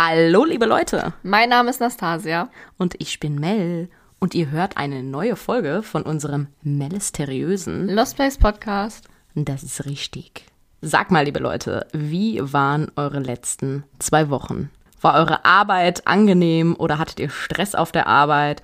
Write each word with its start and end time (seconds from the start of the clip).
Hallo, 0.00 0.44
liebe 0.44 0.64
Leute. 0.64 1.12
Mein 1.24 1.48
Name 1.48 1.70
ist 1.70 1.80
Nastasia. 1.80 2.50
Und 2.76 2.94
ich 3.00 3.18
bin 3.18 3.34
Mel. 3.34 3.88
Und 4.20 4.32
ihr 4.32 4.52
hört 4.52 4.76
eine 4.76 5.02
neue 5.02 5.34
Folge 5.34 5.82
von 5.82 6.04
unserem 6.04 6.46
Melisteriösen 6.62 7.88
Lost 7.88 8.14
Place 8.14 8.38
Podcast. 8.38 9.08
Das 9.34 9.64
ist 9.64 9.86
richtig. 9.86 10.44
Sag 10.80 11.10
mal, 11.10 11.24
liebe 11.24 11.40
Leute, 11.40 11.88
wie 11.92 12.38
waren 12.40 12.92
eure 12.94 13.18
letzten 13.18 13.82
zwei 13.98 14.30
Wochen? 14.30 14.70
War 15.00 15.14
eure 15.14 15.44
Arbeit 15.44 16.06
angenehm 16.06 16.76
oder 16.78 17.00
hattet 17.00 17.18
ihr 17.18 17.30
Stress 17.30 17.74
auf 17.74 17.90
der 17.90 18.06
Arbeit? 18.06 18.62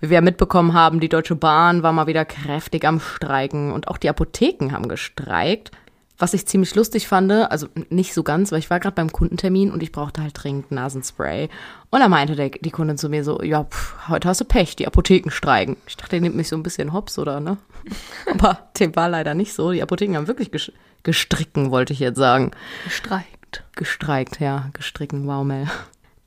Wie 0.00 0.10
wir 0.10 0.20
mitbekommen 0.20 0.74
haben, 0.74 0.98
die 0.98 1.08
Deutsche 1.08 1.36
Bahn 1.36 1.84
war 1.84 1.92
mal 1.92 2.08
wieder 2.08 2.24
kräftig 2.24 2.84
am 2.84 2.98
Streiken 2.98 3.70
und 3.70 3.86
auch 3.86 3.98
die 3.98 4.08
Apotheken 4.08 4.72
haben 4.72 4.88
gestreikt. 4.88 5.70
Was 6.18 6.34
ich 6.34 6.46
ziemlich 6.46 6.74
lustig 6.74 7.08
fand, 7.08 7.32
also 7.32 7.66
nicht 7.88 8.14
so 8.14 8.22
ganz, 8.22 8.52
weil 8.52 8.60
ich 8.60 8.70
war 8.70 8.78
gerade 8.78 8.94
beim 8.94 9.10
Kundentermin 9.10 9.72
und 9.72 9.82
ich 9.82 9.92
brauchte 9.92 10.22
halt 10.22 10.34
dringend 10.34 10.70
Nasenspray. 10.70 11.48
Und 11.90 12.00
da 12.00 12.08
meinte 12.08 12.36
der, 12.36 12.50
die 12.50 12.70
Kundin 12.70 12.96
zu 12.96 13.08
mir 13.08 13.24
so, 13.24 13.42
ja, 13.42 13.64
pff, 13.64 14.08
heute 14.08 14.28
hast 14.28 14.40
du 14.40 14.44
Pech, 14.44 14.76
die 14.76 14.86
Apotheken 14.86 15.30
streiken. 15.30 15.76
Ich 15.86 15.96
dachte, 15.96 16.10
der 16.10 16.20
nimmt 16.20 16.36
mich 16.36 16.48
so 16.48 16.56
ein 16.56 16.62
bisschen 16.62 16.92
hops, 16.92 17.18
oder, 17.18 17.40
ne? 17.40 17.56
Aber 18.30 18.58
dem 18.78 18.94
war 18.94 19.08
leider 19.08 19.34
nicht 19.34 19.52
so. 19.52 19.72
Die 19.72 19.82
Apotheken 19.82 20.16
haben 20.16 20.28
wirklich 20.28 20.50
gestricken, 21.02 21.70
wollte 21.70 21.92
ich 21.92 21.98
jetzt 21.98 22.18
sagen. 22.18 22.52
Gestreikt. 22.84 23.64
Gestreikt, 23.74 24.40
ja, 24.40 24.70
gestricken, 24.74 25.26
wow, 25.26 25.44
Mel. 25.44 25.66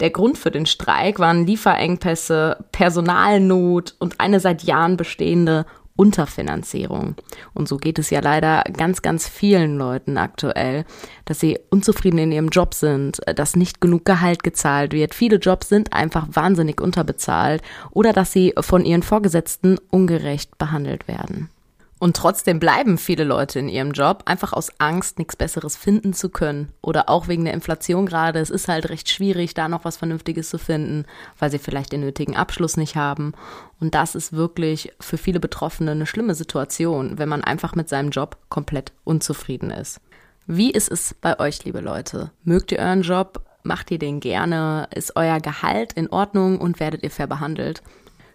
Der 0.02 0.10
Grund 0.10 0.38
für 0.38 0.52
den 0.52 0.66
Streik 0.66 1.20
waren 1.20 1.48
Lieferengpässe, 1.48 2.66
Personalnot 2.72 3.96
und 4.00 4.20
eine 4.20 4.42
seit 4.42 4.64
Jahren 4.64 4.98
bestehende 4.98 5.66
Unterfinanzierung. 5.96 7.16
Und 7.54 7.68
so 7.68 7.78
geht 7.78 8.00
es 8.00 8.10
ja 8.10 8.20
leider 8.20 8.64
ganz, 8.76 9.02
ganz 9.02 9.28
vielen 9.28 9.78
Leuten 9.78 10.18
aktuell, 10.18 10.86
dass 11.26 11.40
sie 11.40 11.60
unzufrieden 11.70 12.18
in 12.18 12.32
ihrem 12.32 12.50
Job 12.50 12.74
sind, 12.74 13.22
dass 13.36 13.56
nicht 13.56 13.82
genug 13.82 14.06
Gehalt 14.06 14.44
gezahlt 14.44 14.94
wird. 14.94 15.16
Viele 15.16 15.38
Jobs 15.38 15.70
sind 15.70 15.94
einfach 15.94 16.28
wahnsinnig 16.32 16.82
unterbezahlt 16.82 17.62
oder 17.92 18.14
dass 18.14 18.32
sie 18.32 18.54
von 18.60 18.84
ihren 18.86 19.04
Vorgesetzten 19.04 19.78
ungerecht 19.90 20.58
behandelt 20.58 21.08
werden. 21.08 21.50
Und 21.98 22.18
trotzdem 22.18 22.60
bleiben 22.60 22.98
viele 22.98 23.24
Leute 23.24 23.60
in 23.60 23.70
ihrem 23.70 23.92
Job, 23.92 24.24
einfach 24.26 24.52
aus 24.52 24.70
Angst, 24.80 25.18
nichts 25.18 25.38
Besseres 25.38 25.78
finden 25.78 26.14
zu 26.14 26.30
können. 26.30 26.74
Oder 26.82 27.08
auch 27.10 27.30
wegen 27.30 27.46
der 27.46 27.54
Inflation 27.54 28.06
gerade. 28.06 28.40
Es 28.40 28.50
ist 28.50 28.68
halt 28.68 28.90
recht 28.90 29.10
schwierig, 29.10 29.54
da 29.54 29.70
noch 29.70 29.86
was 29.86 29.96
Vernünftiges 29.96 30.50
zu 30.50 30.58
finden, 30.58 31.06
weil 31.40 31.52
sie 31.52 31.60
vielleicht 31.60 31.94
den 31.94 32.02
nötigen 32.02 32.36
Abschluss 32.36 32.76
nicht 32.76 32.98
haben. 32.98 33.34
Und 33.80 33.96
das 33.96 34.14
ist 34.14 34.34
wirklich 34.34 34.92
für 35.00 35.18
viele 35.18 35.40
Betroffene 35.40 35.92
eine 35.92 36.06
schlimme 36.06 36.36
Situation, 36.36 37.18
wenn 37.18 37.30
man 37.30 37.46
einfach 37.46 37.76
mit 37.76 37.88
seinem 37.88 38.10
Job 38.10 38.38
komplett 38.50 38.92
unzufrieden 39.06 39.72
ist. 39.72 40.02
Wie 40.48 40.72
ist 40.72 40.92
es 40.92 41.16
bei 41.22 41.40
euch, 41.40 41.64
liebe 41.64 41.80
Leute? 41.80 42.32
Mögt 42.44 42.74
ihr 42.74 42.80
euren 42.80 43.04
Job? 43.04 43.42
Macht 43.64 43.90
ihr 43.90 44.00
den 44.00 44.20
gerne? 44.20 44.90
Ist 44.94 45.16
euer 45.16 45.40
Gehalt 45.40 45.94
in 45.94 46.10
Ordnung 46.10 46.60
und 46.60 46.80
werdet 46.80 47.04
ihr 47.04 47.10
fair 47.10 47.26
behandelt? 47.26 47.82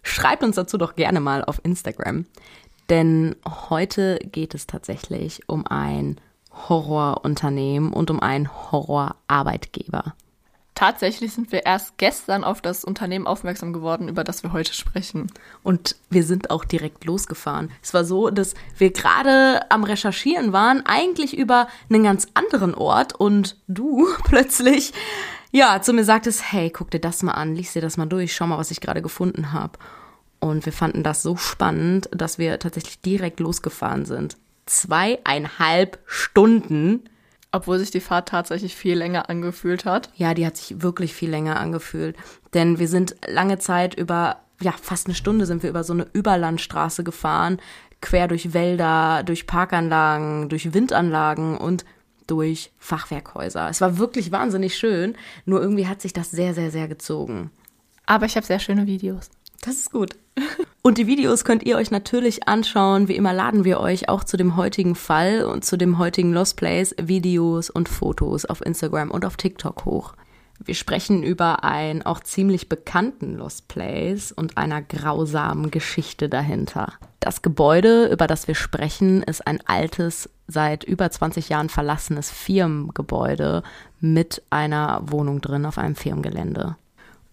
Schreibt 0.03 0.43
uns 0.43 0.57
dazu 0.57 0.79
doch 0.79 0.97
gerne 0.97 1.21
mal 1.21 1.45
auf 1.45 1.61
Instagram. 1.63 2.25
Denn 2.91 3.37
heute 3.71 4.19
geht 4.19 4.55
es 4.55 4.67
tatsächlich 4.67 5.49
um 5.49 5.67
ein 5.67 6.21
Horrorunternehmen 6.69 7.93
und 7.93 8.11
um 8.11 8.21
einen 8.21 8.51
Horrorarbeitgeber. 8.73 10.15
Tatsächlich 10.75 11.33
sind 11.33 11.53
wir 11.53 11.67
erst 11.67 11.99
gestern 11.99 12.43
auf 12.43 12.63
das 12.63 12.85
Unternehmen 12.85 13.27
aufmerksam 13.27 13.73
geworden, 13.73 14.09
über 14.09 14.25
das 14.25 14.43
wir 14.43 14.53
heute 14.53 14.73
sprechen. 14.73 15.31
Und 15.63 15.95
wir 16.09 16.25
sind 16.25 16.51
auch 16.51 16.65
direkt 16.65 17.05
losgefahren. 17.05 17.71
Es 17.83 17.93
war 17.93 18.05
so, 18.05 18.31
dass 18.31 18.55
wir 18.79 18.91
gerade 18.91 19.71
am 19.71 19.85
Recherchieren 19.85 20.53
waren, 20.53 20.85
eigentlich 20.87 21.37
über 21.37 21.69
einen 21.91 22.03
ganz 22.03 22.29
anderen 22.35 22.75
Ort 22.75 23.15
und 23.15 23.57
du 23.69 24.09
plötzlich, 24.25 24.93
ja, 25.53 25.83
zu 25.83 25.93
mir 25.93 26.05
sagtest, 26.05 26.51
hey, 26.51 26.71
guck 26.71 26.91
dir 26.91 27.01
das 27.01 27.23
mal 27.23 27.33
an, 27.33 27.55
lies 27.55 27.75
dir 27.75 27.83
das 27.83 27.99
mal 27.99 28.07
durch, 28.07 28.35
schau 28.35 28.47
mal, 28.47 28.59
was 28.59 28.71
ich 28.71 28.81
gerade 28.81 29.03
gefunden 29.03 29.53
habe. 29.53 29.79
Und 30.41 30.65
wir 30.65 30.73
fanden 30.73 31.03
das 31.03 31.23
so 31.23 31.37
spannend, 31.37 32.09
dass 32.13 32.39
wir 32.39 32.59
tatsächlich 32.59 33.01
direkt 33.01 33.41
losgefahren 33.41 34.07
sind. 34.07 34.37
Zweieinhalb 34.67 35.99
Stunden. 36.07 37.05
Obwohl 37.53 37.79
sich 37.79 37.91
die 37.91 38.01
Fahrt 38.01 38.29
tatsächlich 38.29 38.77
viel 38.77 38.97
länger 38.97 39.29
angefühlt 39.29 39.85
hat. 39.85 40.11
Ja, 40.15 40.35
die 40.35 40.47
hat 40.47 40.57
sich 40.57 40.83
wirklich 40.83 41.15
viel 41.15 41.31
länger 41.31 41.59
angefühlt. 41.59 42.17
Denn 42.55 42.79
wir 42.79 42.89
sind 42.89 43.17
lange 43.27 43.59
Zeit 43.59 43.95
über, 43.95 44.37
ja, 44.61 44.73
fast 44.81 45.07
eine 45.07 45.17
Stunde 45.17 45.47
sind 45.47 45.63
wir 45.63 45.71
über 45.71 45.83
so 45.83 45.93
eine 45.93 46.07
Überlandstraße 46.13 47.03
gefahren, 47.03 47.59
quer 48.01 48.29
durch 48.29 48.55
Wälder, 48.55 49.25
durch 49.25 49.47
Parkanlagen, 49.47 50.49
durch 50.49 50.73
Windanlagen 50.73 51.59
und 51.59 51.85
durch 52.29 52.71
Fachwerkhäuser. 52.79 53.69
Es 53.69 53.81
war 53.81 53.99
wirklich 53.99 54.31
wahnsinnig 54.31 54.79
schön, 54.79 55.17
nur 55.45 55.61
irgendwie 55.61 55.89
hat 55.89 56.01
sich 56.01 56.13
das 56.13 56.31
sehr, 56.31 56.55
sehr, 56.55 56.71
sehr 56.71 56.87
gezogen. 56.87 57.51
Aber 58.07 58.27
ich 58.27 58.37
habe 58.37 58.47
sehr 58.47 58.61
schöne 58.61 58.87
Videos. 58.87 59.31
Das 59.61 59.77
ist 59.77 59.93
gut. 59.93 60.17
Und 60.83 60.97
die 60.97 61.07
Videos 61.07 61.45
könnt 61.45 61.65
ihr 61.65 61.77
euch 61.77 61.91
natürlich 61.91 62.49
anschauen. 62.49 63.09
Wie 63.09 63.17
immer 63.17 63.35
laden 63.35 63.65
wir 63.65 63.81
euch 63.81 64.09
auch 64.09 64.25
zu 64.25 64.37
dem 64.37 64.57
heutigen 64.57 64.95
Fall 64.95 65.45
und 65.45 65.65
zu 65.65 65.77
dem 65.77 65.99
heutigen 65.99 66.33
Lost 66.33 66.57
Place 66.57 66.95
Videos 66.99 67.69
und 67.69 67.89
Fotos 67.89 68.47
auf 68.47 68.65
Instagram 68.65 69.11
und 69.11 69.27
auf 69.27 69.37
TikTok 69.37 69.85
hoch. 69.85 70.15
Wir 70.63 70.75
sprechen 70.75 71.23
über 71.23 71.65
einen 71.65 72.03
auch 72.03 72.21
ziemlich 72.21 72.69
bekannten 72.69 73.37
Lost 73.37 73.69
Place 73.69 74.33
und 74.33 74.57
einer 74.57 74.83
grausamen 74.83 75.71
Geschichte 75.71 76.29
dahinter. 76.29 76.95
Das 77.19 77.43
Gebäude, 77.43 78.07
über 78.07 78.27
das 78.27 78.49
wir 78.49 78.55
sprechen, 78.55 79.23
ist 79.23 79.47
ein 79.47 79.61
altes, 79.67 80.31
seit 80.47 80.85
über 80.85 81.11
20 81.11 81.51
Jahren 81.51 81.69
verlassenes 81.69 82.31
Firmengebäude 82.31 83.63
mit 84.01 84.43
einer 84.51 85.03
Wohnung 85.07 85.41
drin 85.41 85.67
auf 85.67 85.79
einem 85.79 85.97
Firmengelände. 85.97 86.77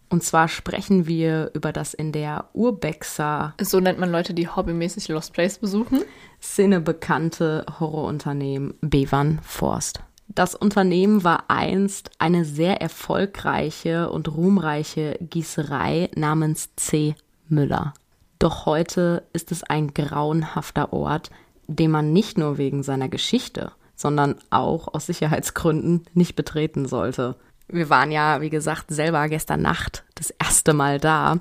Und 0.09 0.23
zwar 0.23 0.47
sprechen 0.47 1.06
wir 1.07 1.51
über 1.53 1.73
das 1.73 1.94
in 1.94 2.12
der 2.12 2.50
Urbexer. 2.53 3.53
So 3.62 3.79
nennt 3.79 4.00
man 4.00 4.12
Leute, 4.12 4.34
die 4.34 4.47
hobbymäßig 4.47 5.09
Lost 5.09 5.34
Place 5.34 5.57
besuchen. 5.57 6.01
Szene 6.41 6.79
bekannte 6.79 7.66
Horrorunternehmen 7.79 8.75
Bevan 8.81 9.40
Forst. 9.41 10.01
Das 10.29 10.56
Unternehmen 10.56 11.23
war 11.23 11.45
einst 11.50 12.12
eine 12.19 12.45
sehr 12.45 12.81
erfolgreiche 12.81 14.09
und 14.09 14.34
ruhmreiche 14.34 15.18
Gießerei 15.22 16.09
namens 16.16 16.69
C. 16.75 17.16
Müller. 17.47 17.94
Doch 18.39 18.66
heute 18.66 19.24
ist 19.34 19.51
es 19.51 19.63
ein 19.63 19.94
grauenhafter 19.94 20.94
Ort, 20.94 21.31
den 21.68 21.91
man 21.91 22.13
nicht 22.13 22.38
nur 22.38 22.57
wegen 22.57 22.84
seiner 22.84 23.09
Geschichte, 23.09 23.72
sondern 23.95 24.35
auch 24.50 24.94
aus 24.94 25.07
Sicherheitsgründen 25.07 26.06
nicht 26.13 26.35
betreten 26.35 26.88
sollte. 26.88 27.35
Wir 27.69 27.89
waren 27.89 28.11
ja, 28.11 28.41
wie 28.41 28.50
gesagt, 28.50 28.85
selber 28.89 29.28
gestern 29.28 29.61
Nacht 29.61 30.03
das 30.16 30.29
erste 30.31 30.73
Mal 30.73 31.00
da. 31.00 31.39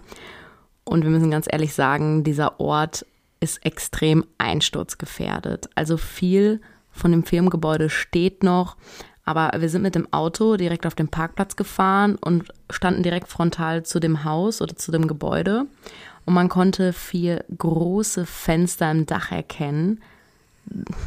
Und 0.84 1.02
wir 1.02 1.10
müssen 1.10 1.30
ganz 1.30 1.46
ehrlich 1.50 1.74
sagen, 1.74 2.24
dieser 2.24 2.60
Ort 2.60 3.06
ist 3.40 3.64
extrem 3.64 4.24
einsturzgefährdet. 4.38 5.68
Also 5.74 5.96
viel 5.96 6.60
von 6.90 7.12
dem 7.12 7.24
Firmengebäude 7.24 7.90
steht 7.90 8.42
noch, 8.42 8.76
aber 9.24 9.52
wir 9.60 9.68
sind 9.68 9.82
mit 9.82 9.94
dem 9.94 10.12
Auto 10.12 10.56
direkt 10.56 10.86
auf 10.86 10.94
den 10.94 11.08
Parkplatz 11.08 11.56
gefahren 11.56 12.16
und 12.16 12.48
standen 12.70 13.02
direkt 13.02 13.28
frontal 13.28 13.84
zu 13.84 14.00
dem 14.00 14.24
Haus 14.24 14.62
oder 14.62 14.76
zu 14.76 14.92
dem 14.92 15.08
Gebäude. 15.08 15.66
Und 16.24 16.34
man 16.34 16.48
konnte 16.48 16.92
vier 16.92 17.44
große 17.56 18.26
Fenster 18.26 18.90
im 18.90 19.06
Dach 19.06 19.30
erkennen. 19.30 20.00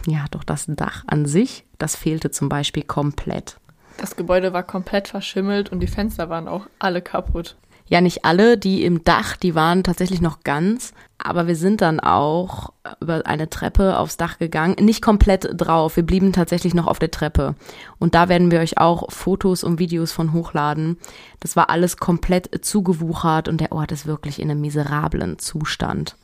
Ja, 0.06 0.26
doch 0.32 0.44
das 0.44 0.66
Dach 0.68 1.04
an 1.08 1.26
sich, 1.26 1.66
das 1.78 1.96
fehlte 1.96 2.32
zum 2.32 2.48
Beispiel 2.48 2.84
komplett. 2.84 3.58
Das 4.00 4.16
Gebäude 4.16 4.54
war 4.54 4.64
komplett 4.64 5.10
verschimmelt 5.10 5.72
und 5.72 5.82
die 5.82 5.88
Fenster 5.88 6.30
waren 6.30 6.48
auch 6.48 6.68
alle 6.80 7.02
kaputt. 7.02 7.56
Ja, 7.88 8.02
nicht 8.02 8.24
alle, 8.24 8.56
die 8.58 8.84
im 8.86 9.04
Dach, 9.04 9.36
die 9.36 9.56
waren 9.56 9.84
tatsächlich 9.84 10.22
noch 10.22 10.44
ganz, 10.44 10.94
aber 11.18 11.48
wir 11.48 11.56
sind 11.56 11.82
dann 11.82 12.00
auch 12.00 12.72
über 13.02 13.26
eine 13.26 13.50
Treppe 13.50 13.98
aufs 13.98 14.16
Dach 14.16 14.38
gegangen, 14.38 14.76
nicht 14.80 15.02
komplett 15.02 15.50
drauf, 15.54 15.96
wir 15.96 16.06
blieben 16.06 16.32
tatsächlich 16.32 16.76
noch 16.76 16.86
auf 16.86 17.00
der 17.00 17.10
Treppe. 17.10 17.56
Und 17.98 18.14
da 18.14 18.30
werden 18.30 18.52
wir 18.52 18.60
euch 18.60 18.78
auch 18.78 19.12
Fotos 19.12 19.64
und 19.64 19.80
Videos 19.80 20.12
von 20.12 20.34
hochladen. 20.34 20.98
Das 21.40 21.56
war 21.56 21.72
alles 21.72 21.98
komplett 21.98 22.64
zugewuchert 22.64 23.50
und 23.50 23.60
der 23.60 23.72
Ort 23.72 23.92
ist 23.92 24.06
wirklich 24.06 24.40
in 24.40 24.52
einem 24.52 24.62
miserablen 24.62 25.40
Zustand. 25.40 26.16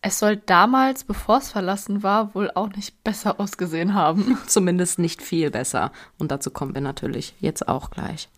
Es 0.00 0.18
soll 0.18 0.36
damals, 0.36 1.04
bevor 1.04 1.38
es 1.38 1.50
verlassen 1.50 2.02
war, 2.02 2.34
wohl 2.34 2.50
auch 2.54 2.68
nicht 2.68 3.02
besser 3.02 3.40
ausgesehen 3.40 3.94
haben. 3.94 4.38
Zumindest 4.46 4.98
nicht 4.98 5.22
viel 5.22 5.50
besser. 5.50 5.92
Und 6.18 6.30
dazu 6.30 6.50
kommen 6.50 6.74
wir 6.74 6.80
natürlich 6.80 7.34
jetzt 7.40 7.68
auch 7.68 7.90
gleich. 7.90 8.28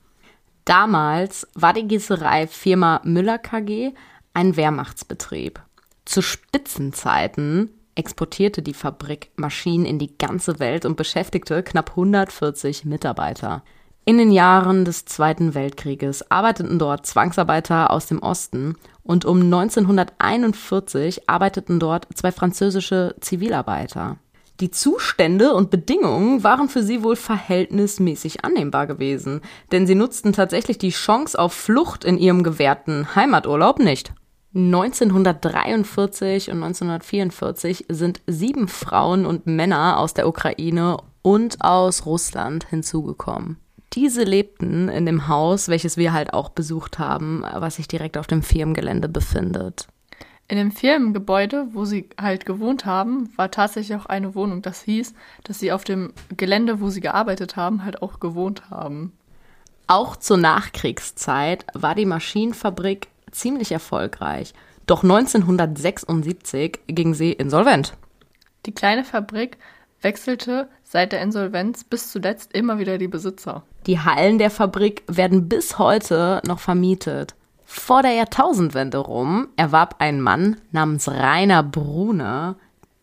Damals 0.64 1.46
war 1.54 1.72
die 1.72 1.86
Gießerei 1.86 2.46
Firma 2.46 3.00
Müller 3.04 3.38
KG 3.38 3.92
ein 4.32 4.56
Wehrmachtsbetrieb. 4.56 5.60
Zu 6.04 6.22
Spitzenzeiten 6.22 7.70
exportierte 7.94 8.62
die 8.62 8.74
Fabrik 8.74 9.30
Maschinen 9.36 9.84
in 9.84 9.98
die 9.98 10.16
ganze 10.16 10.58
Welt 10.58 10.84
und 10.84 10.96
beschäftigte 10.96 11.62
knapp 11.62 11.90
140 11.90 12.84
Mitarbeiter. 12.84 13.62
In 14.10 14.18
den 14.18 14.32
Jahren 14.32 14.84
des 14.84 15.04
Zweiten 15.04 15.54
Weltkrieges 15.54 16.32
arbeiteten 16.32 16.80
dort 16.80 17.06
Zwangsarbeiter 17.06 17.92
aus 17.92 18.06
dem 18.06 18.18
Osten 18.18 18.74
und 19.04 19.24
um 19.24 19.40
1941 19.40 21.28
arbeiteten 21.28 21.78
dort 21.78 22.08
zwei 22.16 22.32
französische 22.32 23.14
Zivilarbeiter. 23.20 24.16
Die 24.58 24.72
Zustände 24.72 25.54
und 25.54 25.70
Bedingungen 25.70 26.42
waren 26.42 26.68
für 26.68 26.82
sie 26.82 27.04
wohl 27.04 27.14
verhältnismäßig 27.14 28.44
annehmbar 28.44 28.88
gewesen, 28.88 29.42
denn 29.70 29.86
sie 29.86 29.94
nutzten 29.94 30.32
tatsächlich 30.32 30.78
die 30.78 30.90
Chance 30.90 31.38
auf 31.38 31.52
Flucht 31.52 32.04
in 32.04 32.18
ihrem 32.18 32.42
gewährten 32.42 33.14
Heimaturlaub 33.14 33.78
nicht. 33.78 34.12
1943 34.56 36.50
und 36.50 36.64
1944 36.64 37.86
sind 37.88 38.22
sieben 38.26 38.66
Frauen 38.66 39.24
und 39.24 39.46
Männer 39.46 40.00
aus 40.00 40.14
der 40.14 40.26
Ukraine 40.26 40.96
und 41.22 41.62
aus 41.62 42.06
Russland 42.06 42.66
hinzugekommen. 42.68 43.58
Diese 43.92 44.22
lebten 44.22 44.88
in 44.88 45.04
dem 45.04 45.26
Haus, 45.26 45.68
welches 45.68 45.96
wir 45.96 46.12
halt 46.12 46.32
auch 46.32 46.50
besucht 46.50 46.98
haben, 46.98 47.42
was 47.42 47.76
sich 47.76 47.88
direkt 47.88 48.16
auf 48.16 48.26
dem 48.26 48.42
Firmengelände 48.42 49.08
befindet. 49.08 49.88
In 50.46 50.56
dem 50.56 50.72
Firmengebäude, 50.72 51.68
wo 51.72 51.84
sie 51.84 52.08
halt 52.20 52.44
gewohnt 52.44 52.84
haben, 52.84 53.32
war 53.36 53.50
tatsächlich 53.50 53.96
auch 53.96 54.06
eine 54.06 54.34
Wohnung. 54.34 54.62
Das 54.62 54.82
hieß, 54.82 55.14
dass 55.44 55.60
sie 55.60 55.70
auf 55.70 55.84
dem 55.84 56.12
Gelände, 56.36 56.80
wo 56.80 56.88
sie 56.88 57.00
gearbeitet 57.00 57.56
haben, 57.56 57.84
halt 57.84 58.02
auch 58.02 58.18
gewohnt 58.18 58.68
haben. 58.68 59.12
Auch 59.86 60.16
zur 60.16 60.36
Nachkriegszeit 60.38 61.66
war 61.72 61.94
die 61.94 62.06
Maschinenfabrik 62.06 63.08
ziemlich 63.30 63.72
erfolgreich. 63.72 64.54
Doch 64.86 65.04
1976 65.04 66.80
ging 66.88 67.14
sie 67.14 67.32
insolvent. 67.32 67.94
Die 68.66 68.72
kleine 68.72 69.04
Fabrik 69.04 69.56
wechselte 70.02 70.68
seit 70.90 71.12
der 71.12 71.22
Insolvenz 71.22 71.84
bis 71.84 72.10
zuletzt 72.10 72.52
immer 72.52 72.80
wieder 72.80 72.98
die 72.98 73.06
Besitzer. 73.06 73.62
Die 73.86 74.00
Hallen 74.00 74.38
der 74.38 74.50
Fabrik 74.50 75.04
werden 75.06 75.48
bis 75.48 75.78
heute 75.78 76.42
noch 76.44 76.58
vermietet. 76.58 77.36
Vor 77.64 78.02
der 78.02 78.14
Jahrtausendwende 78.14 78.98
rum 78.98 79.46
erwarb 79.56 79.96
ein 80.00 80.20
Mann 80.20 80.56
namens 80.72 81.08
Rainer 81.08 81.62
Brune 81.62 82.56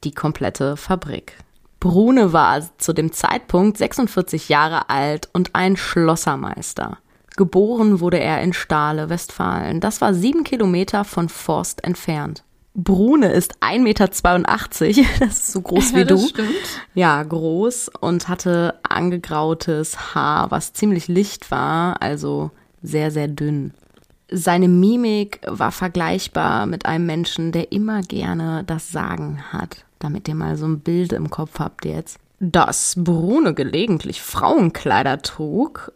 die 0.04 0.12
komplette 0.12 0.76
Fabrik. 0.76 1.38
Brune 1.80 2.34
war 2.34 2.62
zu 2.78 2.92
dem 2.92 3.14
Zeitpunkt 3.14 3.78
46 3.78 4.50
Jahre 4.50 4.90
alt 4.90 5.30
und 5.32 5.52
ein 5.56 5.78
Schlossermeister. 5.78 6.98
Geboren 7.38 8.02
wurde 8.02 8.20
er 8.20 8.42
in 8.42 8.52
Stahle, 8.52 9.10
Westfalen. 9.10 9.80
Das 9.80 10.02
war 10.02 10.14
sieben 10.14 10.44
Kilometer 10.44 11.06
von 11.06 11.30
Forst 11.30 11.84
entfernt. 11.86 12.44
Brune 12.78 13.32
ist 13.32 13.56
1,82 13.64 13.80
Meter, 13.80 14.08
das 15.20 15.40
ist 15.40 15.52
so 15.52 15.62
groß 15.62 15.94
wie 15.96 16.00
ja, 16.00 16.06
das 16.06 16.22
du. 16.22 16.28
Stimmt. 16.28 16.82
Ja, 16.94 17.22
groß 17.24 17.90
und 18.00 18.30
hatte 18.30 18.76
angegrautes 18.88 20.14
Haar, 20.14 20.52
was 20.52 20.74
ziemlich 20.74 21.08
licht 21.08 21.50
war, 21.52 22.02
also 22.02 22.52
sehr, 22.84 23.10
sehr 23.12 23.28
dünn. 23.28 23.74
Seine 24.30 24.68
Mimik 24.68 25.40
war 25.48 25.72
vergleichbar 25.72 26.66
mit 26.68 26.86
einem 26.86 27.06
Menschen, 27.06 27.52
der 27.52 27.72
immer 27.72 28.02
gerne 28.02 28.64
das 28.66 28.92
Sagen 28.92 29.42
hat, 29.52 29.86
damit 30.00 30.28
ihr 30.28 30.36
mal 30.36 30.56
so 30.56 30.68
ein 30.68 30.82
Bild 30.82 31.14
im 31.14 31.30
Kopf 31.30 31.60
habt 31.60 31.86
jetzt. 31.86 32.20
Dass 32.40 32.94
Brune 32.98 33.56
gelegentlich 33.56 34.22
Frauenkleider 34.22 35.22
trug, 35.24 35.92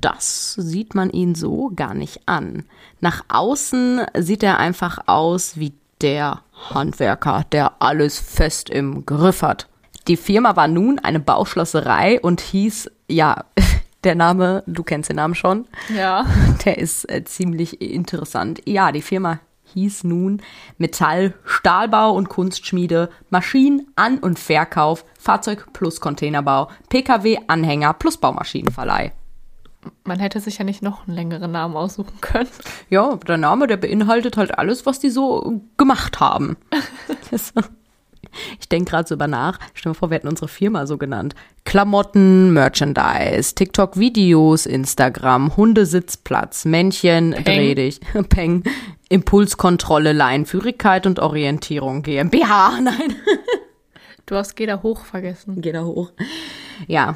das 0.00 0.54
sieht 0.54 0.94
man 0.94 1.10
ihn 1.10 1.34
so 1.34 1.70
gar 1.76 1.94
nicht 1.94 2.22
an. 2.26 2.64
Nach 3.00 3.24
außen 3.28 4.00
sieht 4.18 4.42
er 4.42 4.58
einfach 4.58 4.98
aus 5.06 5.58
wie 5.58 5.72
der 6.02 6.42
Handwerker, 6.70 7.44
der 7.52 7.80
alles 7.80 8.18
fest 8.18 8.70
im 8.70 9.06
Griff 9.06 9.42
hat. 9.42 9.68
Die 10.08 10.16
Firma 10.16 10.56
war 10.56 10.68
nun 10.68 10.98
eine 10.98 11.20
Bauschlosserei 11.20 12.20
und 12.20 12.40
hieß, 12.40 12.90
ja, 13.08 13.44
der 14.04 14.14
Name, 14.14 14.62
du 14.66 14.82
kennst 14.82 15.08
den 15.08 15.16
Namen 15.16 15.34
schon. 15.34 15.66
Ja. 15.94 16.26
Der 16.64 16.78
ist 16.78 17.10
äh, 17.10 17.24
ziemlich 17.24 17.80
interessant. 17.80 18.60
Ja, 18.64 18.92
die 18.92 19.02
Firma 19.02 19.40
hieß 19.74 20.04
nun 20.04 20.42
Metall, 20.78 21.34
Stahlbau 21.44 22.12
und 22.12 22.28
Kunstschmiede, 22.28 23.10
Maschinen, 23.30 23.88
An- 23.96 24.18
und 24.18 24.38
Verkauf, 24.38 25.04
Fahrzeug 25.18 25.72
plus 25.72 26.00
Containerbau, 26.00 26.70
Pkw-Anhänger 26.88 27.94
plus 27.94 28.16
Baumaschinenverleih. 28.16 29.12
Man 30.04 30.18
hätte 30.20 30.40
sich 30.40 30.58
ja 30.58 30.64
nicht 30.64 30.82
noch 30.82 31.06
einen 31.06 31.16
längeren 31.16 31.50
Namen 31.52 31.76
aussuchen 31.76 32.20
können. 32.20 32.48
Ja, 32.90 33.16
der 33.16 33.36
Name, 33.36 33.66
der 33.66 33.76
beinhaltet 33.76 34.36
halt 34.36 34.58
alles, 34.58 34.86
was 34.86 34.98
die 34.98 35.10
so 35.10 35.60
gemacht 35.76 36.20
haben. 36.20 36.56
Ich 38.60 38.68
denke 38.68 38.90
gerade 38.90 39.08
so 39.08 39.14
über 39.14 39.28
nach. 39.28 39.58
Stell 39.72 39.92
dir 39.92 39.94
vor, 39.98 40.10
wir 40.10 40.16
hätten 40.16 40.28
unsere 40.28 40.48
Firma 40.48 40.86
so 40.86 40.98
genannt. 40.98 41.34
Klamotten, 41.64 42.52
Merchandise, 42.52 43.54
TikTok-Videos, 43.54 44.66
Instagram, 44.66 45.56
Hundesitzplatz, 45.56 46.64
Männchen, 46.66 47.30
Peng. 47.30 47.44
dreh 47.44 47.74
dich, 47.74 48.00
Peng, 48.28 48.62
Impulskontrolle, 49.08 50.12
Leinführigkeit 50.12 51.06
und 51.06 51.18
Orientierung, 51.20 52.02
GmbH, 52.02 52.80
nein, 52.82 53.16
Du 54.26 54.34
hast 54.34 54.54
Geh 54.56 54.66
da 54.66 54.82
hoch 54.82 55.04
vergessen. 55.06 55.60
geh 55.62 55.72
da 55.72 55.84
hoch. 55.84 56.10
Ja. 56.88 57.14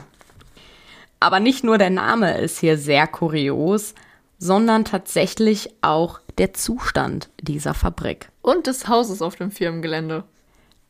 Aber 1.20 1.38
nicht 1.38 1.64
nur 1.64 1.78
der 1.78 1.90
Name 1.90 2.38
ist 2.38 2.58
hier 2.58 2.78
sehr 2.78 3.06
kurios, 3.06 3.94
sondern 4.38 4.86
tatsächlich 4.86 5.70
auch 5.82 6.20
der 6.38 6.54
Zustand 6.54 7.28
dieser 7.40 7.74
Fabrik. 7.74 8.30
Und 8.40 8.66
des 8.66 8.88
Hauses 8.88 9.20
auf 9.20 9.36
dem 9.36 9.50
Firmengelände. 9.50 10.24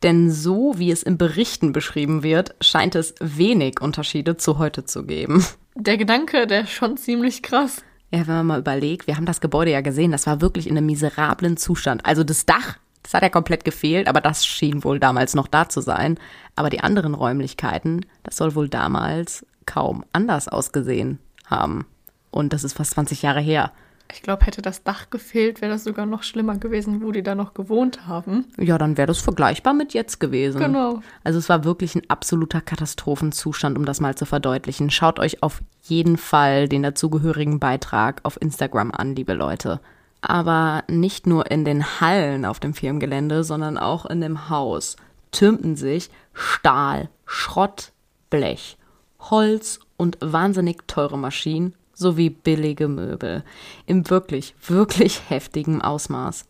Denn 0.03 0.31
so 0.31 0.73
wie 0.77 0.89
es 0.89 1.03
in 1.03 1.17
Berichten 1.17 1.73
beschrieben 1.73 2.23
wird, 2.23 2.55
scheint 2.61 2.95
es 2.95 3.13
wenig 3.19 3.81
Unterschiede 3.81 4.37
zu 4.37 4.57
heute 4.57 4.85
zu 4.85 5.05
geben. 5.05 5.45
Der 5.75 5.97
Gedanke, 5.97 6.47
der 6.47 6.61
ist 6.61 6.71
schon 6.71 6.97
ziemlich 6.97 7.43
krass. 7.43 7.83
Ja, 8.11 8.27
wenn 8.27 8.35
man 8.35 8.47
mal 8.47 8.59
überlegt, 8.59 9.07
wir 9.07 9.15
haben 9.15 9.25
das 9.25 9.41
Gebäude 9.41 9.71
ja 9.71 9.81
gesehen, 9.81 10.11
das 10.11 10.27
war 10.27 10.41
wirklich 10.41 10.67
in 10.67 10.77
einem 10.77 10.87
miserablen 10.87 11.55
Zustand. 11.55 12.05
Also 12.05 12.23
das 12.23 12.45
Dach, 12.45 12.77
das 13.03 13.13
hat 13.13 13.23
ja 13.23 13.29
komplett 13.29 13.65
gefehlt, 13.65 14.07
aber 14.07 14.21
das 14.21 14.45
schien 14.45 14.83
wohl 14.83 14.99
damals 14.99 15.33
noch 15.35 15.47
da 15.47 15.69
zu 15.69 15.81
sein. 15.81 16.19
Aber 16.55 16.69
die 16.69 16.81
anderen 16.81 17.13
Räumlichkeiten, 17.13 18.05
das 18.23 18.37
soll 18.37 18.55
wohl 18.55 18.69
damals 18.69 19.45
kaum 19.65 20.03
anders 20.13 20.47
ausgesehen 20.47 21.19
haben. 21.45 21.85
Und 22.29 22.53
das 22.53 22.63
ist 22.63 22.73
fast 22.73 22.91
20 22.91 23.21
Jahre 23.21 23.41
her. 23.41 23.71
Ich 24.13 24.21
glaube, 24.21 24.45
hätte 24.45 24.61
das 24.61 24.83
Dach 24.83 25.09
gefehlt, 25.09 25.61
wäre 25.61 25.71
das 25.71 25.85
sogar 25.85 26.05
noch 26.05 26.23
schlimmer 26.23 26.57
gewesen, 26.57 27.01
wo 27.01 27.11
die 27.11 27.23
da 27.23 27.33
noch 27.33 27.53
gewohnt 27.53 28.07
haben. 28.07 28.45
Ja, 28.57 28.77
dann 28.77 28.97
wäre 28.97 29.07
das 29.07 29.19
vergleichbar 29.19 29.73
mit 29.73 29.93
jetzt 29.93 30.19
gewesen. 30.19 30.59
Genau. 30.59 31.01
Also 31.23 31.39
es 31.39 31.47
war 31.49 31.63
wirklich 31.63 31.95
ein 31.95 32.09
absoluter 32.09 32.61
Katastrophenzustand, 32.61 33.77
um 33.77 33.85
das 33.85 34.01
mal 34.01 34.15
zu 34.15 34.25
verdeutlichen. 34.25 34.89
Schaut 34.89 35.19
euch 35.19 35.41
auf 35.43 35.61
jeden 35.83 36.17
Fall 36.17 36.67
den 36.67 36.83
dazugehörigen 36.83 37.59
Beitrag 37.59 38.19
auf 38.23 38.41
Instagram 38.41 38.91
an, 38.91 39.15
liebe 39.15 39.33
Leute. 39.33 39.79
Aber 40.21 40.83
nicht 40.87 41.25
nur 41.25 41.49
in 41.49 41.65
den 41.65 41.99
Hallen 41.99 42.45
auf 42.45 42.59
dem 42.59 42.73
Firmengelände, 42.73 43.43
sondern 43.43 43.77
auch 43.77 44.05
in 44.05 44.21
dem 44.21 44.49
Haus 44.49 44.95
türmten 45.31 45.75
sich 45.75 46.09
Stahl, 46.33 47.09
Schrott, 47.25 47.91
Blech, 48.29 48.77
Holz 49.19 49.79
und 49.97 50.17
wahnsinnig 50.21 50.87
teure 50.87 51.17
Maschinen 51.17 51.75
sowie 51.93 52.29
billige 52.29 52.87
Möbel 52.87 53.43
im 53.85 54.09
wirklich, 54.09 54.55
wirklich 54.65 55.29
heftigen 55.29 55.81
Ausmaß. 55.81 56.45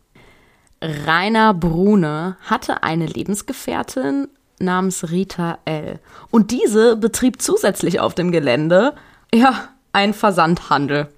Rainer 0.80 1.54
Brune 1.54 2.36
hatte 2.42 2.82
eine 2.82 3.06
Lebensgefährtin 3.06 4.28
namens 4.58 5.10
Rita 5.10 5.58
L. 5.64 6.00
Und 6.30 6.50
diese 6.50 6.96
betrieb 6.96 7.40
zusätzlich 7.40 8.00
auf 8.00 8.14
dem 8.14 8.32
Gelände, 8.32 8.94
ja, 9.32 9.68
einen 9.92 10.14
Versandhandel. 10.14 11.08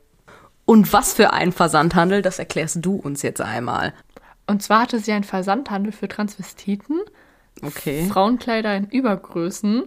Und 0.65 0.93
was 0.93 1.13
für 1.15 1.33
ein 1.33 1.53
Versandhandel, 1.53 2.23
das 2.23 2.39
erklärst 2.39 2.79
du 2.81 2.97
uns 2.97 3.23
jetzt 3.23 3.41
einmal. 3.41 3.93
Und 4.47 4.63
zwar 4.63 4.83
hatte 4.83 4.99
sie 4.99 5.13
einen 5.13 5.25
Versandhandel 5.25 5.93
für 5.93 6.09
Transvestiten, 6.09 7.01
Okay. 7.63 8.07
Frauenkleider 8.09 8.77
in 8.77 8.87
Übergrößen, 8.87 9.85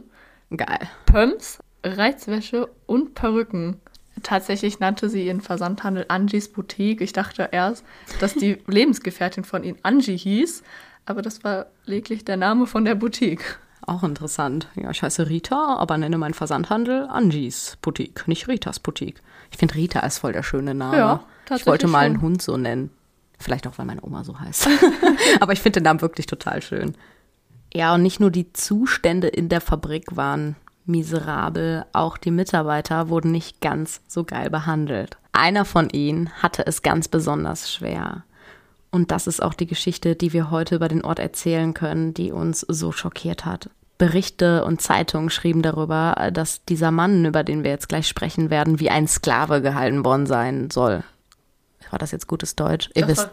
Geil. 0.55 0.89
Pumps, 1.05 1.59
Reizwäsche 1.83 2.69
und 2.85 3.13
Perücken. 3.13 3.81
Tatsächlich 4.23 4.79
nannte 4.79 5.09
sie 5.09 5.27
ihren 5.27 5.41
Versandhandel 5.41 6.05
Angies 6.07 6.51
Boutique. 6.51 7.01
Ich 7.01 7.11
dachte 7.13 7.49
erst, 7.51 7.83
dass 8.19 8.33
die 8.33 8.57
Lebensgefährtin 8.67 9.43
von 9.43 9.63
ihnen 9.63 9.77
Angie 9.83 10.17
hieß, 10.17 10.63
aber 11.05 11.21
das 11.21 11.43
war 11.43 11.67
lediglich 11.85 12.23
der 12.25 12.37
Name 12.37 12.65
von 12.65 12.85
der 12.85 12.95
Boutique. 12.95 13.59
Auch 13.87 14.03
interessant. 14.03 14.67
Ja, 14.75 14.91
ich 14.91 15.01
heiße 15.01 15.29
Rita, 15.29 15.77
aber 15.77 15.97
nenne 15.97 16.17
meinen 16.17 16.33
Versandhandel 16.33 17.07
Angies 17.07 17.77
Boutique, 17.81 18.27
nicht 18.27 18.49
Ritas 18.49 18.79
Boutique. 18.79 19.21
Ich 19.49 19.57
finde 19.57 19.75
Rita 19.75 20.01
ist 20.01 20.19
voll 20.19 20.33
der 20.33 20.43
schöne 20.43 20.75
Name. 20.75 20.97
Ja, 20.97 21.15
ich 21.15 21.49
tatsächlich 21.49 21.67
wollte 21.67 21.87
mal 21.87 21.99
einen. 22.05 22.21
Hund 22.21 22.41
so 22.41 22.57
nennen. 22.57 22.91
Vielleicht 23.39 23.65
auch, 23.65 23.77
weil 23.77 23.85
meine 23.85 24.03
Oma 24.03 24.25
so 24.25 24.37
heißt. 24.37 24.67
aber 25.39 25.53
ich 25.53 25.61
finde 25.61 25.79
den 25.79 25.83
Namen 25.85 26.01
wirklich 26.01 26.25
total 26.25 26.61
schön. 26.61 26.95
Ja, 27.73 27.95
und 27.95 28.03
nicht 28.03 28.19
nur 28.19 28.29
die 28.29 28.51
Zustände 28.51 29.29
in 29.29 29.47
der 29.47 29.61
Fabrik 29.61 30.17
waren 30.17 30.57
miserabel, 30.85 31.85
auch 31.93 32.17
die 32.17 32.31
Mitarbeiter 32.31 33.07
wurden 33.07 33.31
nicht 33.31 33.61
ganz 33.61 34.01
so 34.07 34.25
geil 34.25 34.49
behandelt. 34.49 35.17
Einer 35.31 35.63
von 35.63 35.89
ihnen 35.89 36.29
hatte 36.41 36.67
es 36.67 36.81
ganz 36.81 37.07
besonders 37.07 37.71
schwer. 37.71 38.23
Und 38.91 39.11
das 39.11 39.27
ist 39.27 39.41
auch 39.41 39.53
die 39.53 39.67
Geschichte, 39.67 40.15
die 40.15 40.33
wir 40.33 40.49
heute 40.51 40.75
über 40.75 40.87
den 40.87 41.03
Ort 41.03 41.19
erzählen 41.19 41.73
können, 41.73 42.13
die 42.13 42.31
uns 42.31 42.61
so 42.61 42.91
schockiert 42.91 43.45
hat. 43.45 43.69
Berichte 43.97 44.63
und 44.63 44.81
Zeitungen 44.81 45.29
schrieben 45.29 45.61
darüber, 45.61 46.29
dass 46.31 46.63
dieser 46.65 46.91
Mann, 46.91 47.25
über 47.25 47.43
den 47.43 47.63
wir 47.63 47.71
jetzt 47.71 47.89
gleich 47.89 48.07
sprechen 48.07 48.49
werden, 48.49 48.79
wie 48.79 48.89
ein 48.89 49.07
Sklave 49.07 49.61
gehalten 49.61 50.05
worden 50.05 50.27
sein 50.27 50.69
soll. 50.69 51.03
War 51.89 51.99
das 51.99 52.11
jetzt 52.11 52.27
gutes 52.27 52.55
Deutsch? 52.55 52.89
Ihr 52.93 53.01
Das 53.01 53.09
wisst, 53.09 53.27
war, 53.27 53.31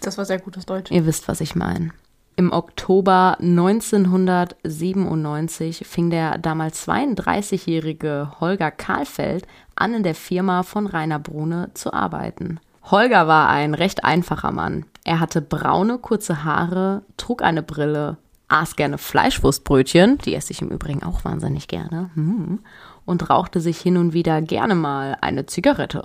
das 0.00 0.18
war 0.18 0.24
sehr 0.24 0.38
gutes 0.38 0.64
Deutsch. 0.66 0.90
ihr 0.90 1.06
wisst, 1.06 1.28
was 1.28 1.40
ich 1.40 1.54
meine. 1.56 1.90
Im 2.36 2.52
Oktober 2.52 3.36
1997 3.40 5.86
fing 5.86 6.10
der 6.10 6.36
damals 6.38 6.86
32-jährige 6.86 8.32
Holger 8.40 8.70
Kahlfeld 8.70 9.46
an, 9.74 9.94
in 9.94 10.02
der 10.02 10.14
Firma 10.14 10.62
von 10.62 10.86
Rainer 10.86 11.18
Brune 11.18 11.70
zu 11.74 11.92
arbeiten. 11.94 12.60
Holger 12.90 13.26
war 13.26 13.48
ein 13.48 13.72
recht 13.74 14.04
einfacher 14.04 14.52
Mann. 14.52 14.84
Er 15.04 15.18
hatte 15.20 15.40
braune, 15.40 15.96
kurze 15.98 16.44
Haare, 16.44 17.02
trug 17.16 17.40
eine 17.42 17.62
Brille, 17.62 18.18
aß 18.48 18.76
gerne 18.76 18.98
Fleischwurstbrötchen, 18.98 20.18
die 20.18 20.34
esse 20.34 20.52
ich 20.52 20.62
im 20.62 20.68
Übrigen 20.68 21.02
auch 21.02 21.24
wahnsinnig 21.24 21.68
gerne, 21.68 22.10
hm, 22.14 22.60
und 23.04 23.30
rauchte 23.30 23.60
sich 23.60 23.78
hin 23.78 23.96
und 23.96 24.12
wieder 24.12 24.40
gerne 24.42 24.74
mal 24.74 25.16
eine 25.20 25.46
Zigarette. 25.46 26.02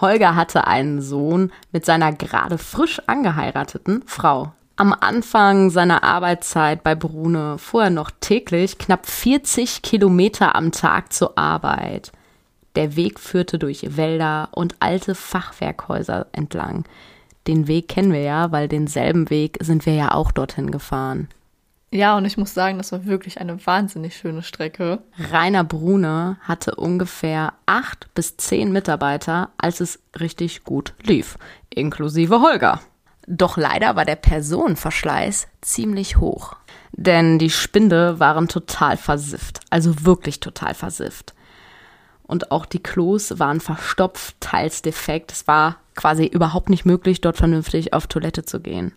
Holger 0.00 0.34
hatte 0.34 0.66
einen 0.66 1.00
Sohn 1.00 1.52
mit 1.72 1.84
seiner 1.84 2.12
gerade 2.12 2.58
frisch 2.58 3.00
angeheirateten 3.06 4.02
Frau. 4.06 4.52
Am 4.76 4.92
Anfang 4.92 5.70
seiner 5.70 6.02
Arbeitszeit 6.02 6.82
bei 6.82 6.96
Brune 6.96 7.58
fuhr 7.58 7.84
er 7.84 7.90
noch 7.90 8.10
täglich 8.20 8.76
knapp 8.78 9.06
40 9.06 9.82
Kilometer 9.82 10.56
am 10.56 10.72
Tag 10.72 11.12
zur 11.12 11.38
Arbeit. 11.38 12.10
Der 12.74 12.96
Weg 12.96 13.20
führte 13.20 13.60
durch 13.60 13.96
Wälder 13.96 14.48
und 14.50 14.74
alte 14.80 15.14
Fachwerkhäuser 15.14 16.26
entlang. 16.32 16.84
Den 17.46 17.68
Weg 17.68 17.86
kennen 17.86 18.12
wir 18.12 18.22
ja, 18.22 18.50
weil 18.50 18.66
denselben 18.66 19.30
Weg 19.30 19.58
sind 19.60 19.86
wir 19.86 19.94
ja 19.94 20.12
auch 20.12 20.32
dorthin 20.32 20.72
gefahren. 20.72 21.28
Ja, 21.94 22.16
und 22.16 22.24
ich 22.24 22.36
muss 22.36 22.52
sagen, 22.52 22.78
das 22.78 22.90
war 22.90 23.04
wirklich 23.04 23.40
eine 23.40 23.64
wahnsinnig 23.64 24.16
schöne 24.16 24.42
Strecke. 24.42 24.98
Rainer 25.30 25.62
Brune 25.62 26.38
hatte 26.40 26.74
ungefähr 26.74 27.52
acht 27.66 28.12
bis 28.14 28.36
zehn 28.36 28.72
Mitarbeiter, 28.72 29.50
als 29.58 29.78
es 29.78 30.00
richtig 30.18 30.64
gut 30.64 30.92
lief, 31.04 31.38
inklusive 31.70 32.40
Holger. 32.40 32.80
Doch 33.28 33.56
leider 33.56 33.94
war 33.94 34.04
der 34.04 34.16
Personenverschleiß 34.16 35.46
ziemlich 35.60 36.16
hoch. 36.16 36.56
Denn 36.90 37.38
die 37.38 37.50
Spinde 37.50 38.18
waren 38.18 38.48
total 38.48 38.96
versifft, 38.96 39.60
also 39.70 40.04
wirklich 40.04 40.40
total 40.40 40.74
versifft. 40.74 41.32
Und 42.24 42.50
auch 42.50 42.66
die 42.66 42.82
Klos 42.82 43.38
waren 43.38 43.60
verstopft, 43.60 44.34
teils 44.40 44.82
defekt. 44.82 45.30
Es 45.30 45.46
war 45.46 45.76
quasi 45.94 46.26
überhaupt 46.26 46.70
nicht 46.70 46.86
möglich, 46.86 47.20
dort 47.20 47.36
vernünftig 47.36 47.92
auf 47.92 48.08
Toilette 48.08 48.44
zu 48.44 48.58
gehen. 48.60 48.96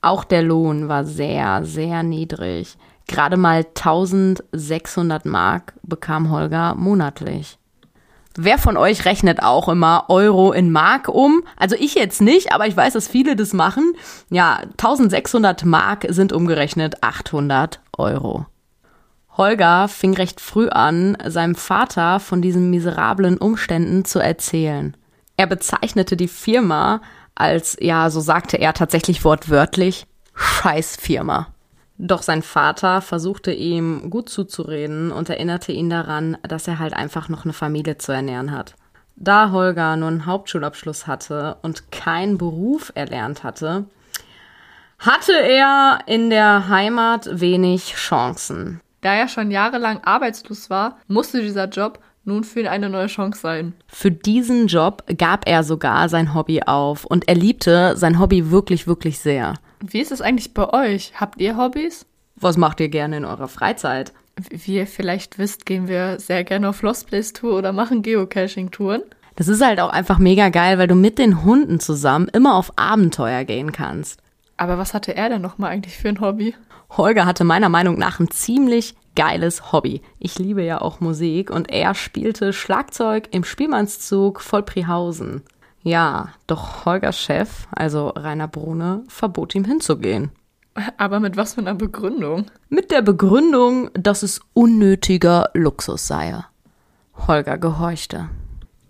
Auch 0.00 0.24
der 0.24 0.42
Lohn 0.42 0.88
war 0.88 1.04
sehr, 1.04 1.64
sehr 1.64 2.02
niedrig. 2.02 2.76
Gerade 3.08 3.36
mal 3.36 3.64
1600 3.74 5.26
Mark 5.26 5.74
bekam 5.82 6.30
Holger 6.30 6.74
monatlich. 6.74 7.58
Wer 8.38 8.58
von 8.58 8.76
euch 8.76 9.06
rechnet 9.06 9.42
auch 9.42 9.68
immer 9.68 10.04
Euro 10.08 10.52
in 10.52 10.70
Mark 10.70 11.08
um? 11.08 11.42
Also 11.56 11.74
ich 11.78 11.94
jetzt 11.94 12.20
nicht, 12.20 12.52
aber 12.52 12.66
ich 12.66 12.76
weiß, 12.76 12.92
dass 12.92 13.08
viele 13.08 13.34
das 13.34 13.54
machen. 13.54 13.94
Ja, 14.28 14.58
1600 14.72 15.64
Mark 15.64 16.04
sind 16.10 16.34
umgerechnet 16.34 17.02
800 17.02 17.80
Euro. 17.96 18.44
Holger 19.36 19.88
fing 19.88 20.14
recht 20.14 20.40
früh 20.40 20.68
an, 20.68 21.16
seinem 21.26 21.54
Vater 21.54 22.20
von 22.20 22.42
diesen 22.42 22.68
miserablen 22.70 23.38
Umständen 23.38 24.04
zu 24.04 24.18
erzählen. 24.18 24.96
Er 25.38 25.46
bezeichnete 25.46 26.16
die 26.16 26.28
Firma 26.28 27.00
als, 27.36 27.76
ja, 27.80 28.10
so 28.10 28.20
sagte 28.20 28.56
er 28.56 28.74
tatsächlich 28.74 29.24
wortwörtlich, 29.24 30.06
Scheißfirma. 30.34 31.48
Doch 31.98 32.22
sein 32.22 32.42
Vater 32.42 33.00
versuchte 33.00 33.52
ihm 33.52 34.10
gut 34.10 34.28
zuzureden 34.28 35.12
und 35.12 35.30
erinnerte 35.30 35.72
ihn 35.72 35.88
daran, 35.88 36.36
dass 36.42 36.68
er 36.68 36.78
halt 36.78 36.92
einfach 36.92 37.28
noch 37.28 37.44
eine 37.44 37.54
Familie 37.54 37.96
zu 37.96 38.12
ernähren 38.12 38.50
hat. 38.50 38.74
Da 39.14 39.50
Holger 39.50 39.96
nur 39.96 40.08
einen 40.08 40.26
Hauptschulabschluss 40.26 41.06
hatte 41.06 41.56
und 41.62 41.90
keinen 41.90 42.36
Beruf 42.36 42.92
erlernt 42.94 43.44
hatte, 43.44 43.86
hatte 44.98 45.32
er 45.32 46.00
in 46.06 46.28
der 46.28 46.68
Heimat 46.68 47.28
wenig 47.32 47.94
Chancen. 47.94 48.80
Da 49.00 49.14
er 49.14 49.28
schon 49.28 49.50
jahrelang 49.50 50.02
arbeitslos 50.04 50.68
war, 50.68 50.98
musste 51.06 51.40
dieser 51.40 51.68
Job 51.68 51.98
nun 52.26 52.44
für 52.44 52.60
ihn 52.60 52.66
eine 52.66 52.90
neue 52.90 53.06
Chance 53.06 53.40
sein. 53.40 53.72
Für 53.86 54.10
diesen 54.10 54.66
Job 54.66 55.04
gab 55.16 55.48
er 55.48 55.64
sogar 55.64 56.08
sein 56.08 56.34
Hobby 56.34 56.62
auf 56.62 57.04
und 57.04 57.28
er 57.28 57.34
liebte 57.34 57.96
sein 57.96 58.18
Hobby 58.18 58.50
wirklich, 58.50 58.86
wirklich 58.86 59.18
sehr. 59.18 59.54
Wie 59.80 60.00
ist 60.00 60.12
es 60.12 60.20
eigentlich 60.20 60.54
bei 60.54 60.72
euch? 60.72 61.12
Habt 61.20 61.40
ihr 61.40 61.56
Hobbys? 61.56 62.06
Was 62.34 62.56
macht 62.56 62.80
ihr 62.80 62.88
gerne 62.88 63.18
in 63.18 63.24
eurer 63.24 63.48
Freizeit? 63.48 64.12
Wie 64.50 64.76
ihr 64.76 64.86
vielleicht 64.86 65.38
wisst, 65.38 65.64
gehen 65.64 65.88
wir 65.88 66.18
sehr 66.20 66.44
gerne 66.44 66.68
auf 66.68 66.82
Lost 66.82 67.06
Place 67.06 67.32
Tour 67.32 67.56
oder 67.56 67.72
machen 67.72 68.02
Geocaching-Touren. 68.02 69.02
Das 69.36 69.48
ist 69.48 69.64
halt 69.64 69.80
auch 69.80 69.90
einfach 69.90 70.18
mega 70.18 70.48
geil, 70.48 70.78
weil 70.78 70.88
du 70.88 70.94
mit 70.94 71.18
den 71.18 71.44
Hunden 71.44 71.80
zusammen 71.80 72.28
immer 72.28 72.54
auf 72.54 72.72
Abenteuer 72.76 73.44
gehen 73.44 73.72
kannst. 73.72 74.20
Aber 74.56 74.78
was 74.78 74.94
hatte 74.94 75.14
er 75.14 75.28
denn 75.28 75.42
nochmal 75.42 75.70
eigentlich 75.70 75.96
für 75.96 76.08
ein 76.08 76.20
Hobby? 76.20 76.54
Holger 76.90 77.26
hatte 77.26 77.44
meiner 77.44 77.68
Meinung 77.68 77.98
nach 77.98 78.20
ein 78.20 78.30
ziemlich 78.30 78.94
geiles 79.16 79.72
Hobby. 79.72 80.02
Ich 80.20 80.38
liebe 80.38 80.62
ja 80.62 80.80
auch 80.80 81.00
Musik 81.00 81.50
und 81.50 81.70
er 81.70 81.94
spielte 81.94 82.52
Schlagzeug 82.52 83.28
im 83.32 83.42
Spielmannszug 83.42 84.40
Vollprihausen. 84.40 85.42
Ja, 85.82 86.28
doch 86.46 86.84
Holgers 86.84 87.18
Chef, 87.18 87.66
also 87.70 88.08
Rainer 88.08 88.48
Brune, 88.48 89.04
verbot 89.08 89.54
ihm 89.54 89.64
hinzugehen. 89.64 90.30
Aber 90.98 91.20
mit 91.20 91.36
was 91.36 91.54
für 91.54 91.60
einer 91.60 91.74
Begründung? 91.74 92.46
Mit 92.68 92.90
der 92.90 93.02
Begründung, 93.02 93.90
dass 93.94 94.22
es 94.22 94.40
unnötiger 94.52 95.50
Luxus 95.54 96.06
sei. 96.06 96.44
Holger 97.26 97.56
gehorchte. 97.56 98.28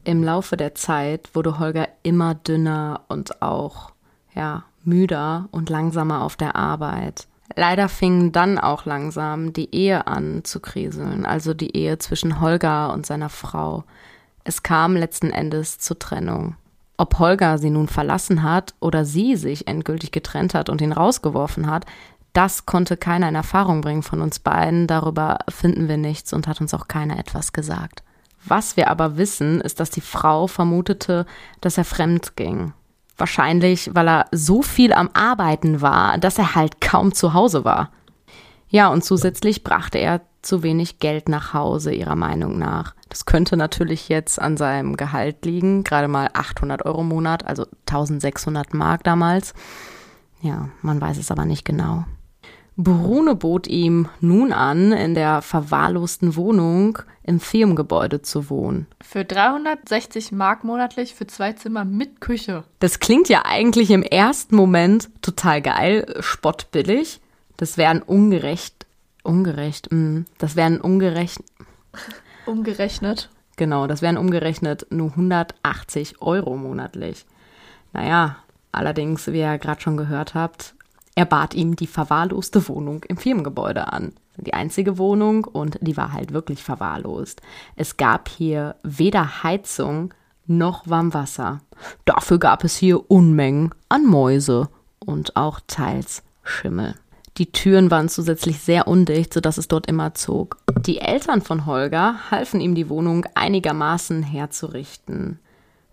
Im 0.05 0.23
Laufe 0.23 0.57
der 0.57 0.75
Zeit 0.75 1.31
wurde 1.35 1.59
Holger 1.59 1.89
immer 2.03 2.35
dünner 2.35 3.03
und 3.09 3.43
auch, 3.43 3.93
ja, 4.35 4.65
müder 4.85 5.49
und 5.51 5.69
langsamer 5.69 6.23
auf 6.23 6.37
der 6.37 6.57
Arbeit. 6.57 7.27
Leider 7.55 7.89
fing 7.89 8.33
dann 8.33 8.59
auch 8.59 8.85
langsam 8.85 9.53
die 9.53 9.75
Ehe 9.75 10.07
an 10.07 10.43
zu 10.45 10.61
kriseln, 10.61 11.25
also 11.25 11.55
die 11.55 11.77
Ehe 11.77 11.99
zwischen 11.99 12.41
Holger 12.41 12.93
und 12.93 13.07
seiner 13.07 13.29
Frau. 13.29 13.85
Es 14.45 14.63
kam 14.63 14.97
letzten 14.97 15.31
Endes 15.31 15.79
zur 15.79 15.99
Trennung. 15.99 16.57
Ob 16.97 17.19
Holger 17.19 17.59
sie 17.59 17.71
nun 17.71 17.89
verlassen 17.89 18.43
hat 18.43 18.75
oder 18.81 19.05
sie 19.05 19.37
sich 19.37 19.69
endgültig 19.69 20.13
getrennt 20.13 20.55
hat 20.55 20.69
und 20.69 20.81
ihn 20.81 20.93
rausgeworfen 20.93 21.71
hat, 21.71 21.85
das 22.33 22.67
konnte 22.67 22.97
keiner 22.97 23.29
in 23.29 23.35
Erfahrung 23.35 23.81
bringen 23.81 24.03
von 24.03 24.21
uns 24.21 24.39
beiden, 24.39 24.87
darüber 24.87 25.39
finden 25.49 25.89
wir 25.89 25.97
nichts 25.97 26.33
und 26.33 26.47
hat 26.47 26.61
uns 26.61 26.75
auch 26.75 26.89
keiner 26.89 27.19
etwas 27.19 27.53
gesagt. 27.53 28.03
Was 28.45 28.77
wir 28.77 28.91
aber 28.91 29.17
wissen, 29.17 29.61
ist, 29.61 29.81
dass 29.81 29.91
die 29.91 30.01
Frau 30.01 30.47
vermutete, 30.47 31.27
dass 31.61 31.79
er 31.79 31.85
fremd 31.85 32.37
ging. 32.37 32.73
Wahrscheinlich, 33.17 33.95
weil 33.95 34.09
er 34.09 34.27
so 34.31 34.63
viel 34.63 34.93
am 34.93 35.09
Arbeiten 35.15 35.81
war, 35.81 36.19
dass 36.19 36.39
er 36.39 36.55
halt 36.55 36.81
kaum 36.81 37.15
zu 37.15 37.33
Hause 37.33 37.65
war. 37.65 37.91
Ja, 38.69 38.89
und 38.89 39.05
zusätzlich 39.05 39.65
brachte 39.65 39.99
er 39.99 40.21
zu 40.43 40.63
wenig 40.63 40.99
Geld 40.99 41.29
nach 41.29 41.55
Hause, 41.55 41.93
ihrer 41.93 42.17
Meinung 42.17 42.59
nach. 42.59 42.95
Das 43.09 43.25
könnte 43.25 43.57
natürlich 43.57 44.09
jetzt 44.09 44.41
an 44.41 44.57
seinem 44.57 44.97
Gehalt 44.97 45.45
liegen, 45.45 45.85
gerade 45.85 46.09
mal 46.09 46.29
800 46.33 46.85
Euro 46.85 47.01
im 47.01 47.09
Monat, 47.09 47.47
also 47.47 47.67
1600 47.89 48.75
Mark 48.75 49.05
damals. 49.05 49.55
Ja, 50.43 50.69
man 50.83 51.01
weiß 51.01 51.19
es 51.19 51.31
aber 51.31 51.45
nicht 51.45 51.65
genau. 51.65 52.05
Brune 52.77 53.35
bot 53.35 53.67
ihm 53.67 54.09
nun 54.21 54.53
an, 54.53 54.93
in 54.93 55.15
der 55.15 55.41
verwahrlosten 55.43 56.37
Wohnung 56.37 56.99
im 57.23 57.41
Firmengebäude 57.41 58.23
zu 58.23 58.51
wohnen. 58.51 58.87
Für 59.03 59.25
360 59.25 60.33
Mark 60.33 60.63
monatlich 60.63 61.15
für 61.15 61.27
zwei 61.27 61.55
Zimmer 61.55 61.85
mit 61.85 62.21
Küche. 62.21 62.65
Das 62.79 63.01
klingt 63.01 63.29
ja 63.29 63.43
eigentlich 63.45 63.91
im 63.91 64.03
ersten 64.03 64.55
Moment 64.57 65.09
total 65.23 65.63
geil, 65.63 66.17
spottbillig. 66.21 67.21
Das 67.57 67.79
wären 67.79 68.03
ungerecht 68.03 68.77
Ungerecht, 69.27 69.91
mh. 69.91 69.99
Mm. 69.99 70.25
das 70.39 70.55
wären 70.55 70.81
ungerecht. 70.81 71.41
Umgerechnet. 72.47 73.29
Genau, 73.57 73.89
das 73.89 74.01
wären 74.01 74.19
umgerechnet 74.19 74.87
nur 74.91 75.11
180 75.11 76.23
Euro 76.23 76.57
monatlich. 76.57 77.27
Naja, 77.93 78.37
allerdings, 78.71 79.27
wie 79.27 79.41
ihr 79.41 79.59
gerade 79.59 79.81
schon 79.81 79.97
gehört 79.97 80.35
habt, 80.35 80.76
er 81.17 81.25
bat 81.25 81.55
ihm 81.55 81.75
die 81.75 81.87
verwahrloste 81.87 82.69
Wohnung 82.69 83.03
im 83.05 83.17
Firmengebäude 83.17 83.93
an. 83.93 84.13
Die 84.37 84.53
einzige 84.53 84.99
Wohnung 84.99 85.45
und 85.45 85.79
die 85.81 85.97
war 85.97 86.13
halt 86.13 86.33
wirklich 86.33 86.63
verwahrlost. 86.63 87.41
Es 87.75 87.97
gab 87.97 88.29
hier 88.29 88.77
weder 88.83 89.43
Heizung 89.43 90.13
noch 90.47 90.87
Warmwasser. 90.87 91.61
Dafür 92.05 92.39
gab 92.39 92.65
es 92.65 92.77
hier 92.77 93.11
Unmengen 93.11 93.75
an 93.89 94.05
Mäuse 94.05 94.69
und 94.99 95.37
auch 95.37 95.61
teils 95.67 96.23
Schimmel. 96.45 96.95
Die 97.39 97.51
Türen 97.51 97.91
waren 97.91 98.11
zusätzlich 98.11 98.61
sehr 98.61 98.87
undicht, 98.87 99.33
sodass 99.33 99.57
es 99.57 99.69
dort 99.69 99.87
immer 99.87 100.15
zog. 100.15 100.59
Die 100.81 100.99
Eltern 100.99 101.41
von 101.41 101.65
Holger 101.65 102.31
halfen 102.31 102.61
ihm 102.61 102.75
die 102.75 102.91
Wohnung 102.91 103.27
einigermaßen 103.35 104.23
herzurichten. 104.23 105.39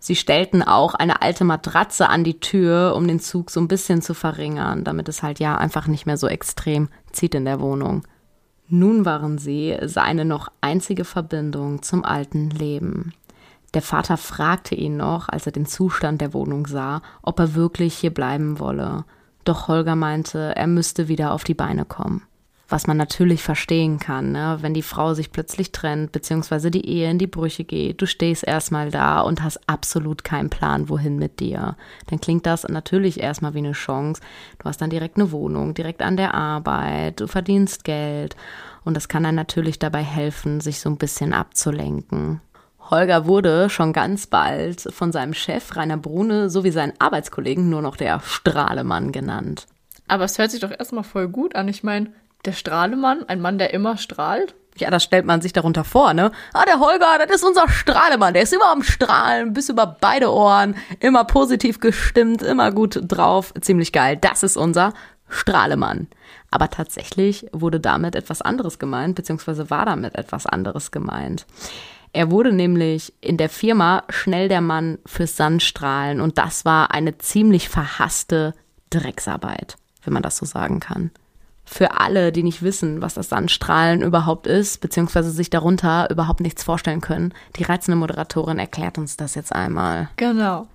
Sie 0.06 0.18
stellten 0.18 0.62
auch 0.62 0.96
eine 0.96 1.22
alte 1.22 1.46
Matratze 1.46 2.10
an 2.10 2.26
die 2.26 2.42
Tür, 2.42 2.94
um 2.98 3.08
den 3.08 3.22
Zug 3.22 3.50
so 3.50 3.62
ein 3.62 3.70
bisschen 3.70 4.02
zu 4.02 4.14
verringern, 4.14 4.84
damit 4.84 5.08
es 5.08 5.24
halt 5.24 5.40
ja 5.40 5.58
einfach 5.58 5.88
nicht 5.88 6.06
mehr 6.06 6.18
so 6.18 6.28
extrem 6.28 6.90
zieht 7.14 7.34
in 7.36 7.46
der 7.46 7.62
Wohnung. 7.62 8.04
Nun 8.68 9.06
waren 9.06 9.38
sie 9.38 9.78
seine 9.84 10.26
noch 10.26 10.50
einzige 10.60 11.06
Verbindung 11.06 11.84
zum 11.84 12.04
alten 12.04 12.50
Leben. 12.50 13.14
Der 13.74 13.82
Vater 13.82 14.18
fragte 14.18 14.76
ihn 14.76 14.98
noch, 14.98 15.30
als 15.30 15.46
er 15.46 15.54
den 15.54 15.66
Zustand 15.66 16.20
der 16.20 16.34
Wohnung 16.34 16.68
sah, 16.68 17.02
ob 17.22 17.40
er 17.40 17.56
wirklich 17.56 17.96
hier 17.96 18.14
bleiben 18.14 18.60
wolle. 18.60 19.06
Doch 19.46 19.70
Holger 19.70 19.96
meinte, 19.96 20.54
er 20.54 20.68
müsste 20.68 21.08
wieder 21.08 21.32
auf 21.32 21.46
die 21.46 21.54
Beine 21.54 21.86
kommen. 21.86 22.24
Was 22.74 22.88
man 22.88 22.98
natürlich 22.98 23.44
verstehen 23.44 24.00
kann, 24.00 24.32
ne? 24.32 24.58
wenn 24.62 24.74
die 24.74 24.82
Frau 24.82 25.14
sich 25.14 25.32
plötzlich 25.32 25.72
trennt, 25.72 26.12
beziehungsweise 26.12 26.72
die 26.72 26.90
Ehe 26.90 27.08
in 27.08 27.20
die 27.20 27.28
Brüche 27.28 27.66
geht. 27.66 28.02
Du 28.02 28.08
stehst 28.08 28.44
erstmal 28.44 28.90
da 28.90 29.22
und 29.22 29.44
hast 29.44 29.60
absolut 29.70 30.24
keinen 30.24 30.50
Plan, 30.50 30.90
wohin 30.90 31.20
mit 31.20 31.40
dir. 31.40 31.78
Dann 32.08 32.20
klingt 32.20 32.48
das 32.48 32.68
natürlich 32.68 33.20
erstmal 33.20 33.54
wie 33.54 33.60
eine 33.60 33.74
Chance. 33.74 34.24
Du 34.58 34.66
hast 34.66 34.82
dann 34.82 34.90
direkt 34.90 35.18
eine 35.18 35.32
Wohnung, 35.32 35.76
direkt 35.76 36.02
an 36.02 36.18
der 36.18 36.34
Arbeit, 36.34 37.20
du 37.20 37.28
verdienst 37.28 37.84
Geld. 37.84 38.36
Und 38.84 38.98
das 38.98 39.08
kann 39.08 39.22
dann 39.22 39.36
natürlich 39.36 39.78
dabei 39.78 40.02
helfen, 40.02 40.60
sich 40.60 40.80
so 40.80 40.90
ein 40.90 40.98
bisschen 40.98 41.32
abzulenken. 41.32 42.42
Holger 42.90 43.28
wurde 43.28 43.70
schon 43.70 43.94
ganz 43.94 44.26
bald 44.26 44.82
von 44.82 45.12
seinem 45.12 45.36
Chef 45.36 45.76
Rainer 45.76 45.98
Brune 45.98 46.50
sowie 46.50 46.72
seinen 46.72 46.94
Arbeitskollegen 46.98 47.70
nur 47.70 47.84
noch 47.84 47.98
der 47.98 48.20
Strahlemann 48.20 49.12
genannt. 49.12 49.68
Aber 50.08 50.24
es 50.24 50.40
hört 50.40 50.50
sich 50.50 50.60
doch 50.60 50.72
erstmal 50.72 51.04
voll 51.04 51.28
gut 51.28 51.56
an. 51.56 51.68
Ich 51.68 51.84
meine, 51.84 52.12
der 52.46 52.54
Strahlemann, 52.54 53.28
ein 53.28 53.42
Mann, 53.42 53.58
der 53.58 53.74
immer 53.74 53.98
strahlt. 53.98 54.56
Ja, 54.78 54.90
das 54.90 55.04
stellt 55.04 55.26
man 55.26 55.42
sich 55.42 55.54
darunter 55.54 55.84
vor, 55.84 56.14
ne? 56.14 56.32
Ah, 56.52 56.66
der 56.66 56.80
Holger, 56.80 57.20
das 57.20 57.38
ist 57.38 57.44
unser 57.44 57.70
Strahlemann. 57.70 58.34
Der 58.34 58.44
ist 58.44 58.54
immer 58.54 58.72
am 58.72 58.82
Strahlen, 58.82 59.54
bis 59.54 59.70
über 59.70 59.86
beide 59.86 60.32
Ohren, 60.34 60.76
immer 61.00 61.26
positiv 61.26 61.80
gestimmt, 61.80 62.42
immer 62.42 62.72
gut 62.72 63.00
drauf. 63.04 63.54
Ziemlich 63.62 63.92
geil. 63.92 64.18
Das 64.20 64.42
ist 64.42 64.58
unser 64.58 64.94
Strahlemann. 65.30 66.08
Aber 66.50 66.70
tatsächlich 66.70 67.46
wurde 67.52 67.80
damit 67.80 68.16
etwas 68.16 68.42
anderes 68.42 68.80
gemeint, 68.80 69.16
beziehungsweise 69.16 69.70
war 69.70 69.86
damit 69.86 70.16
etwas 70.16 70.46
anderes 70.46 70.92
gemeint. 70.92 71.46
Er 72.12 72.30
wurde 72.30 72.54
nämlich 72.54 73.14
in 73.22 73.38
der 73.38 73.50
Firma 73.50 74.04
schnell 74.10 74.48
der 74.48 74.62
Mann 74.62 75.00
fürs 75.06 75.36
Sandstrahlen 75.36 76.22
und 76.22 76.38
das 76.38 76.64
war 76.64 76.92
eine 76.92 77.18
ziemlich 77.18 77.70
verhasste 77.70 78.54
Drecksarbeit, 78.92 79.78
wenn 80.04 80.14
man 80.14 80.22
das 80.22 80.38
so 80.38 80.46
sagen 80.46 80.80
kann. 80.80 81.10
Für 81.66 82.00
alle, 82.00 82.32
die 82.32 82.44
nicht 82.44 82.62
wissen, 82.62 83.02
was 83.02 83.14
das 83.14 83.30
Sandstrahlen 83.30 84.02
überhaupt 84.02 84.48
ist, 84.48 84.82
beziehungsweise 84.82 85.32
sich 85.32 85.50
darunter 85.50 86.10
überhaupt 86.10 86.42
nichts 86.42 86.64
vorstellen 86.64 87.02
können, 87.02 87.34
die 87.56 87.64
reizende 87.64 87.96
Moderatorin 87.96 88.60
erklärt 88.60 88.98
uns 88.98 89.18
das 89.18 89.36
jetzt 89.36 89.54
einmal. 89.54 90.10
Genau. 90.18 90.68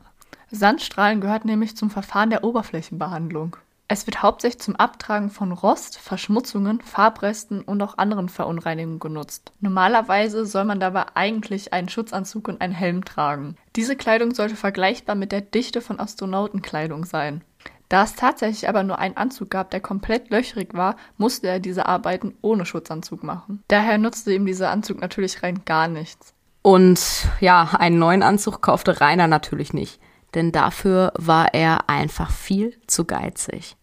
Sandstrahlen 0.50 1.20
gehört 1.20 1.44
nämlich 1.44 1.76
zum 1.76 1.90
Verfahren 1.90 2.30
der 2.30 2.42
Oberflächenbehandlung. 2.42 3.56
Es 3.90 4.06
wird 4.06 4.22
hauptsächlich 4.22 4.60
zum 4.60 4.76
Abtragen 4.76 5.30
von 5.30 5.50
Rost, 5.50 5.98
Verschmutzungen, 5.98 6.82
Farbresten 6.82 7.62
und 7.62 7.80
auch 7.80 7.96
anderen 7.96 8.28
Verunreinigungen 8.28 8.98
genutzt. 8.98 9.52
Normalerweise 9.60 10.44
soll 10.44 10.66
man 10.66 10.78
dabei 10.78 11.06
eigentlich 11.14 11.72
einen 11.72 11.88
Schutzanzug 11.88 12.48
und 12.48 12.60
einen 12.60 12.74
Helm 12.74 13.06
tragen. 13.06 13.56
Diese 13.76 13.96
Kleidung 13.96 14.34
sollte 14.34 14.56
vergleichbar 14.56 15.16
mit 15.16 15.32
der 15.32 15.40
Dichte 15.40 15.80
von 15.80 16.00
Astronautenkleidung 16.00 17.06
sein. 17.06 17.42
Da 17.88 18.02
es 18.04 18.14
tatsächlich 18.14 18.68
aber 18.68 18.82
nur 18.82 18.98
einen 18.98 19.16
Anzug 19.16 19.50
gab, 19.50 19.70
der 19.70 19.80
komplett 19.80 20.30
löchrig 20.30 20.74
war, 20.74 20.96
musste 21.16 21.48
er 21.48 21.58
diese 21.58 21.86
Arbeiten 21.86 22.34
ohne 22.42 22.66
Schutzanzug 22.66 23.22
machen. 23.22 23.62
Daher 23.68 23.98
nutzte 23.98 24.32
ihm 24.34 24.44
dieser 24.44 24.70
Anzug 24.70 25.00
natürlich 25.00 25.42
rein 25.42 25.62
gar 25.64 25.88
nichts. 25.88 26.34
Und 26.62 27.00
ja, 27.40 27.70
einen 27.78 27.98
neuen 27.98 28.22
Anzug 28.22 28.60
kaufte 28.60 29.00
Rainer 29.00 29.26
natürlich 29.26 29.72
nicht, 29.72 30.00
denn 30.34 30.52
dafür 30.52 31.12
war 31.16 31.54
er 31.54 31.88
einfach 31.88 32.30
viel 32.30 32.78
zu 32.86 33.06
geizig. 33.06 33.76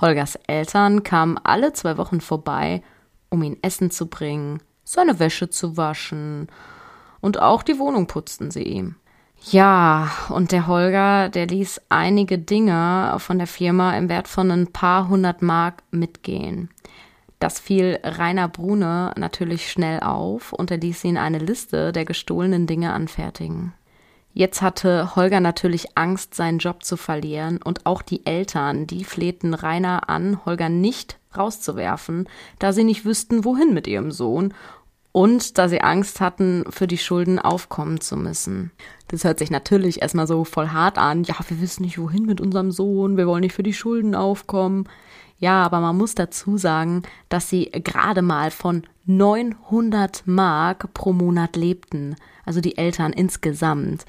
Holgers 0.00 0.36
Eltern 0.46 1.04
kamen 1.04 1.38
alle 1.38 1.72
zwei 1.72 1.96
Wochen 1.98 2.20
vorbei, 2.20 2.82
um 3.30 3.42
ihn 3.42 3.58
Essen 3.62 3.90
zu 3.90 4.06
bringen, 4.06 4.60
seine 4.82 5.20
Wäsche 5.20 5.50
zu 5.50 5.76
waschen 5.76 6.48
und 7.20 7.40
auch 7.40 7.62
die 7.62 7.78
Wohnung 7.78 8.06
putzten 8.06 8.50
sie 8.50 8.62
ihm. 8.62 8.96
Ja, 9.42 10.10
und 10.28 10.50
der 10.50 10.66
Holger, 10.66 11.28
der 11.28 11.46
ließ 11.46 11.82
einige 11.88 12.38
Dinge 12.38 13.14
von 13.18 13.38
der 13.38 13.46
Firma 13.46 13.96
im 13.96 14.08
Wert 14.08 14.28
von 14.28 14.50
ein 14.50 14.72
paar 14.72 15.08
hundert 15.08 15.40
Mark 15.40 15.82
mitgehen. 15.90 16.70
Das 17.38 17.60
fiel 17.60 17.98
Rainer 18.02 18.48
Brune 18.48 19.12
natürlich 19.16 19.70
schnell 19.70 20.00
auf 20.00 20.52
und 20.52 20.70
er 20.70 20.78
ließ 20.78 21.04
ihn 21.04 21.18
eine 21.18 21.38
Liste 21.38 21.92
der 21.92 22.04
gestohlenen 22.04 22.66
Dinge 22.66 22.92
anfertigen. 22.92 23.72
Jetzt 24.32 24.62
hatte 24.62 25.16
Holger 25.16 25.40
natürlich 25.40 25.96
Angst, 25.96 26.34
seinen 26.34 26.58
Job 26.58 26.84
zu 26.84 26.96
verlieren 26.96 27.60
und 27.62 27.86
auch 27.86 28.02
die 28.02 28.26
Eltern, 28.26 28.86
die 28.86 29.04
flehten 29.04 29.54
Rainer 29.54 30.10
an, 30.10 30.44
Holger 30.44 30.68
nicht 30.68 31.18
rauszuwerfen, 31.36 32.28
da 32.58 32.72
sie 32.72 32.84
nicht 32.84 33.04
wüssten, 33.04 33.44
wohin 33.44 33.72
mit 33.72 33.86
ihrem 33.86 34.10
Sohn 34.10 34.52
und 35.12 35.56
da 35.56 35.68
sie 35.68 35.80
Angst 35.80 36.20
hatten, 36.20 36.64
für 36.68 36.86
die 36.86 36.98
Schulden 36.98 37.38
aufkommen 37.38 38.02
zu 38.02 38.18
müssen. 38.18 38.72
Das 39.08 39.24
hört 39.24 39.38
sich 39.38 39.50
natürlich 39.50 40.02
erstmal 40.02 40.26
so 40.26 40.44
voll 40.44 40.68
hart 40.68 40.98
an. 40.98 41.24
Ja, 41.24 41.36
wir 41.46 41.60
wissen 41.60 41.82
nicht, 41.82 41.98
wohin 41.98 42.26
mit 42.26 42.40
unserem 42.40 42.70
Sohn, 42.70 43.16
wir 43.16 43.26
wollen 43.26 43.42
nicht 43.42 43.54
für 43.54 43.62
die 43.62 43.74
Schulden 43.74 44.14
aufkommen. 44.14 44.88
Ja, 45.38 45.62
aber 45.62 45.80
man 45.80 45.96
muss 45.96 46.14
dazu 46.14 46.56
sagen, 46.56 47.02
dass 47.28 47.50
sie 47.50 47.70
gerade 47.70 48.22
mal 48.22 48.50
von 48.50 48.84
900 49.04 50.22
Mark 50.26 50.92
pro 50.94 51.12
Monat 51.12 51.56
lebten 51.56 52.16
also 52.46 52.62
die 52.62 52.78
Eltern 52.78 53.12
insgesamt. 53.12 54.06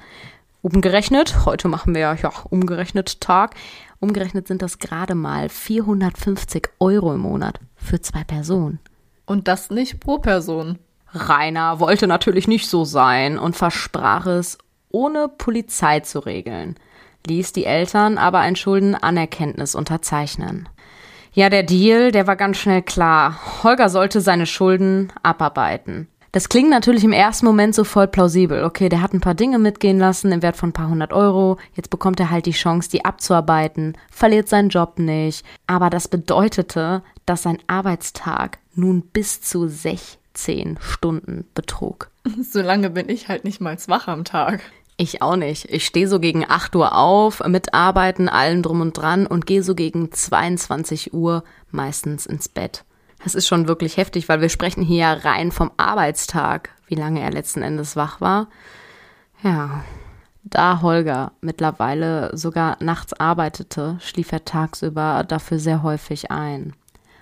Umgerechnet, 0.62 1.44
heute 1.44 1.68
machen 1.68 1.94
wir 1.94 2.00
ja 2.00 2.32
umgerechnet 2.48 3.20
Tag, 3.20 3.54
umgerechnet 4.00 4.48
sind 4.48 4.62
das 4.62 4.78
gerade 4.78 5.14
mal 5.14 5.48
450 5.48 6.68
Euro 6.78 7.12
im 7.14 7.20
Monat 7.20 7.60
für 7.76 8.00
zwei 8.00 8.24
Personen. 8.24 8.78
Und 9.26 9.46
das 9.46 9.70
nicht 9.70 10.00
pro 10.00 10.18
Person. 10.18 10.78
Rainer 11.12 11.80
wollte 11.80 12.06
natürlich 12.06 12.48
nicht 12.48 12.68
so 12.68 12.84
sein 12.84 13.38
und 13.38 13.56
versprach 13.56 14.26
es, 14.26 14.58
ohne 14.90 15.28
Polizei 15.28 16.00
zu 16.00 16.20
regeln, 16.20 16.76
ließ 17.26 17.52
die 17.52 17.64
Eltern 17.64 18.18
aber 18.18 18.40
ein 18.40 18.56
Schuldenanerkenntnis 18.56 19.74
unterzeichnen. 19.74 20.68
Ja, 21.32 21.50
der 21.50 21.62
Deal, 21.62 22.10
der 22.10 22.26
war 22.26 22.36
ganz 22.36 22.56
schnell 22.56 22.82
klar. 22.82 23.62
Holger 23.62 23.88
sollte 23.90 24.20
seine 24.20 24.46
Schulden 24.46 25.12
abarbeiten. 25.22 26.08
Das 26.32 26.50
klingt 26.50 26.68
natürlich 26.68 27.04
im 27.04 27.12
ersten 27.12 27.46
Moment 27.46 27.74
so 27.74 27.84
voll 27.84 28.06
plausibel. 28.06 28.64
Okay, 28.64 28.88
der 28.88 29.00
hat 29.00 29.14
ein 29.14 29.20
paar 29.20 29.34
Dinge 29.34 29.58
mitgehen 29.58 29.98
lassen 29.98 30.30
im 30.30 30.42
Wert 30.42 30.56
von 30.56 30.70
ein 30.70 30.74
paar 30.74 30.88
hundert 30.88 31.12
Euro. 31.12 31.56
Jetzt 31.74 31.90
bekommt 31.90 32.20
er 32.20 32.30
halt 32.30 32.46
die 32.46 32.52
Chance, 32.52 32.90
die 32.90 33.04
abzuarbeiten, 33.04 33.96
verliert 34.10 34.48
seinen 34.48 34.68
Job 34.68 34.98
nicht. 34.98 35.44
Aber 35.66 35.88
das 35.88 36.06
bedeutete, 36.08 37.02
dass 37.24 37.44
sein 37.44 37.58
Arbeitstag 37.66 38.58
nun 38.74 39.02
bis 39.02 39.40
zu 39.40 39.68
16 39.68 40.78
Stunden 40.80 41.46
betrug. 41.54 42.10
So 42.42 42.60
lange 42.60 42.90
bin 42.90 43.08
ich 43.08 43.28
halt 43.28 43.44
nicht 43.44 43.60
mal 43.60 43.78
wach 43.86 44.06
am 44.06 44.24
Tag. 44.24 44.60
Ich 45.00 45.22
auch 45.22 45.36
nicht. 45.36 45.70
Ich 45.70 45.86
stehe 45.86 46.08
so 46.08 46.18
gegen 46.18 46.44
8 46.44 46.74
Uhr 46.74 46.96
auf, 46.96 47.40
mit 47.46 47.72
Arbeiten, 47.72 48.28
allem 48.28 48.62
drum 48.62 48.80
und 48.80 48.96
dran 48.96 49.28
und 49.28 49.46
gehe 49.46 49.62
so 49.62 49.76
gegen 49.76 50.10
22 50.10 51.14
Uhr 51.14 51.44
meistens 51.70 52.26
ins 52.26 52.48
Bett. 52.48 52.84
Das 53.22 53.36
ist 53.36 53.46
schon 53.46 53.68
wirklich 53.68 53.96
heftig, 53.96 54.28
weil 54.28 54.40
wir 54.40 54.48
sprechen 54.48 54.82
hier 54.82 55.06
rein 55.06 55.52
vom 55.52 55.70
Arbeitstag, 55.76 56.70
wie 56.88 56.96
lange 56.96 57.20
er 57.20 57.30
letzten 57.30 57.62
Endes 57.62 57.94
wach 57.94 58.20
war. 58.20 58.48
Ja, 59.44 59.84
da 60.42 60.82
Holger 60.82 61.30
mittlerweile 61.40 62.36
sogar 62.36 62.76
nachts 62.82 63.12
arbeitete, 63.12 63.98
schlief 64.00 64.32
er 64.32 64.44
tagsüber 64.44 65.22
dafür 65.22 65.60
sehr 65.60 65.84
häufig 65.84 66.32
ein. 66.32 66.74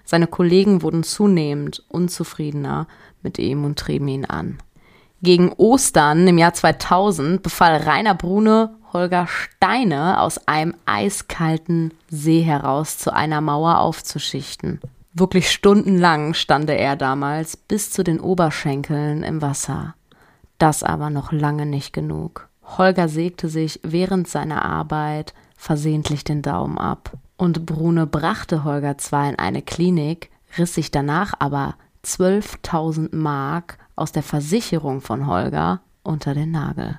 Seine 0.02 0.28
Kollegen 0.28 0.80
wurden 0.80 1.02
zunehmend 1.02 1.84
unzufriedener 1.88 2.86
mit 3.22 3.38
ihm 3.38 3.64
und 3.64 3.78
trieben 3.78 4.08
ihn 4.08 4.24
an. 4.24 4.58
Gegen 5.22 5.52
Ostern 5.52 6.26
im 6.26 6.38
Jahr 6.38 6.52
2000 6.52 7.42
befahl 7.42 7.76
Rainer 7.76 8.14
Brune 8.14 8.70
Holger 8.92 9.26
Steine 9.26 10.20
aus 10.20 10.46
einem 10.46 10.74
eiskalten 10.87 11.92
See 12.09 12.42
heraus 12.42 12.98
zu 12.98 13.12
einer 13.12 13.40
Mauer 13.40 13.79
aufzuschichten. 13.79 14.81
Wirklich 15.12 15.50
stundenlang 15.50 16.35
stand 16.35 16.68
er 16.70 16.96
damals 16.96 17.57
bis 17.57 17.90
zu 17.90 18.05
den 18.05 18.20
Oberschenkeln 18.20 19.22
im 19.22 19.40
Wasser. 19.42 19.94
Das 20.59 20.83
aber 20.83 21.11
noch 21.11 21.33
lange 21.33 21.66
nicht 21.66 21.92
genug. 21.92 22.48
Holger 22.79 23.09
sägte 23.09 23.48
sich 23.48 23.81
während 23.83 24.29
seiner 24.29 24.64
Arbeit 24.64 25.35
versehentlich 25.57 26.24
den 26.24 26.42
Daumen 26.42 26.79
ab. 26.79 27.12
Und 27.37 27.66
Brune 27.66 28.07
brachte 28.07 28.64
Holger 28.64 28.98
zwar 28.98 29.29
in 29.29 29.38
eine 29.38 29.62
Klinik, 29.62 30.31
riss 30.59 30.74
sich 30.74 30.90
danach 30.90 31.35
aber 31.38 31.76
12.000 32.05 33.14
Mark 33.14 33.79
aus 33.96 34.12
der 34.12 34.22
Versicherung 34.22 35.00
von 35.00 35.26
Holger 35.26 35.80
unter 36.02 36.35
den 36.35 36.52
Nagel. 36.52 36.98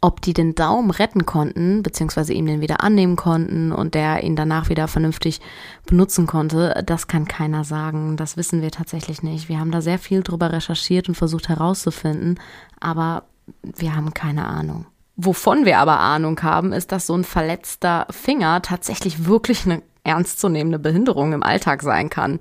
Ob 0.00 0.20
die 0.20 0.34
den 0.34 0.54
Daumen 0.54 0.90
retten 0.90 1.26
konnten, 1.26 1.82
beziehungsweise 1.82 2.32
ihm 2.32 2.46
den 2.46 2.60
wieder 2.60 2.82
annehmen 2.82 3.16
konnten 3.16 3.72
und 3.72 3.94
der 3.94 4.22
ihn 4.22 4.36
danach 4.36 4.68
wieder 4.68 4.88
vernünftig 4.88 5.40
benutzen 5.86 6.26
konnte, 6.26 6.82
das 6.86 7.08
kann 7.08 7.26
keiner 7.26 7.64
sagen. 7.64 8.16
Das 8.16 8.36
wissen 8.36 8.62
wir 8.62 8.70
tatsächlich 8.70 9.22
nicht. 9.22 9.48
Wir 9.48 9.58
haben 9.58 9.72
da 9.72 9.80
sehr 9.80 9.98
viel 9.98 10.22
drüber 10.22 10.52
recherchiert 10.52 11.08
und 11.08 11.16
versucht 11.16 11.48
herauszufinden, 11.48 12.38
aber 12.78 13.24
wir 13.62 13.96
haben 13.96 14.14
keine 14.14 14.46
Ahnung. 14.46 14.86
Wovon 15.16 15.64
wir 15.64 15.78
aber 15.78 15.98
Ahnung 15.98 16.40
haben, 16.42 16.72
ist, 16.72 16.92
dass 16.92 17.06
so 17.06 17.14
ein 17.14 17.24
verletzter 17.24 18.06
Finger 18.10 18.60
tatsächlich 18.60 19.24
wirklich 19.24 19.64
eine 19.64 19.82
ernstzunehmende 20.06 20.78
Behinderung 20.78 21.32
im 21.32 21.42
Alltag 21.42 21.82
sein 21.82 22.08
kann. 22.10 22.40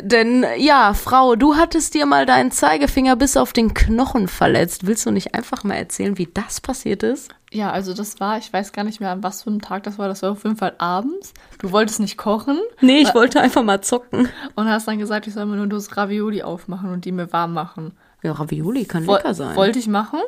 Denn 0.00 0.44
ja, 0.58 0.94
Frau, 0.94 1.34
du 1.36 1.56
hattest 1.56 1.94
dir 1.94 2.06
mal 2.06 2.26
deinen 2.26 2.50
Zeigefinger 2.50 3.16
bis 3.16 3.36
auf 3.36 3.52
den 3.52 3.74
Knochen 3.74 4.28
verletzt. 4.28 4.86
Willst 4.86 5.06
du 5.06 5.10
nicht 5.10 5.34
einfach 5.34 5.64
mal 5.64 5.74
erzählen, 5.74 6.18
wie 6.18 6.28
das 6.32 6.60
passiert 6.60 7.02
ist? 7.02 7.30
Ja, 7.50 7.72
also 7.72 7.94
das 7.94 8.20
war, 8.20 8.36
ich 8.38 8.52
weiß 8.52 8.72
gar 8.72 8.84
nicht 8.84 9.00
mehr, 9.00 9.10
an 9.10 9.22
was 9.22 9.42
für 9.42 9.50
einem 9.50 9.62
Tag 9.62 9.82
das 9.84 9.98
war. 9.98 10.06
Das 10.08 10.22
war 10.22 10.32
auf 10.32 10.44
jeden 10.44 10.56
Fall 10.56 10.74
abends. 10.78 11.32
Du 11.58 11.72
wolltest 11.72 11.98
nicht 11.98 12.18
kochen. 12.18 12.58
Nee, 12.82 12.98
ich 12.98 13.14
wollte 13.14 13.40
einfach 13.40 13.62
mal 13.62 13.80
zocken. 13.80 14.28
Und 14.54 14.68
hast 14.68 14.86
dann 14.86 14.98
gesagt, 14.98 15.26
ich 15.26 15.32
soll 15.34 15.46
mir 15.46 15.56
nur 15.56 15.66
das 15.66 15.96
Ravioli 15.96 16.42
aufmachen 16.42 16.92
und 16.92 17.04
die 17.06 17.12
mir 17.12 17.32
warm 17.32 17.54
machen. 17.54 17.92
Ja, 18.22 18.32
Ravioli 18.32 18.84
kann 18.84 19.06
Woll- 19.06 19.16
lecker 19.16 19.32
sein. 19.34 19.56
Wollte 19.56 19.78
ich 19.78 19.88
machen. 19.88 20.20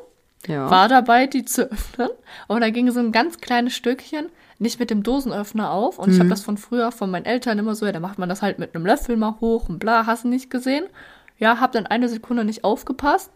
ja. 0.46 0.70
War 0.70 0.88
dabei, 0.88 1.26
die 1.26 1.44
zu 1.44 1.70
öffnen. 1.70 2.08
Und 2.48 2.62
da 2.62 2.70
ging 2.70 2.90
so 2.90 3.00
ein 3.00 3.12
ganz 3.12 3.38
kleines 3.40 3.74
Stückchen 3.74 4.26
nicht 4.60 4.78
mit 4.78 4.90
dem 4.90 5.02
Dosenöffner 5.02 5.70
auf. 5.70 5.98
Und 5.98 6.10
ich 6.10 6.16
Mhm. 6.16 6.20
habe 6.20 6.30
das 6.30 6.42
von 6.42 6.56
früher 6.58 6.92
von 6.92 7.10
meinen 7.10 7.24
Eltern 7.24 7.58
immer 7.58 7.74
so, 7.74 7.86
ja, 7.86 7.92
da 7.92 8.00
macht 8.00 8.18
man 8.18 8.28
das 8.28 8.42
halt 8.42 8.58
mit 8.58 8.74
einem 8.74 8.86
Löffel 8.86 9.16
mal 9.16 9.36
hoch 9.40 9.68
und 9.68 9.78
bla, 9.80 10.06
hast 10.06 10.24
du 10.24 10.28
nicht 10.28 10.50
gesehen. 10.50 10.84
Ja, 11.38 11.58
hab 11.60 11.72
dann 11.72 11.86
eine 11.86 12.08
Sekunde 12.08 12.44
nicht 12.44 12.62
aufgepasst 12.64 13.30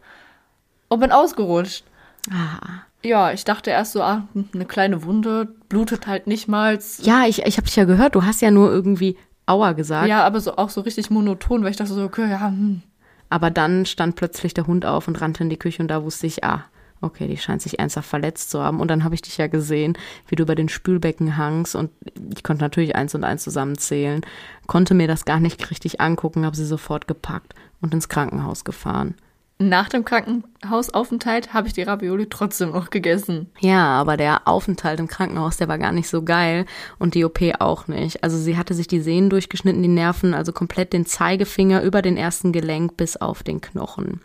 und 0.89 1.01
bin 1.01 1.11
ausgerutscht. 1.11 1.85
Ah. 2.31 2.83
Ja, 3.03 3.33
ich 3.33 3.45
dachte 3.45 3.71
erst 3.71 3.93
so, 3.93 4.03
ah, 4.03 4.27
eine 4.55 4.65
kleine 4.65 5.03
Wunde, 5.05 5.47
blutet 5.69 6.07
halt 6.07 6.27
nicht 6.27 6.49
mal. 6.49 6.79
Ja, 7.03 7.27
ich, 7.27 7.43
ich 7.45 7.57
habe 7.57 7.67
dich 7.67 7.77
ja 7.77 7.85
gehört, 7.85 8.15
du 8.15 8.25
hast 8.25 8.41
ja 8.43 8.51
nur 8.51 8.71
irgendwie 8.71 9.17
Aua 9.47 9.73
gesagt. 9.73 10.09
Ja, 10.09 10.25
aber 10.25 10.41
so 10.41 10.57
auch 10.57 10.71
so 10.71 10.81
richtig 10.83 11.11
monoton, 11.11 11.63
weil 11.65 11.71
ich 11.71 11.77
dachte 11.77 11.93
so, 11.93 12.03
okay, 12.03 12.31
ja, 12.31 12.49
hm. 12.49 12.83
Aber 13.31 13.51
dann 13.51 13.85
stand 13.87 14.17
plötzlich 14.17 14.55
der 14.55 14.67
Hund 14.67 14.87
auf 14.87 15.09
und 15.09 15.21
rannte 15.21 15.43
in 15.43 15.51
die 15.51 15.59
Küche 15.59 15.83
und 15.83 15.89
da 15.89 16.03
wusste 16.05 16.27
ich, 16.27 16.45
ah, 16.45 16.65
okay, 17.05 17.29
die 17.29 17.37
scheint 17.37 17.63
sich 17.63 17.79
ernsthaft 17.79 18.09
verletzt 18.09 18.51
zu 18.51 18.63
haben. 18.63 18.81
Und 18.81 18.89
dann 18.89 19.05
habe 19.05 19.15
ich 19.15 19.23
dich 19.23 19.39
ja 19.39 19.47
gesehen, 19.47 19.97
wie 20.29 20.37
du 20.37 20.43
über 20.43 20.55
den 20.55 20.69
Spülbecken 20.69 21.37
hangst 21.37 21.77
und 21.77 21.91
ich 22.35 22.43
konnte 22.43 22.63
natürlich 22.63 22.97
eins 22.97 23.15
und 23.15 23.25
eins 23.25 23.45
zusammenzählen, 23.45 24.23
konnte 24.67 24.95
mir 24.95 25.07
das 25.07 25.25
gar 25.25 25.41
nicht 25.41 25.71
richtig 25.71 26.01
angucken, 26.01 26.45
habe 26.45 26.57
sie 26.57 26.67
sofort 26.67 27.07
gepackt 27.07 27.55
und 27.81 27.95
ins 27.95 28.09
Krankenhaus 28.09 28.65
gefahren. 28.65 29.15
Nach 29.59 29.89
dem 29.89 30.05
Krankenhausaufenthalt 30.05 31.55
habe 31.55 31.69
ich 31.69 31.75
die 31.75 31.83
Ravioli 31.83 32.27
trotzdem 32.29 32.73
noch 32.73 32.91
gegessen. 32.91 33.51
Ja, 33.61 33.87
aber 34.01 34.17
der 34.17 34.49
Aufenthalt 34.49 34.99
im 34.99 35.07
Krankenhaus, 35.07 35.59
der 35.59 35.69
war 35.69 35.79
gar 35.79 35.93
nicht 35.93 36.09
so 36.09 36.23
geil 36.23 36.67
und 36.99 37.15
die 37.15 37.25
OP 37.25 37.41
auch 37.61 37.87
nicht. 37.87 38.25
Also 38.25 38.37
sie 38.37 38.57
hatte 38.57 38.75
sich 38.75 38.89
die 38.89 39.01
Sehnen 39.01 39.31
durchgeschnitten, 39.31 39.81
die 39.81 39.89
Nerven, 39.89 40.35
also 40.35 40.53
komplett 40.53 40.93
den 40.93 41.07
Zeigefinger 41.07 41.83
über 41.83 42.03
den 42.03 42.17
ersten 42.17 42.51
Gelenk 42.51 42.97
bis 42.97 43.17
auf 43.17 43.45
den 43.45 43.61
Knochen. 43.61 44.23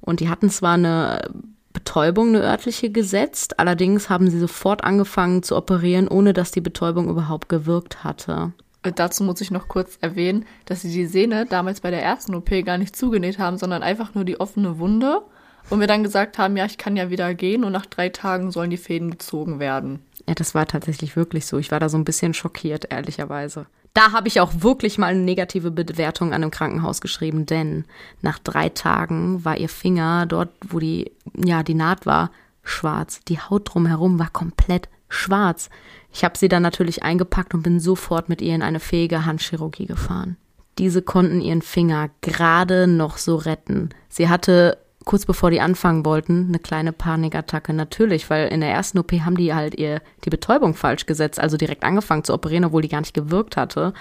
Und 0.00 0.20
die 0.20 0.30
hatten 0.30 0.48
zwar 0.48 0.74
eine 0.74 1.28
Betäubung, 1.76 2.28
eine 2.28 2.40
örtliche 2.40 2.88
gesetzt, 2.88 3.60
allerdings 3.60 4.08
haben 4.08 4.30
sie 4.30 4.38
sofort 4.38 4.82
angefangen 4.82 5.42
zu 5.42 5.54
operieren, 5.54 6.08
ohne 6.08 6.32
dass 6.32 6.50
die 6.50 6.62
Betäubung 6.62 7.10
überhaupt 7.10 7.50
gewirkt 7.50 8.02
hatte. 8.02 8.54
Dazu 8.82 9.24
muss 9.24 9.42
ich 9.42 9.50
noch 9.50 9.68
kurz 9.68 9.98
erwähnen, 10.00 10.46
dass 10.64 10.80
sie 10.80 10.90
die 10.90 11.04
Sehne 11.04 11.44
damals 11.44 11.82
bei 11.82 11.90
der 11.90 12.02
ersten 12.02 12.34
OP 12.34 12.48
gar 12.64 12.78
nicht 12.78 12.96
zugenäht 12.96 13.38
haben, 13.38 13.58
sondern 13.58 13.82
einfach 13.82 14.14
nur 14.14 14.24
die 14.24 14.40
offene 14.40 14.78
Wunde. 14.78 15.20
Und 15.68 15.80
wir 15.80 15.86
dann 15.86 16.02
gesagt 16.02 16.38
haben, 16.38 16.56
ja, 16.56 16.64
ich 16.64 16.78
kann 16.78 16.96
ja 16.96 17.10
wieder 17.10 17.34
gehen 17.34 17.62
und 17.62 17.72
nach 17.72 17.84
drei 17.84 18.08
Tagen 18.08 18.50
sollen 18.50 18.70
die 18.70 18.78
Fäden 18.78 19.10
gezogen 19.10 19.58
werden. 19.58 20.00
Ja, 20.28 20.34
das 20.34 20.54
war 20.54 20.66
tatsächlich 20.66 21.16
wirklich 21.16 21.46
so. 21.46 21.58
Ich 21.58 21.70
war 21.70 21.80
da 21.80 21.88
so 21.88 21.96
ein 21.96 22.04
bisschen 22.04 22.34
schockiert, 22.34 22.90
ehrlicherweise. 22.90 23.66
Da 23.94 24.12
habe 24.12 24.28
ich 24.28 24.40
auch 24.40 24.52
wirklich 24.58 24.98
mal 24.98 25.06
eine 25.06 25.20
negative 25.20 25.70
Bewertung 25.70 26.34
an 26.34 26.42
dem 26.42 26.50
Krankenhaus 26.50 27.00
geschrieben, 27.00 27.46
denn 27.46 27.86
nach 28.20 28.38
drei 28.38 28.68
Tagen 28.68 29.44
war 29.44 29.56
ihr 29.56 29.70
Finger 29.70 30.26
dort, 30.26 30.50
wo 30.68 30.78
die, 30.78 31.12
ja, 31.34 31.62
die 31.62 31.74
Naht 31.74 32.04
war, 32.04 32.30
schwarz. 32.62 33.20
Die 33.28 33.40
Haut 33.40 33.72
drumherum 33.72 34.18
war 34.18 34.28
komplett 34.28 34.88
schwarz. 35.08 35.70
Ich 36.12 36.24
habe 36.24 36.36
sie 36.36 36.48
dann 36.48 36.62
natürlich 36.62 37.04
eingepackt 37.04 37.54
und 37.54 37.62
bin 37.62 37.80
sofort 37.80 38.28
mit 38.28 38.42
ihr 38.42 38.54
in 38.54 38.62
eine 38.62 38.80
fähige 38.80 39.24
Handchirurgie 39.24 39.86
gefahren. 39.86 40.36
Diese 40.78 41.00
konnten 41.00 41.40
ihren 41.40 41.62
Finger 41.62 42.10
gerade 42.20 42.86
noch 42.86 43.16
so 43.16 43.36
retten. 43.36 43.90
Sie 44.08 44.28
hatte 44.28 44.76
kurz 45.06 45.24
bevor 45.24 45.50
die 45.50 45.60
anfangen 45.62 46.04
wollten, 46.04 46.48
eine 46.48 46.58
kleine 46.58 46.92
Panikattacke. 46.92 47.72
Natürlich, 47.72 48.28
weil 48.28 48.48
in 48.48 48.60
der 48.60 48.70
ersten 48.70 48.98
OP 48.98 49.12
haben 49.12 49.36
die 49.36 49.54
halt 49.54 49.74
ihr 49.76 50.02
die 50.26 50.30
Betäubung 50.30 50.74
falsch 50.74 51.06
gesetzt, 51.06 51.40
also 51.40 51.56
direkt 51.56 51.84
angefangen 51.84 52.24
zu 52.24 52.34
operieren, 52.34 52.66
obwohl 52.66 52.82
die 52.82 52.88
gar 52.88 53.00
nicht 53.00 53.14
gewirkt 53.14 53.56
hatte. 53.56 53.94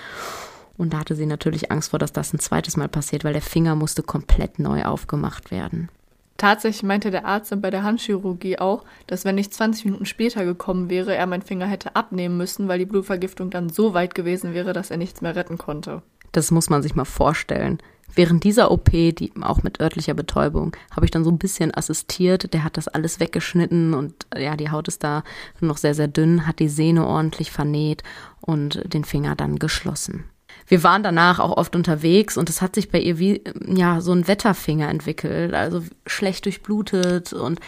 Und 0.78 0.92
da 0.92 1.00
hatte 1.00 1.16
sie 1.16 1.28
natürlich 1.28 1.72
Angst 1.72 1.92
vor, 1.92 2.00
dass 2.00 2.12
das 2.12 2.34
ein 2.34 2.40
zweites 2.40 2.76
Mal 2.76 2.90
passiert, 2.90 3.24
weil 3.24 3.34
der 3.34 3.42
Finger 3.42 3.76
musste 3.76 4.04
komplett 4.04 4.60
neu 4.60 4.84
aufgemacht 4.84 5.52
werden. 5.52 5.90
Tatsächlich 6.38 6.84
meinte 6.84 7.12
der 7.12 7.26
Arzt 7.26 7.54
dann 7.54 7.62
bei 7.62 7.70
der 7.70 7.84
Handchirurgie 7.84 8.60
auch, 8.60 8.84
dass 9.08 9.24
wenn 9.24 9.38
ich 9.38 9.52
20 9.52 9.86
Minuten 9.86 10.06
später 10.06 10.44
gekommen 10.44 10.90
wäre, 10.90 11.16
er 11.16 11.28
meinen 11.28 11.44
Finger 11.44 11.66
hätte 11.66 11.96
abnehmen 11.96 12.36
müssen, 12.36 12.68
weil 12.68 12.80
die 12.80 12.86
Blutvergiftung 12.86 13.52
dann 13.52 13.70
so 13.70 13.94
weit 13.94 14.16
gewesen 14.16 14.54
wäre, 14.54 14.74
dass 14.74 14.92
er 14.92 14.98
nichts 14.98 15.22
mehr 15.22 15.36
retten 15.36 15.58
konnte. 15.58 16.02
Das 16.34 16.52
muss 16.52 16.70
man 16.70 16.84
sich 16.84 16.96
mal 16.96 17.06
vorstellen. 17.06 17.78
Während 18.14 18.44
dieser 18.44 18.72
OP, 18.72 18.92
die 18.92 19.32
auch 19.42 19.64
mit 19.64 19.82
örtlicher 19.82 20.14
Betäubung, 20.14 20.76
habe 20.96 21.06
ich 21.06 21.12
dann 21.12 21.24
so 21.24 21.32
ein 21.32 21.38
bisschen 21.38 21.74
assistiert. 21.74 22.54
Der 22.54 22.64
hat 22.64 22.78
das 22.78 22.88
alles 22.88 23.20
weggeschnitten 23.20 23.94
und 23.94 24.28
ja, 24.38 24.56
die 24.56 24.70
Haut 24.70 24.88
ist 24.88 25.04
da 25.04 25.24
noch 25.60 25.78
sehr, 25.78 25.94
sehr 25.94 26.08
dünn, 26.08 26.48
hat 26.48 26.60
die 26.60 26.70
Sehne 26.70 27.06
ordentlich 27.06 27.52
vernäht 27.52 28.04
und 28.40 28.82
den 28.94 29.04
Finger 29.04 29.36
dann 29.36 29.60
geschlossen. 29.60 30.26
Wir 30.68 30.84
waren 30.84 31.04
danach 31.04 31.40
auch 31.40 31.58
oft 31.58 31.76
unterwegs 31.76 32.38
und 32.38 32.50
es 32.50 32.62
hat 32.62 32.76
sich 32.76 32.90
bei 32.90 33.00
ihr 33.00 33.20
wie 33.20 33.44
ja 33.68 34.02
so 34.02 34.14
ein 34.14 34.28
Wetterfinger 34.28 34.90
entwickelt, 34.90 35.54
also 35.54 35.84
schlecht 36.08 36.46
durchblutet 36.46 37.34
und 37.34 37.60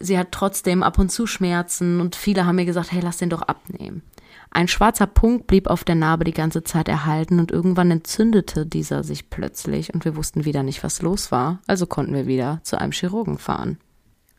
sie 0.00 0.18
hat 0.18 0.32
trotzdem 0.32 0.82
ab 0.82 0.98
und 0.98 1.10
zu 1.10 1.26
Schmerzen 1.26 2.00
und 2.00 2.16
viele 2.16 2.46
haben 2.46 2.56
mir 2.56 2.64
gesagt, 2.64 2.92
hey, 2.92 3.00
lass 3.00 3.18
den 3.18 3.30
doch 3.30 3.42
abnehmen. 3.42 4.02
Ein 4.54 4.68
schwarzer 4.68 5.06
Punkt 5.06 5.46
blieb 5.46 5.66
auf 5.66 5.82
der 5.82 5.94
Narbe 5.94 6.24
die 6.24 6.34
ganze 6.34 6.62
Zeit 6.62 6.86
erhalten 6.86 7.40
und 7.40 7.50
irgendwann 7.50 7.90
entzündete 7.90 8.66
dieser 8.66 9.02
sich 9.02 9.30
plötzlich 9.30 9.94
und 9.94 10.04
wir 10.04 10.14
wussten 10.14 10.44
wieder 10.44 10.62
nicht, 10.62 10.84
was 10.84 11.00
los 11.00 11.32
war, 11.32 11.60
also 11.66 11.86
konnten 11.86 12.12
wir 12.12 12.26
wieder 12.26 12.60
zu 12.62 12.78
einem 12.78 12.92
Chirurgen 12.92 13.38
fahren. 13.38 13.78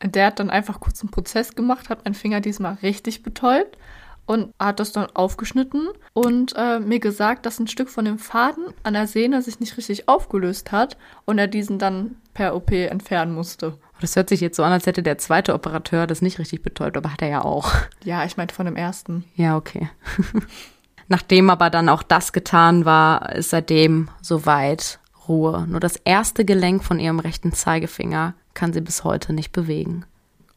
Der 0.02 0.26
hat 0.26 0.38
dann 0.38 0.50
einfach 0.50 0.78
kurz 0.78 1.00
einen 1.00 1.10
Prozess 1.10 1.56
gemacht, 1.56 1.88
hat 1.88 2.04
meinen 2.04 2.14
Finger 2.14 2.40
diesmal 2.40 2.74
richtig 2.74 3.24
betäubt 3.24 3.76
und 4.26 4.52
hat 4.58 4.80
das 4.80 4.92
dann 4.92 5.06
aufgeschnitten 5.14 5.88
und 6.12 6.54
äh, 6.56 6.80
mir 6.80 7.00
gesagt, 7.00 7.46
dass 7.46 7.58
ein 7.58 7.68
Stück 7.68 7.90
von 7.90 8.04
dem 8.04 8.18
Faden 8.18 8.66
an 8.82 8.94
der 8.94 9.06
Sehne 9.06 9.42
sich 9.42 9.60
nicht 9.60 9.76
richtig 9.76 10.08
aufgelöst 10.08 10.72
hat 10.72 10.96
und 11.24 11.38
er 11.38 11.46
diesen 11.46 11.78
dann 11.78 12.16
per 12.32 12.54
OP 12.56 12.72
entfernen 12.72 13.34
musste. 13.34 13.78
Das 14.00 14.16
hört 14.16 14.28
sich 14.28 14.40
jetzt 14.40 14.56
so 14.56 14.62
an, 14.62 14.72
als 14.72 14.86
hätte 14.86 15.02
der 15.02 15.18
zweite 15.18 15.54
Operateur 15.54 16.06
das 16.06 16.20
nicht 16.20 16.38
richtig 16.38 16.62
betäubt, 16.62 16.96
aber 16.96 17.12
hat 17.12 17.22
er 17.22 17.28
ja 17.28 17.44
auch. 17.44 17.70
Ja, 18.02 18.24
ich 18.24 18.36
meinte 18.36 18.54
von 18.54 18.66
dem 18.66 18.76
ersten. 18.76 19.24
Ja, 19.36 19.56
okay. 19.56 19.88
Nachdem 21.08 21.50
aber 21.50 21.70
dann 21.70 21.88
auch 21.88 22.02
das 22.02 22.32
getan 22.32 22.84
war, 22.84 23.34
ist 23.34 23.50
seitdem 23.50 24.08
soweit 24.20 24.98
Ruhe. 25.28 25.66
Nur 25.68 25.80
das 25.80 25.96
erste 25.96 26.44
Gelenk 26.44 26.84
von 26.84 26.98
ihrem 26.98 27.18
rechten 27.18 27.52
Zeigefinger 27.52 28.34
kann 28.54 28.72
sie 28.72 28.80
bis 28.80 29.04
heute 29.04 29.32
nicht 29.32 29.52
bewegen. 29.52 30.04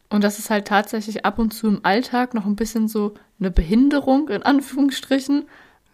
Und 0.10 0.24
das 0.24 0.40
ist 0.40 0.50
halt 0.50 0.68
tatsächlich 0.68 1.26
ab 1.26 1.38
und 1.38 1.54
zu 1.54 1.68
im 1.68 1.80
Alltag 1.84 2.34
noch 2.34 2.46
ein 2.46 2.56
bisschen 2.56 2.88
so 2.88 3.14
eine 3.40 3.52
Behinderung 3.52 4.30
in 4.30 4.42
Anführungsstrichen, 4.44 5.46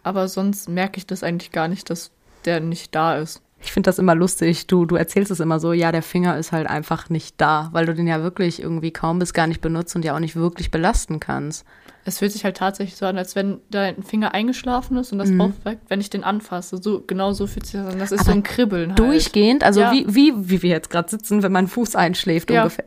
aber 0.02 0.28
sonst 0.28 0.68
merke 0.68 0.98
ich 0.98 1.06
das 1.06 1.22
eigentlich 1.22 1.50
gar 1.50 1.66
nicht, 1.68 1.90
dass 1.90 2.10
der 2.44 2.60
nicht 2.60 2.94
da 2.94 3.16
ist. 3.18 3.40
Ich 3.60 3.72
finde 3.72 3.88
das 3.88 3.98
immer 3.98 4.14
lustig. 4.14 4.66
Du, 4.66 4.84
du 4.84 4.94
erzählst 4.96 5.30
es 5.30 5.40
immer 5.40 5.58
so, 5.58 5.72
ja, 5.72 5.90
der 5.90 6.02
Finger 6.02 6.36
ist 6.38 6.52
halt 6.52 6.68
einfach 6.68 7.08
nicht 7.08 7.40
da, 7.40 7.70
weil 7.72 7.86
du 7.86 7.94
den 7.94 8.06
ja 8.06 8.22
wirklich 8.22 8.60
irgendwie 8.60 8.90
kaum 8.90 9.18
bis 9.18 9.32
gar 9.32 9.46
nicht 9.46 9.62
benutzt 9.62 9.96
und 9.96 10.04
ja 10.04 10.14
auch 10.14 10.20
nicht 10.20 10.36
wirklich 10.36 10.70
belasten 10.70 11.18
kannst. 11.18 11.64
Es 12.04 12.18
fühlt 12.18 12.30
sich 12.32 12.44
halt 12.44 12.58
tatsächlich 12.58 12.96
so 12.96 13.06
an, 13.06 13.16
als 13.16 13.34
wenn 13.34 13.60
dein 13.70 14.02
Finger 14.02 14.34
eingeschlafen 14.34 14.98
ist 14.98 15.12
und 15.12 15.18
das 15.18 15.30
Mhm. 15.30 15.40
aufweckt, 15.40 15.88
wenn 15.88 16.02
ich 16.02 16.10
den 16.10 16.22
anfasse. 16.22 16.76
So, 16.76 17.02
genau 17.06 17.32
so 17.32 17.46
fühlt 17.46 17.64
sich 17.64 17.80
das 17.80 17.90
an. 17.90 17.98
Das 17.98 18.12
ist 18.12 18.20
Aber 18.20 18.32
so 18.32 18.36
ein 18.36 18.42
Kribbeln 18.42 18.90
halt. 18.90 18.98
Durchgehend, 18.98 19.64
also 19.64 19.80
Ja. 19.80 19.90
wie, 19.90 20.04
wie, 20.14 20.32
wie 20.36 20.60
wir 20.62 20.70
jetzt 20.70 20.90
gerade 20.90 21.08
sitzen, 21.08 21.42
wenn 21.42 21.50
mein 21.52 21.66
Fuß 21.66 21.96
einschläft 21.96 22.50
Ja. 22.50 22.60
ungefähr. 22.64 22.84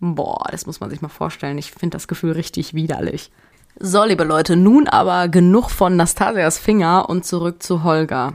Boah, 0.00 0.46
das 0.50 0.66
muss 0.66 0.80
man 0.80 0.90
sich 0.90 1.00
mal 1.00 1.08
vorstellen. 1.08 1.58
Ich 1.58 1.72
finde 1.72 1.96
das 1.96 2.08
Gefühl 2.08 2.32
richtig 2.32 2.74
widerlich. 2.74 3.30
So, 3.78 4.04
liebe 4.04 4.24
Leute, 4.24 4.56
nun 4.56 4.88
aber 4.88 5.28
genug 5.28 5.70
von 5.70 5.96
Nastasias 5.96 6.58
Finger 6.58 7.08
und 7.08 7.24
zurück 7.24 7.62
zu 7.62 7.84
Holger. 7.84 8.34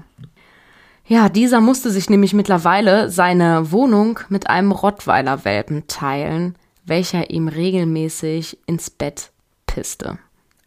Ja, 1.06 1.30
dieser 1.30 1.62
musste 1.62 1.90
sich 1.90 2.10
nämlich 2.10 2.34
mittlerweile 2.34 3.10
seine 3.10 3.72
Wohnung 3.72 4.20
mit 4.30 4.50
einem 4.50 4.72
Rottweiler-Welpen 4.72 5.88
teilen, 5.88 6.56
welcher 6.86 7.30
ihm 7.32 7.48
regelmäßig 7.48 8.60
ins 8.66 8.90
Bett 8.90 9.32
pisste. 9.66 10.20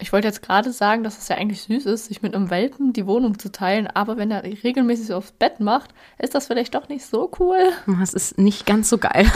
Ich 0.05 0.13
wollte 0.13 0.29
jetzt 0.29 0.43
gerade 0.43 0.71
sagen, 0.71 1.03
dass 1.03 1.17
es 1.17 1.29
ja 1.29 1.37
eigentlich 1.37 1.63
süß 1.63 1.87
ist, 1.87 2.09
sich 2.09 2.21
mit 2.21 2.35
einem 2.35 2.51
Welpen 2.51 2.93
die 2.93 3.07
Wohnung 3.07 3.39
zu 3.39 3.51
teilen, 3.51 3.87
aber 3.87 4.19
wenn 4.19 4.31
er 4.31 4.43
regelmäßig 4.45 5.15
aufs 5.15 5.33
Bett 5.33 5.61
macht, 5.61 5.95
ist 6.19 6.35
das 6.35 6.47
vielleicht 6.47 6.75
doch 6.75 6.91
nicht 6.91 7.07
so 7.07 7.31
cool. 7.39 7.57
Das 7.87 8.13
ist 8.13 8.37
nicht 8.37 8.67
ganz 8.67 8.91
so 8.91 8.99
geil. 8.99 9.33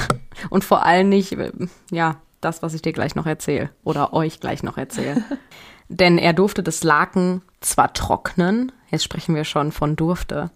Und 0.51 0.65
vor 0.65 0.85
allem 0.85 1.09
nicht, 1.09 1.33
äh, 1.33 1.53
ja, 1.91 2.21
das, 2.43 2.61
was 2.61 2.75
ich 2.75 2.83
dir 2.83 2.93
gleich 2.93 3.15
noch 3.15 3.25
erzähle. 3.25 3.71
Oder 3.83 4.13
euch 4.13 4.41
gleich 4.41 4.63
noch 4.63 4.77
erzähle. 4.77 5.25
Denn 5.89 6.19
er 6.19 6.35
durfte 6.35 6.63
das 6.63 6.85
Laken 6.85 7.41
zwar 7.61 7.95
trocknen, 7.95 8.71
jetzt 8.91 9.05
sprechen 9.05 9.35
wir 9.35 9.45
schon 9.45 9.73
von 9.73 9.97
durfte, 9.97 10.51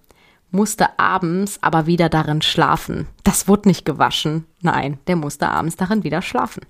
musste 0.51 0.99
abends 0.99 1.59
aber 1.63 1.87
wieder 1.87 2.11
darin 2.11 2.43
schlafen. 2.43 3.09
Das 3.25 3.49
wurde 3.49 3.67
nicht 3.67 3.87
gewaschen. 3.87 4.45
Nein, 4.61 4.99
der 5.07 5.17
musste 5.17 5.49
abends 5.49 5.77
darin 5.77 6.05
wieder 6.05 6.21
schlafen. 6.21 6.67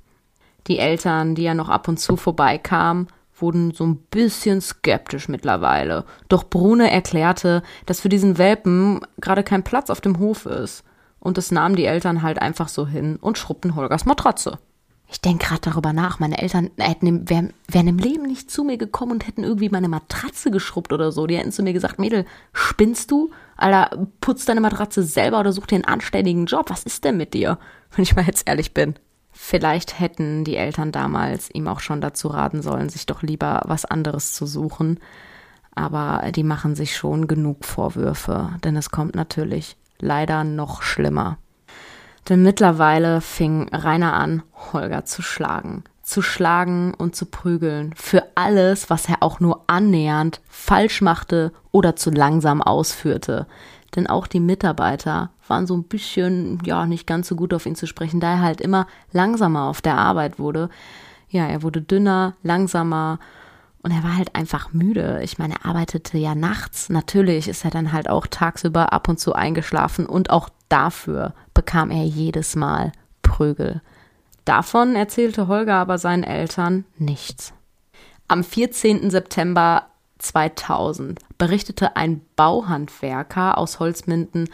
Die 0.68 0.78
Eltern, 0.78 1.34
die 1.34 1.42
ja 1.42 1.54
noch 1.54 1.70
ab 1.70 1.88
und 1.88 1.98
zu 1.98 2.16
vorbeikamen, 2.16 3.08
wurden 3.42 3.72
so 3.72 3.84
ein 3.84 3.96
bisschen 3.96 4.60
skeptisch 4.60 5.28
mittlerweile. 5.28 6.04
Doch 6.28 6.44
Brune 6.44 6.90
erklärte, 6.90 7.62
dass 7.86 8.00
für 8.00 8.08
diesen 8.08 8.38
Welpen 8.38 9.00
gerade 9.20 9.42
kein 9.42 9.64
Platz 9.64 9.90
auf 9.90 10.00
dem 10.00 10.18
Hof 10.18 10.46
ist. 10.46 10.84
Und 11.18 11.38
das 11.38 11.50
nahmen 11.50 11.76
die 11.76 11.84
Eltern 11.84 12.22
halt 12.22 12.40
einfach 12.40 12.68
so 12.68 12.86
hin 12.86 13.16
und 13.20 13.38
schrubbten 13.38 13.74
Holgers 13.76 14.06
Matratze. 14.06 14.58
Ich 15.12 15.20
denke 15.20 15.46
gerade 15.46 15.60
darüber 15.60 15.92
nach. 15.92 16.18
Meine 16.20 16.38
Eltern 16.38 16.70
wären, 16.76 17.52
wären 17.68 17.86
im 17.86 17.98
Leben 17.98 18.22
nicht 18.22 18.50
zu 18.50 18.64
mir 18.64 18.78
gekommen 18.78 19.12
und 19.12 19.26
hätten 19.26 19.44
irgendwie 19.44 19.68
meine 19.68 19.88
Matratze 19.88 20.50
geschrubbt 20.50 20.90
oder 20.92 21.12
so. 21.12 21.26
Die 21.26 21.36
hätten 21.36 21.52
zu 21.52 21.62
mir 21.62 21.74
gesagt, 21.74 21.98
Mädel, 21.98 22.24
spinnst 22.54 23.10
du? 23.10 23.30
Alter, 23.56 24.08
putz 24.20 24.46
deine 24.46 24.62
Matratze 24.62 25.02
selber 25.02 25.40
oder 25.40 25.52
such 25.52 25.66
dir 25.66 25.76
einen 25.76 25.84
anständigen 25.84 26.46
Job. 26.46 26.70
Was 26.70 26.84
ist 26.84 27.04
denn 27.04 27.18
mit 27.18 27.34
dir? 27.34 27.58
Wenn 27.94 28.04
ich 28.04 28.16
mal 28.16 28.24
jetzt 28.24 28.48
ehrlich 28.48 28.72
bin. 28.72 28.94
Vielleicht 29.44 29.98
hätten 29.98 30.44
die 30.44 30.56
Eltern 30.56 30.92
damals 30.92 31.50
ihm 31.50 31.66
auch 31.66 31.80
schon 31.80 32.00
dazu 32.00 32.28
raten 32.28 32.62
sollen, 32.62 32.88
sich 32.88 33.06
doch 33.06 33.22
lieber 33.22 33.62
was 33.66 33.84
anderes 33.84 34.32
zu 34.32 34.46
suchen. 34.46 35.00
Aber 35.74 36.30
die 36.30 36.44
machen 36.44 36.76
sich 36.76 36.96
schon 36.96 37.26
genug 37.26 37.64
Vorwürfe, 37.64 38.50
denn 38.62 38.76
es 38.76 38.90
kommt 38.90 39.16
natürlich 39.16 39.76
leider 39.98 40.44
noch 40.44 40.82
schlimmer. 40.82 41.38
Denn 42.28 42.44
mittlerweile 42.44 43.20
fing 43.20 43.68
Rainer 43.72 44.12
an, 44.12 44.44
Holger 44.72 45.04
zu 45.06 45.22
schlagen. 45.22 45.82
Zu 46.02 46.22
schlagen 46.22 46.94
und 46.94 47.16
zu 47.16 47.26
prügeln. 47.26 47.94
Für 47.96 48.22
alles, 48.36 48.90
was 48.90 49.08
er 49.08 49.24
auch 49.24 49.40
nur 49.40 49.64
annähernd 49.66 50.40
falsch 50.48 51.02
machte 51.02 51.52
oder 51.72 51.96
zu 51.96 52.10
langsam 52.10 52.62
ausführte. 52.62 53.48
Denn 53.94 54.06
auch 54.06 54.26
die 54.26 54.40
Mitarbeiter 54.40 55.30
waren 55.48 55.66
so 55.66 55.76
ein 55.76 55.84
bisschen, 55.84 56.60
ja, 56.64 56.86
nicht 56.86 57.06
ganz 57.06 57.28
so 57.28 57.36
gut 57.36 57.52
auf 57.52 57.66
ihn 57.66 57.76
zu 57.76 57.86
sprechen, 57.86 58.20
da 58.20 58.32
er 58.32 58.40
halt 58.40 58.60
immer 58.60 58.86
langsamer 59.12 59.64
auf 59.64 59.82
der 59.82 59.96
Arbeit 59.96 60.38
wurde. 60.38 60.70
Ja, 61.28 61.46
er 61.46 61.62
wurde 61.62 61.82
dünner, 61.82 62.34
langsamer 62.42 63.18
und 63.82 63.90
er 63.90 64.02
war 64.02 64.16
halt 64.16 64.34
einfach 64.34 64.72
müde. 64.72 65.20
Ich 65.22 65.38
meine, 65.38 65.54
er 65.54 65.66
arbeitete 65.66 66.16
ja 66.16 66.34
nachts. 66.34 66.88
Natürlich 66.88 67.48
ist 67.48 67.64
er 67.64 67.70
dann 67.70 67.92
halt 67.92 68.08
auch 68.08 68.26
tagsüber 68.26 68.92
ab 68.92 69.08
und 69.08 69.18
zu 69.18 69.34
eingeschlafen 69.34 70.06
und 70.06 70.30
auch 70.30 70.48
dafür 70.68 71.34
bekam 71.52 71.90
er 71.90 72.04
jedes 72.04 72.56
Mal 72.56 72.92
Prügel. 73.22 73.82
Davon 74.44 74.96
erzählte 74.96 75.48
Holger 75.48 75.74
aber 75.76 75.98
seinen 75.98 76.24
Eltern 76.24 76.84
nichts. 76.98 77.52
Am 78.28 78.42
14. 78.44 79.10
September 79.10 79.86
2000 80.22 81.20
berichtete 81.38 81.96
ein 81.96 82.22
Bauhandwerker 82.36 83.58
aus 83.58 83.80
Holzminden, 83.80 84.48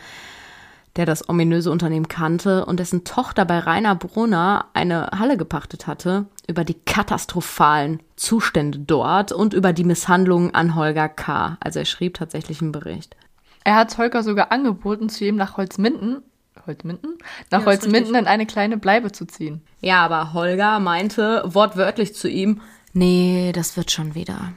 der 0.97 1.07
das 1.07 1.29
ominöse 1.29 1.71
Unternehmen 1.71 2.09
kannte 2.09 2.67
und 2.67 2.81
dessen 2.81 3.05
Tochter 3.05 3.45
bei 3.45 3.61
Rainer 3.61 3.95
Brunner 3.95 4.67
eine 4.75 5.11
Halle 5.17 5.37
gepachtet 5.37 5.87
hatte, 5.87 6.27
über 6.49 6.65
die 6.65 6.75
katastrophalen 6.75 8.01
Zustände 8.17 8.81
dort 8.81 9.31
und 9.31 9.55
über 9.55 9.73
die 9.73 9.85
Misshandlungen 9.85 10.55
an 10.55 10.75
Holger 10.75 11.09
K. 11.09 11.57
Also 11.61 11.79
er 11.79 11.85
schrieb 11.85 12.15
tatsächlich 12.15 12.61
einen 12.61 12.73
Bericht. 12.73 13.17
Er 13.63 13.77
hat 13.77 13.97
Holger 13.97 14.23
sogar 14.23 14.51
angeboten, 14.51 15.09
zu 15.09 15.25
ihm 15.25 15.37
nach 15.37 15.57
Holzminden, 15.57 16.23
Holzminden? 16.67 17.19
Nach 17.51 17.61
ja, 17.61 17.67
Holzminden 17.67 18.15
in 18.15 18.27
eine 18.27 18.47
kleine 18.47 18.77
Bleibe 18.77 19.13
zu 19.13 19.27
ziehen. 19.27 19.63
Ja, 19.81 20.05
aber 20.05 20.33
Holger 20.33 20.81
meinte 20.81 21.43
wortwörtlich 21.47 22.15
zu 22.15 22.29
ihm, 22.29 22.61
nee, 22.93 23.53
das 23.55 23.77
wird 23.77 23.91
schon 23.91 24.15
wieder. 24.15 24.53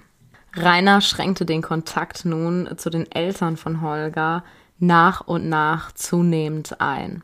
Rainer 0.54 1.02
schränkte 1.02 1.46
den 1.46 1.62
Kontakt 1.62 2.26
nun 2.26 2.70
zu 2.78 2.90
den 2.90 3.10
Eltern 3.12 3.58
von 3.58 3.82
Holger 3.82 4.44
nach 4.80 5.22
und 5.22 5.48
nach 5.48 5.92
zunehmend 5.94 6.82
ein. 6.82 7.24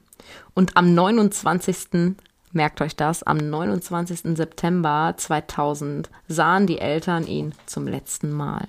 Und 0.54 0.78
am 0.78 0.94
29. 0.94 2.16
Merkt 2.54 2.82
euch 2.82 2.96
das, 2.96 3.24
am 3.24 3.38
29. 3.38 4.38
September 4.38 5.14
2000 5.18 6.10
sahen 6.28 6.66
die 6.66 6.80
Eltern 6.80 7.28
ihn 7.28 7.54
zum 7.66 7.88
letzten 7.88 8.32
Mal. 8.32 8.68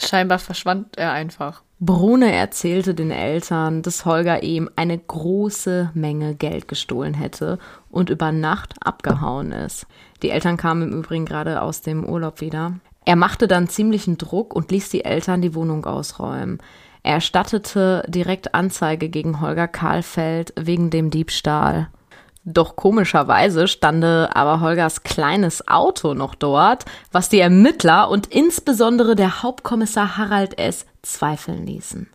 Scheinbar 0.00 0.38
verschwand 0.38 0.96
er 0.96 1.12
einfach. 1.12 1.62
Brune 1.80 2.32
erzählte 2.32 2.94
den 2.94 3.10
Eltern, 3.10 3.82
dass 3.82 4.04
Holger 4.04 4.42
ihm 4.42 4.68
eine 4.76 4.98
große 4.98 5.90
Menge 5.94 6.34
Geld 6.34 6.68
gestohlen 6.68 7.14
hätte 7.14 7.58
und 7.90 8.10
über 8.10 8.32
Nacht 8.32 8.74
abgehauen 8.80 9.52
ist. 9.52 9.86
Die 10.22 10.30
Eltern 10.30 10.56
kamen 10.56 10.90
im 10.90 10.98
Übrigen 10.98 11.24
gerade 11.24 11.62
aus 11.62 11.80
dem 11.80 12.04
Urlaub 12.04 12.40
wieder. 12.40 12.74
Er 13.08 13.16
machte 13.16 13.48
dann 13.48 13.70
ziemlichen 13.70 14.18
Druck 14.18 14.54
und 14.54 14.70
ließ 14.70 14.90
die 14.90 15.06
Eltern 15.06 15.40
die 15.40 15.54
Wohnung 15.54 15.86
ausräumen. 15.86 16.58
Er 17.02 17.14
erstattete 17.14 18.04
direkt 18.06 18.54
Anzeige 18.54 19.08
gegen 19.08 19.40
Holger 19.40 19.66
Karlfeld 19.66 20.52
wegen 20.60 20.90
dem 20.90 21.08
Diebstahl. 21.08 21.88
Doch 22.44 22.76
komischerweise 22.76 23.66
stande 23.66 24.28
aber 24.34 24.60
Holgers 24.60 25.04
kleines 25.04 25.66
Auto 25.68 26.12
noch 26.12 26.34
dort, 26.34 26.84
was 27.10 27.30
die 27.30 27.40
Ermittler 27.40 28.10
und 28.10 28.26
insbesondere 28.26 29.16
der 29.16 29.42
Hauptkommissar 29.42 30.18
Harald 30.18 30.58
S. 30.58 30.84
zweifeln 31.00 31.64
ließen. 31.64 32.10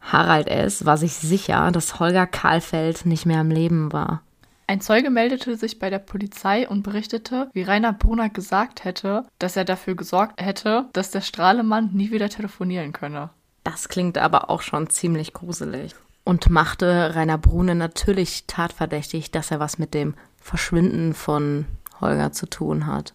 Harald 0.00 0.46
S. 0.46 0.86
war 0.86 0.98
sich 0.98 1.14
sicher, 1.14 1.72
dass 1.72 1.98
Holger 1.98 2.28
Karlfeld 2.28 3.06
nicht 3.06 3.26
mehr 3.26 3.40
am 3.40 3.50
Leben 3.50 3.92
war. 3.92 4.22
Ein 4.68 4.82
Zeuge 4.82 5.08
meldete 5.08 5.56
sich 5.56 5.78
bei 5.78 5.88
der 5.88 5.98
Polizei 5.98 6.68
und 6.68 6.82
berichtete, 6.82 7.48
wie 7.54 7.62
Rainer 7.62 7.94
Brunner 7.94 8.28
gesagt 8.28 8.84
hätte, 8.84 9.24
dass 9.38 9.56
er 9.56 9.64
dafür 9.64 9.96
gesorgt 9.96 10.40
hätte, 10.40 10.90
dass 10.92 11.10
der 11.10 11.22
Strahlemann 11.22 11.90
nie 11.94 12.10
wieder 12.10 12.28
telefonieren 12.28 12.92
könne. 12.92 13.30
Das 13.64 13.88
klingt 13.88 14.18
aber 14.18 14.50
auch 14.50 14.60
schon 14.60 14.90
ziemlich 14.90 15.32
gruselig 15.32 15.94
und 16.28 16.50
machte 16.50 17.14
Rainer 17.14 17.38
Brune 17.38 17.74
natürlich 17.74 18.44
tatverdächtig, 18.46 19.30
dass 19.30 19.50
er 19.50 19.60
was 19.60 19.78
mit 19.78 19.94
dem 19.94 20.12
Verschwinden 20.38 21.14
von 21.14 21.64
Holger 22.02 22.32
zu 22.32 22.44
tun 22.44 22.86
hat. 22.86 23.14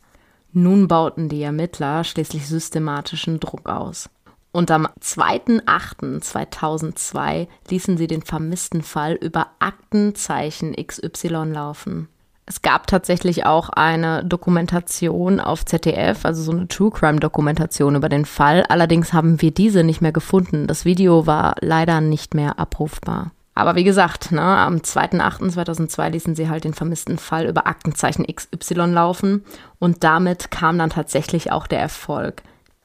Nun 0.52 0.88
bauten 0.88 1.30
die 1.30 1.44
Ermittler 1.44 2.04
schließlich 2.04 2.48
systematischen 2.48 3.40
Druck 3.40 3.70
aus. 3.70 4.10
Und 4.54 4.72
am 4.72 4.88
2.8.2002 5.02 7.48
ließen 7.70 7.98
sie 7.98 8.08
den 8.08 8.22
vermissten 8.22 8.84
Fall 8.84 9.16
über 9.16 9.48
Aktenzeichen 9.60 10.76
XY 10.76 11.52
laufen. 11.52 12.08
Es 12.46 12.62
gab 12.62 12.88
tatsächlich 12.88 13.46
auch 13.46 13.70
eine 13.70 14.24
Dokumentation 14.24 15.40
auf 15.40 15.66
ZDF, 15.66 16.24
also 16.24 16.44
so 16.44 16.52
eine 16.52 16.68
True 16.68 16.92
Crime 16.92 17.20
Dokumentation 17.20 17.96
über 17.96 18.10
den 18.10 18.26
Fall. 18.26 18.64
Allerdings 18.70 19.12
haben 19.12 19.42
wir 19.42 19.52
diese 19.52 19.84
nicht 19.84 20.02
mehr 20.02 20.12
gefunden. 20.12 20.68
Das 20.68 20.86
Video 20.86 21.26
war 21.26 21.56
leider 21.62 22.00
nicht 22.00 22.36
mehr 22.36 22.60
abrufbar. 22.60 23.32
Aber 23.56 23.76
wie 23.76 23.84
gesagt, 23.84 24.32
ne, 24.32 24.42
am 24.42 24.78
2.8.2002 24.78 26.10
ließen 26.10 26.36
sie 26.36 26.50
halt 26.50 26.64
den 26.64 26.74
vermissten 26.74 27.18
Fall 27.18 27.48
über 27.48 27.66
Aktenzeichen 27.66 28.26
XY 28.26 28.92
laufen 28.92 29.46
und 29.80 30.04
damit 30.04 30.52
kam 30.52 30.78
dann 30.78 30.90
tatsächlich 30.90 31.52
auch 31.52 31.68
der 31.68 31.80
Erfolg. 31.80 32.44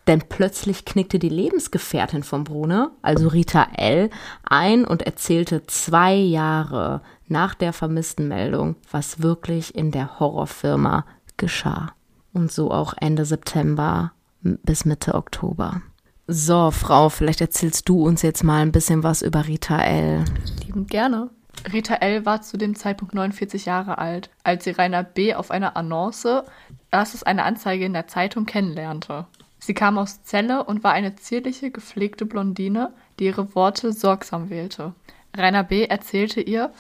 Denn 0.09 0.23
plötzlich 0.27 0.87
knickte 0.87 1.18
die 1.18 1.29
Lebensgefährtin 1.29 2.23
von 2.23 2.42
Brune, 2.42 2.90
also 3.03 3.29
Rita 3.29 3.68
L., 3.77 4.09
ein 4.42 4.87
und 4.87 5.03
erzählte 5.03 5.66
zwei 5.66 6.14
Jahre 6.14 7.03
nach 7.27 7.55
der 7.55 7.75
vermissten 7.75 8.27
Meldung, 8.27 8.77
was 8.90 9.23
wirklich 9.23 9.75
in 9.75 9.90
der 9.90 10.18
Horrorfirma 10.18 11.05
geschah. 11.37 11.92
Und 12.33 12.51
so 12.51 12.71
auch 12.71 12.94
Ende 12.99 13.27
September 13.27 14.12
bis 14.40 14.87
Mitte 14.87 15.14
Oktober. 15.14 15.83
So, 16.27 16.71
Frau, 16.71 17.11
vielleicht 17.11 17.42
erzählst 17.42 17.87
du 17.88 18.03
uns 18.07 18.23
jetzt 18.23 18.42
mal 18.42 18.62
ein 18.62 18.73
bisschen 18.73 19.03
was 19.03 19.21
über 19.21 19.47
Rita 19.47 19.79
L. 19.83 20.25
Liebend 20.64 20.88
gerne. 20.88 21.29
Rita 21.71 21.97
L. 21.97 22.25
war 22.25 22.40
zu 22.40 22.57
dem 22.57 22.77
Zeitpunkt 22.77 23.14
49 23.14 23.66
Jahre 23.66 23.99
alt, 23.99 24.31
als 24.42 24.64
sie 24.64 24.71
Rainer 24.71 25.03
B. 25.03 25.35
auf 25.35 25.51
einer 25.51 25.77
Annonce, 25.77 26.44
das 26.90 27.14
ist 27.14 27.27
eine 27.27 27.44
Anzeige 27.44 27.85
in 27.85 27.92
der 27.92 28.07
Zeitung, 28.07 28.47
kennenlernte. 28.47 29.27
Sie 29.59 29.75
kam 29.75 29.99
aus 29.99 30.23
Celle 30.23 30.64
und 30.64 30.85
war 30.85 30.92
eine 30.92 31.16
zierliche, 31.16 31.71
gepflegte 31.71 32.27
Blondine, 32.27 32.92
die 33.18 33.27
ihre 33.27 33.55
Worte 33.55 33.92
sorgsam 33.92 34.51
wählte. 34.51 34.94
Rainer 35.37 35.64
B. 35.64 35.85
erzählte 35.85 36.40
ihr, 36.40 36.73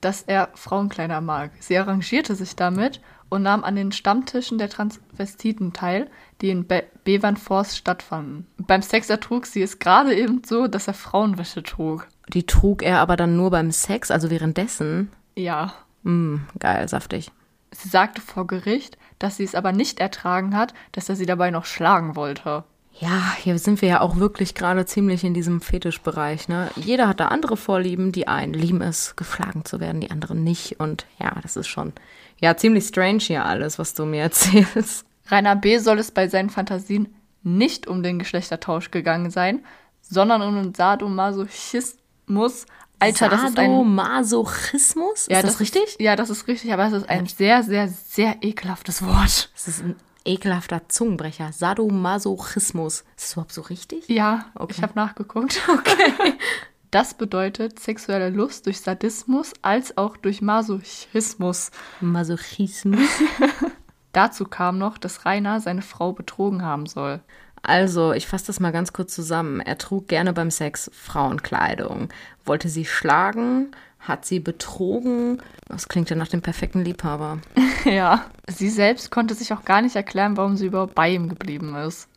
dass 0.00 0.22
er 0.22 0.50
Frauenkleider 0.54 1.20
mag. 1.20 1.52
Sie 1.60 1.76
arrangierte 1.76 2.34
sich 2.34 2.54
damit 2.54 3.00
und 3.28 3.42
nahm 3.42 3.64
an 3.64 3.76
den 3.76 3.92
Stammtischen 3.92 4.58
der 4.58 4.68
Transvestiten 4.68 5.72
teil, 5.72 6.08
die 6.40 6.50
in 6.50 6.66
Be 6.66 6.84
Bevernforst 7.04 7.76
stattfanden. 7.76 8.46
Beim 8.58 8.82
Sex 8.82 9.08
ertrug 9.10 9.46
sie 9.46 9.62
es 9.62 9.78
gerade 9.78 10.14
eben 10.14 10.42
so, 10.44 10.66
dass 10.66 10.88
er 10.88 10.94
Frauenwäsche 10.94 11.62
trug. 11.62 12.06
Die 12.28 12.46
trug 12.46 12.82
er 12.82 13.00
aber 13.00 13.16
dann 13.16 13.36
nur 13.36 13.50
beim 13.50 13.70
Sex, 13.70 14.10
also 14.10 14.30
währenddessen? 14.30 15.10
Ja. 15.36 15.74
Mm, 16.02 16.36
geil, 16.58 16.88
saftig. 16.88 17.30
Sie 17.70 17.88
sagte 17.88 18.20
vor 18.20 18.46
Gericht, 18.46 18.98
dass 19.18 19.36
sie 19.36 19.44
es 19.44 19.54
aber 19.54 19.72
nicht 19.72 20.00
ertragen 20.00 20.56
hat, 20.56 20.74
dass 20.92 21.08
er 21.08 21.16
sie 21.16 21.26
dabei 21.26 21.50
noch 21.50 21.64
schlagen 21.64 22.16
wollte. 22.16 22.64
Ja, 22.98 23.34
hier 23.38 23.58
sind 23.58 23.82
wir 23.82 23.88
ja 23.88 24.00
auch 24.00 24.16
wirklich 24.16 24.54
gerade 24.54 24.86
ziemlich 24.86 25.22
in 25.22 25.34
diesem 25.34 25.60
Fetischbereich. 25.60 26.48
Ne? 26.48 26.70
Jeder 26.76 27.08
hat 27.08 27.20
da 27.20 27.28
andere 27.28 27.58
Vorlieben. 27.58 28.10
Die 28.10 28.26
einen 28.26 28.54
lieben 28.54 28.80
es, 28.80 29.16
geschlagen 29.16 29.66
zu 29.66 29.80
werden, 29.80 30.00
die 30.00 30.10
anderen 30.10 30.42
nicht. 30.44 30.80
Und 30.80 31.04
ja, 31.18 31.36
das 31.42 31.56
ist 31.56 31.68
schon 31.68 31.92
ja 32.40 32.56
ziemlich 32.56 32.84
strange 32.84 33.18
hier 33.18 33.44
alles, 33.44 33.78
was 33.78 33.92
du 33.92 34.06
mir 34.06 34.22
erzählst. 34.22 35.04
Rainer 35.28 35.56
B. 35.56 35.78
soll 35.78 35.98
es 35.98 36.10
bei 36.10 36.28
seinen 36.28 36.48
Fantasien 36.48 37.14
nicht 37.42 37.86
um 37.86 38.02
den 38.02 38.18
Geschlechtertausch 38.18 38.90
gegangen 38.90 39.30
sein, 39.30 39.62
sondern 40.00 40.40
um 40.40 40.54
den 40.54 40.74
Sadomasochismus 40.74 42.66
Alter, 42.98 43.28
das 43.28 43.40
ist 43.40 43.58
ein 43.58 43.70
Sadomasochismus? 43.70 45.20
Ist 45.20 45.30
ja, 45.30 45.42
das, 45.42 45.52
das 45.52 45.60
richtig? 45.60 45.96
ja, 45.98 46.16
das 46.16 46.30
ist 46.30 46.48
richtig, 46.48 46.72
aber 46.72 46.86
es 46.86 46.92
ist 46.92 47.08
ein 47.08 47.26
sehr, 47.26 47.62
sehr, 47.62 47.88
sehr 47.88 48.36
ekelhaftes 48.42 49.04
Wort. 49.04 49.50
Es 49.54 49.68
ist 49.68 49.82
ein 49.82 49.96
ekelhafter 50.24 50.88
Zungenbrecher. 50.88 51.52
Sadomasochismus. 51.52 53.00
Ist 53.00 53.06
das 53.16 53.32
überhaupt 53.32 53.52
so 53.52 53.62
richtig? 53.62 54.08
Ja, 54.08 54.46
okay. 54.54 54.74
ich 54.76 54.82
habe 54.82 54.92
nachgeguckt. 54.94 55.60
Okay. 55.68 56.34
Das 56.92 57.14
bedeutet 57.14 57.80
sexuelle 57.80 58.30
Lust 58.30 58.64
durch 58.64 58.80
Sadismus 58.80 59.52
als 59.60 59.98
auch 59.98 60.16
durch 60.16 60.40
Masochismus. 60.40 61.72
Masochismus. 62.00 63.10
Dazu 64.12 64.44
kam 64.44 64.78
noch, 64.78 64.96
dass 64.96 65.26
Rainer 65.26 65.60
seine 65.60 65.82
Frau 65.82 66.12
betrogen 66.12 66.62
haben 66.62 66.86
soll. 66.86 67.20
Also, 67.62 68.12
ich 68.12 68.26
fasse 68.26 68.46
das 68.46 68.60
mal 68.60 68.72
ganz 68.72 68.92
kurz 68.92 69.14
zusammen. 69.14 69.60
Er 69.60 69.78
trug 69.78 70.08
gerne 70.08 70.32
beim 70.32 70.50
Sex 70.50 70.90
Frauenkleidung, 70.94 72.08
wollte 72.44 72.68
sie 72.68 72.84
schlagen, 72.84 73.72
hat 73.98 74.24
sie 74.24 74.40
betrogen. 74.40 75.42
Das 75.68 75.88
klingt 75.88 76.10
ja 76.10 76.16
nach 76.16 76.28
dem 76.28 76.42
perfekten 76.42 76.84
Liebhaber. 76.84 77.38
ja, 77.84 78.24
sie 78.48 78.70
selbst 78.70 79.10
konnte 79.10 79.34
sich 79.34 79.52
auch 79.52 79.64
gar 79.64 79.82
nicht 79.82 79.96
erklären, 79.96 80.36
warum 80.36 80.56
sie 80.56 80.66
überhaupt 80.66 80.94
bei 80.94 81.10
ihm 81.10 81.28
geblieben 81.28 81.74
ist. 81.74 82.08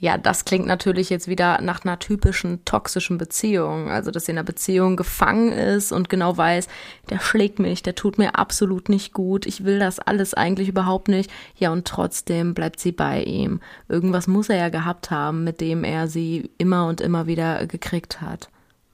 Ja, 0.00 0.16
das 0.16 0.44
klingt 0.44 0.66
natürlich 0.66 1.10
jetzt 1.10 1.26
wieder 1.26 1.60
nach 1.60 1.84
einer 1.84 1.98
typischen 1.98 2.64
toxischen 2.64 3.18
Beziehung. 3.18 3.90
Also, 3.90 4.12
dass 4.12 4.26
sie 4.26 4.32
in 4.32 4.38
einer 4.38 4.44
Beziehung 4.44 4.96
gefangen 4.96 5.50
ist 5.50 5.90
und 5.90 6.08
genau 6.08 6.36
weiß, 6.36 6.68
der 7.10 7.18
schlägt 7.18 7.58
mich, 7.58 7.82
der 7.82 7.96
tut 7.96 8.16
mir 8.16 8.36
absolut 8.36 8.88
nicht 8.88 9.12
gut, 9.12 9.44
ich 9.44 9.64
will 9.64 9.80
das 9.80 9.98
alles 9.98 10.34
eigentlich 10.34 10.68
überhaupt 10.68 11.08
nicht. 11.08 11.30
Ja, 11.56 11.72
und 11.72 11.86
trotzdem 11.86 12.54
bleibt 12.54 12.78
sie 12.78 12.92
bei 12.92 13.22
ihm. 13.24 13.60
Irgendwas 13.88 14.28
muss 14.28 14.48
er 14.48 14.56
ja 14.56 14.68
gehabt 14.68 15.10
haben, 15.10 15.42
mit 15.42 15.60
dem 15.60 15.82
er 15.82 16.06
sie 16.06 16.50
immer 16.58 16.86
und 16.86 17.00
immer 17.00 17.26
wieder 17.26 17.66
gekriegt 17.66 18.20
hat. 18.20 18.48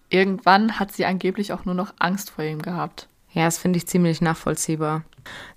Irgendwann 0.08 0.78
hat 0.78 0.92
sie 0.92 1.04
angeblich 1.04 1.52
auch 1.52 1.66
nur 1.66 1.74
noch 1.74 1.92
Angst 1.98 2.30
vor 2.30 2.44
ihm 2.44 2.62
gehabt. 2.62 3.08
Ja, 3.32 3.44
das 3.44 3.58
finde 3.58 3.76
ich 3.76 3.86
ziemlich 3.86 4.20
nachvollziehbar. 4.20 5.02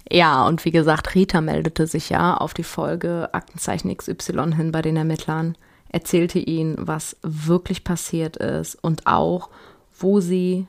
Ja, 0.09 0.45
und 0.45 0.63
wie 0.65 0.71
gesagt, 0.71 1.15
Rita 1.15 1.41
meldete 1.41 1.87
sich 1.87 2.09
ja 2.09 2.37
auf 2.37 2.53
die 2.53 2.63
Folge 2.63 3.29
Aktenzeichen 3.33 3.95
XY 3.95 4.53
hin 4.55 4.71
bei 4.71 4.81
den 4.81 4.97
Ermittlern, 4.97 5.57
erzählte 5.89 6.39
ihnen, 6.39 6.75
was 6.77 7.17
wirklich 7.21 7.83
passiert 7.83 8.37
ist 8.37 8.75
und 8.75 9.07
auch, 9.07 9.49
wo 9.97 10.19
sie 10.19 10.67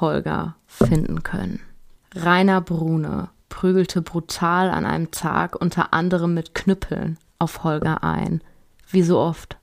Holger 0.00 0.56
finden 0.66 1.22
können. 1.22 1.60
Rainer 2.14 2.60
Brune 2.60 3.30
prügelte 3.48 4.02
brutal 4.02 4.70
an 4.70 4.84
einem 4.84 5.10
Tag 5.10 5.60
unter 5.60 5.94
anderem 5.94 6.34
mit 6.34 6.54
Knüppeln 6.54 7.18
auf 7.38 7.64
Holger 7.64 8.02
ein. 8.02 8.42
Wie 8.88 9.02
so 9.02 9.18
oft. 9.18 9.56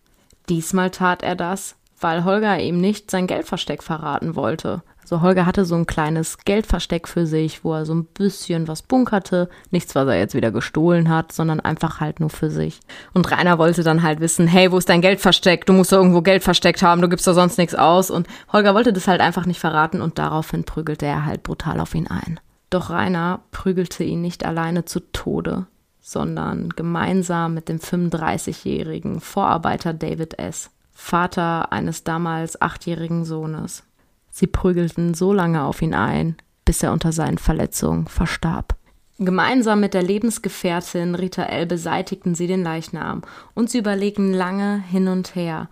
Diesmal 0.49 0.91
tat 0.91 1.23
er 1.23 1.35
das, 1.35 1.75
weil 2.01 2.25
Holger 2.25 2.59
ihm 2.59 2.79
nicht 2.79 3.11
sein 3.11 3.27
Geldversteck 3.27 3.83
verraten 3.83 4.35
wollte. 4.35 4.83
Also 5.01 5.21
Holger 5.21 5.45
hatte 5.45 5.65
so 5.65 5.75
ein 5.75 5.87
kleines 5.87 6.37
Geldversteck 6.45 7.07
für 7.07 7.25
sich, 7.25 7.63
wo 7.63 7.73
er 7.73 7.85
so 7.85 7.93
ein 7.93 8.05
bisschen 8.05 8.67
was 8.67 8.81
bunkerte. 8.81 9.49
Nichts, 9.71 9.95
was 9.95 10.07
er 10.07 10.17
jetzt 10.17 10.35
wieder 10.35 10.51
gestohlen 10.51 11.09
hat, 11.09 11.31
sondern 11.31 11.59
einfach 11.59 11.99
halt 11.99 12.19
nur 12.19 12.29
für 12.29 12.49
sich. 12.49 12.79
Und 13.13 13.29
Rainer 13.29 13.57
wollte 13.57 13.83
dann 13.83 14.03
halt 14.03 14.19
wissen, 14.19 14.47
hey, 14.47 14.71
wo 14.71 14.77
ist 14.77 14.89
dein 14.89 15.01
Geldversteck? 15.01 15.65
Du 15.65 15.73
musst 15.73 15.91
doch 15.91 15.97
irgendwo 15.97 16.21
Geld 16.21 16.43
versteckt 16.43 16.81
haben, 16.81 17.01
du 17.01 17.09
gibst 17.09 17.27
doch 17.27 17.33
sonst 17.33 17.57
nichts 17.57 17.75
aus. 17.75 18.11
Und 18.11 18.27
Holger 18.53 18.73
wollte 18.75 18.93
das 18.93 19.07
halt 19.07 19.21
einfach 19.21 19.45
nicht 19.45 19.59
verraten 19.59 20.01
und 20.01 20.17
daraufhin 20.17 20.63
prügelte 20.63 21.07
er 21.07 21.25
halt 21.25 21.43
brutal 21.43 21.79
auf 21.79 21.95
ihn 21.95 22.07
ein. 22.07 22.39
Doch 22.69 22.89
Rainer 22.89 23.41
prügelte 23.51 24.03
ihn 24.03 24.21
nicht 24.21 24.45
alleine 24.45 24.85
zu 24.85 25.01
Tode, 25.11 25.65
sondern 25.99 26.69
gemeinsam 26.69 27.53
mit 27.53 27.67
dem 27.67 27.79
35-jährigen 27.79 29.19
Vorarbeiter 29.19 29.93
David 29.93 30.39
S. 30.39 30.69
Vater 31.01 31.73
eines 31.73 32.05
damals 32.05 32.61
achtjährigen 32.61 33.25
Sohnes. 33.25 33.83
Sie 34.29 34.47
prügelten 34.47 35.13
so 35.13 35.33
lange 35.33 35.63
auf 35.63 35.81
ihn 35.81 35.93
ein, 35.93 36.37
bis 36.63 36.83
er 36.83 36.93
unter 36.93 37.11
seinen 37.11 37.39
Verletzungen 37.39 38.07
verstarb. 38.07 38.77
Gemeinsam 39.17 39.81
mit 39.81 39.93
der 39.93 40.03
Lebensgefährtin 40.03 41.15
Rita 41.15 41.43
L. 41.43 41.65
beseitigten 41.65 42.33
sie 42.33 42.47
den 42.47 42.63
Leichnam 42.63 43.23
und 43.55 43.69
sie 43.69 43.79
überlegten 43.79 44.31
lange 44.31 44.81
hin 44.89 45.09
und 45.09 45.35
her. 45.35 45.69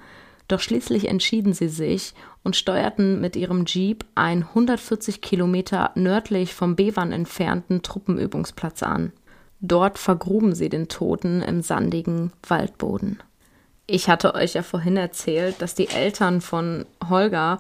Doch 0.49 0.59
schließlich 0.59 1.07
entschieden 1.07 1.53
sie 1.53 1.69
sich 1.69 2.15
und 2.43 2.57
steuerten 2.57 3.21
mit 3.21 3.37
ihrem 3.37 3.63
Jeep 3.65 4.03
einen 4.15 4.43
140 4.43 5.21
Kilometer 5.21 5.91
nördlich 5.95 6.53
vom 6.53 6.75
Bewan 6.75 7.13
entfernten 7.13 7.81
Truppenübungsplatz 7.81 8.83
an. 8.83 9.13
Dort 9.61 9.99
vergruben 9.99 10.53
sie 10.53 10.69
den 10.69 10.89
Toten 10.89 11.41
im 11.43 11.61
sandigen 11.61 12.33
Waldboden. 12.45 13.19
Ich 13.91 14.08
hatte 14.08 14.36
euch 14.36 14.54
ja 14.54 14.62
vorhin 14.62 14.97
erzählt, 14.97 15.63
dass 15.63 15.73
die 15.73 15.89
Eltern 15.89 16.41
von 16.41 16.86
Holger 17.10 17.58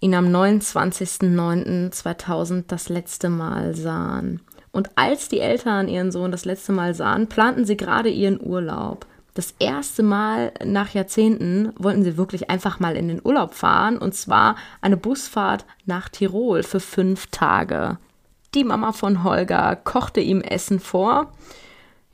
ihn 0.00 0.16
am 0.16 0.26
29.09.2000 0.26 2.64
das 2.66 2.88
letzte 2.88 3.28
Mal 3.28 3.76
sahen. 3.76 4.40
Und 4.72 4.90
als 4.96 5.28
die 5.28 5.38
Eltern 5.38 5.86
ihren 5.86 6.10
Sohn 6.10 6.32
das 6.32 6.46
letzte 6.46 6.72
Mal 6.72 6.96
sahen, 6.96 7.28
planten 7.28 7.64
sie 7.64 7.76
gerade 7.76 8.08
ihren 8.08 8.44
Urlaub. 8.44 9.06
Das 9.34 9.54
erste 9.60 10.02
Mal 10.02 10.50
nach 10.64 10.94
Jahrzehnten 10.94 11.72
wollten 11.78 12.02
sie 12.02 12.16
wirklich 12.16 12.50
einfach 12.50 12.80
mal 12.80 12.96
in 12.96 13.06
den 13.06 13.24
Urlaub 13.24 13.54
fahren, 13.54 13.98
und 13.98 14.16
zwar 14.16 14.56
eine 14.80 14.96
Busfahrt 14.96 15.64
nach 15.84 16.08
Tirol 16.08 16.64
für 16.64 16.80
fünf 16.80 17.28
Tage. 17.28 17.98
Die 18.56 18.64
Mama 18.64 18.90
von 18.90 19.22
Holger 19.22 19.76
kochte 19.76 20.20
ihm 20.20 20.40
Essen 20.40 20.80
vor. 20.80 21.30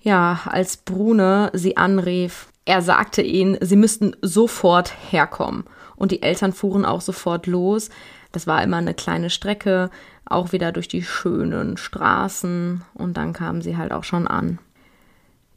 Ja, 0.03 0.41
als 0.45 0.77
Brune 0.77 1.51
sie 1.55 1.79
anrief, 1.79 2.52
er 2.65 2.83
sagte 2.83 3.23
ihnen, 3.23 3.57
sie 3.61 3.77
müssten 3.77 4.15
sofort 4.23 4.93
herkommen. 5.11 5.65
Und 5.97 6.13
die 6.13 6.23
Eltern 6.23 6.53
fuhren 6.53 6.85
auch 6.85 7.01
sofort 7.01 7.47
los. 7.47 7.91
Das 8.33 8.47
war 8.47 8.63
immer 8.63 8.79
eine 8.79 8.95
kleine 8.95 9.31
Strecke, 9.31 9.91
auch 10.25 10.53
wieder 10.53 10.73
durch 10.73 10.89
die 10.89 11.03
schönen 11.03 11.77
Straßen. 11.77 12.83
Und 12.95 13.17
dann 13.17 13.33
kamen 13.33 13.63
sie 13.63 13.77
halt 13.77 13.93
auch 13.93 14.05
schon 14.05 14.27
an. 14.27 14.59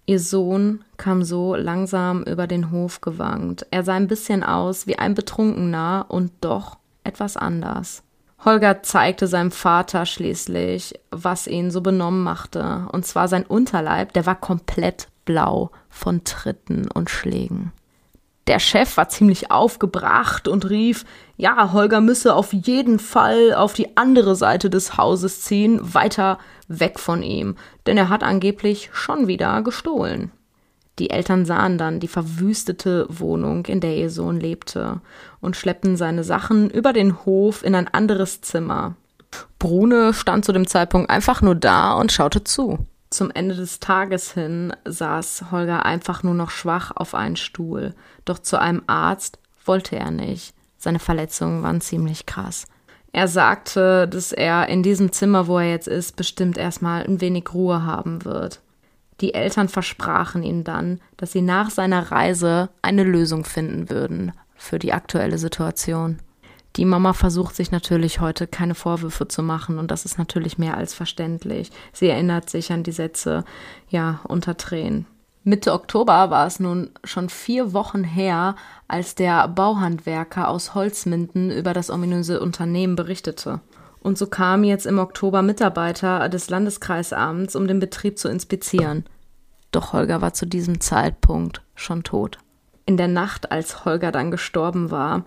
Ihr 0.08 0.20
Sohn 0.20 0.84
kam 0.98 1.24
so 1.24 1.56
langsam 1.56 2.24
über 2.24 2.46
den 2.46 2.70
Hof 2.72 3.02
gewankt. 3.02 3.66
Er 3.72 3.84
sah 3.84 3.96
ein 3.96 4.08
bisschen 4.08 4.44
aus 4.44 4.86
wie 4.86 5.00
ein 5.00 5.16
Betrunkener 5.16 6.06
und 6.10 6.32
doch 6.42 6.78
etwas 7.04 7.38
anders. 7.38 8.04
Holger 8.44 8.84
zeigte 8.84 9.28
seinem 9.28 9.52
Vater 9.52 10.06
schließlich, 10.06 11.00
was 11.10 11.48
ihn 11.48 11.72
so 11.72 11.82
benommen 11.82 12.24
machte. 12.24 12.88
Und 12.92 13.06
zwar 13.06 13.28
sein 13.28 13.46
Unterleib, 13.46 14.14
der 14.14 14.26
war 14.26 14.36
komplett 14.36 15.08
blau 15.26 15.72
von 15.90 16.24
Tritten 16.24 16.90
und 16.92 17.10
Schlägen. 17.10 17.72
Der 18.48 18.60
Chef 18.60 18.98
war 18.98 19.10
ziemlich 19.10 19.50
aufgebracht 19.50 20.48
und 20.48 20.70
rief, 20.70 21.04
ja, 21.36 21.74
Holger 21.74 22.00
müsse 22.00 22.36
auf 22.36 22.54
jeden 22.54 23.00
Fall 23.00 23.56
auf 23.56 23.74
die 23.74 23.98
andere 23.98 24.36
Seite 24.36 24.70
des 24.70 24.98
Hauses 24.98 25.42
ziehen, 25.42 25.80
weiter 25.82 26.38
weg 26.68 27.00
von 27.00 27.24
ihm, 27.24 27.56
denn 27.88 27.98
er 27.98 28.10
hat 28.10 28.22
angeblich 28.22 28.92
schon 28.94 29.28
wieder 29.28 29.64
gestohlen. 29.64 30.32
Die 31.00 31.10
Eltern 31.10 31.46
sahen 31.46 31.78
dann 31.78 32.00
die 32.00 32.08
verwüstete 32.08 33.06
Wohnung, 33.10 33.66
in 33.66 33.82
der 33.82 33.96
ihr 33.98 34.10
Sohn 34.10 34.40
lebte, 34.40 35.02
und 35.42 35.56
schleppten 35.56 35.98
seine 35.98 36.24
Sachen 36.24 36.70
über 36.70 36.94
den 36.94 37.26
Hof 37.26 37.64
in 37.64 37.76
ein 37.76 37.88
anderes 37.88 38.42
Zimmer. 38.42 38.96
Brune 39.60 40.14
stand 40.14 40.46
zu 40.46 40.54
dem 40.54 40.68
Zeitpunkt 40.68 41.10
einfach 41.10 41.42
nur 41.42 41.56
da 41.56 41.94
und 41.94 42.12
schaute 42.12 42.44
zu. 42.44 42.80
Zum 43.10 43.32
Ende 43.32 43.56
des 43.56 43.80
Tages 43.80 44.34
hin 44.34 44.74
saß 44.86 45.46
Holger 45.52 45.86
einfach 45.86 46.24
nur 46.24 46.34
noch 46.34 46.50
schwach 46.50 46.92
auf 46.96 47.14
einen 47.14 47.36
Stuhl. 47.36 47.94
Doch 48.26 48.40
zu 48.40 48.60
einem 48.60 48.84
Arzt 48.88 49.40
wollte 49.66 49.96
er 49.96 50.12
nicht. 50.12 50.54
Seine 50.78 51.00
Verletzungen 51.00 51.64
waren 51.64 51.82
ziemlich 51.82 52.26
krass. 52.26 52.66
Er 53.12 53.28
sagte, 53.28 54.08
dass 54.08 54.34
er 54.34 54.68
in 54.68 54.84
diesem 54.84 55.12
Zimmer, 55.14 55.48
wo 55.48 55.58
er 55.58 55.70
jetzt 55.70 55.88
ist, 55.88 56.18
bestimmt 56.18 56.58
erstmal 56.58 57.04
ein 57.04 57.22
wenig 57.22 57.54
Ruhe 57.54 57.86
haben 57.86 58.26
wird. 58.26 58.60
Die 59.22 59.34
Eltern 59.34 59.70
versprachen 59.70 60.44
ihm 60.44 60.64
dann, 60.64 61.00
dass 61.18 61.32
sie 61.32 61.42
nach 61.42 61.70
seiner 61.70 62.12
Reise 62.12 62.70
eine 62.82 63.04
Lösung 63.04 63.46
finden 63.46 63.90
würden 63.90 64.34
für 64.56 64.80
die 64.80 64.94
aktuelle 64.94 65.38
Situation. 65.38 66.20
Die 66.76 66.86
Mama 66.86 67.14
versucht 67.14 67.56
sich 67.56 67.72
natürlich 67.72 68.20
heute 68.20 68.48
keine 68.48 68.76
Vorwürfe 68.76 69.28
zu 69.28 69.42
machen 69.42 69.80
und 69.80 69.92
das 69.92 70.04
ist 70.04 70.18
natürlich 70.18 70.58
mehr 70.58 70.76
als 70.76 70.94
verständlich. 70.94 71.72
Sie 71.94 72.10
erinnert 72.10 72.50
sich 72.50 72.72
an 72.74 72.84
die 72.84 72.92
Sätze, 72.92 73.46
ja, 73.88 74.20
unter 74.26 74.58
Tränen. 74.58 75.06
Mitte 75.48 75.72
Oktober 75.74 76.32
war 76.32 76.48
es 76.48 76.60
nun 76.60 76.90
schon 77.04 77.30
vier 77.30 77.72
Wochen 77.72 78.04
her, 78.04 78.56
als 78.88 79.16
der 79.16 79.48
Bauhandwerker 79.48 80.50
aus 80.50 80.74
Holzminden 80.74 81.52
über 81.52 81.74
das 81.74 81.90
ominöse 81.90 82.42
Unternehmen 82.42 82.96
berichtete. 82.96 83.62
Und 84.06 84.20
so 84.20 84.28
kamen 84.28 84.64
jetzt 84.64 84.86
im 84.86 85.00
Oktober 85.00 85.42
Mitarbeiter 85.42 86.30
des 86.30 86.52
Landeskreisamts, 86.52 87.56
um 87.56 87.66
den 87.66 87.80
Betrieb 87.80 88.20
zu 88.20 88.30
inspizieren. 88.30 89.04
Doch 89.72 89.94
Holger 89.94 90.22
war 90.22 90.32
zu 90.32 90.46
diesem 90.46 90.80
Zeitpunkt 90.80 91.64
schon 91.74 92.04
tot. 92.04 92.38
In 92.86 92.98
der 92.98 93.08
Nacht, 93.08 93.52
als 93.52 93.84
Holger 93.84 94.12
dann 94.12 94.30
gestorben 94.30 94.92
war, 94.92 95.24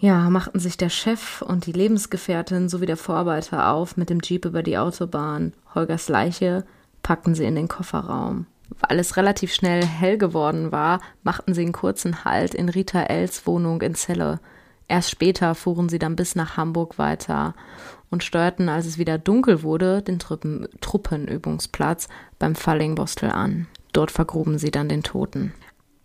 ja, 0.00 0.30
machten 0.30 0.58
sich 0.58 0.78
der 0.78 0.88
Chef 0.88 1.40
und 1.40 1.66
die 1.66 1.72
Lebensgefährtin 1.72 2.68
sowie 2.68 2.86
der 2.86 2.96
Vorarbeiter 2.96 3.70
auf 3.70 3.96
mit 3.96 4.10
dem 4.10 4.18
Jeep 4.20 4.44
über 4.44 4.64
die 4.64 4.76
Autobahn. 4.76 5.52
Holgers 5.76 6.08
Leiche 6.08 6.64
packten 7.04 7.36
sie 7.36 7.44
in 7.44 7.54
den 7.54 7.68
Kofferraum. 7.68 8.46
Weil 8.80 8.98
es 8.98 9.16
relativ 9.16 9.54
schnell 9.54 9.84
hell 9.84 10.18
geworden 10.18 10.72
war, 10.72 11.00
machten 11.22 11.54
sie 11.54 11.62
einen 11.62 11.70
kurzen 11.70 12.24
Halt 12.24 12.52
in 12.52 12.68
Rita 12.68 13.00
Els 13.00 13.46
Wohnung 13.46 13.80
in 13.82 13.94
Celle. 13.94 14.40
Erst 14.88 15.10
später 15.10 15.54
fuhren 15.54 15.90
sie 15.90 15.98
dann 15.98 16.16
bis 16.16 16.34
nach 16.34 16.56
Hamburg 16.56 16.98
weiter. 16.98 17.54
und 18.10 18.24
steuerten, 18.24 18.70
als 18.70 18.86
es 18.86 18.96
wieder 18.96 19.18
dunkel 19.18 19.62
wurde, 19.62 20.00
den 20.00 20.18
Truppen 20.18 20.66
Truppenübungsplatz 20.80 22.08
beim 22.38 22.54
Fallingbostel 22.54 23.30
an. 23.30 23.66
Dort 23.92 24.10
vergruben 24.10 24.56
sie 24.56 24.70
dann 24.70 24.88
den 24.88 25.02
Toten. 25.02 25.52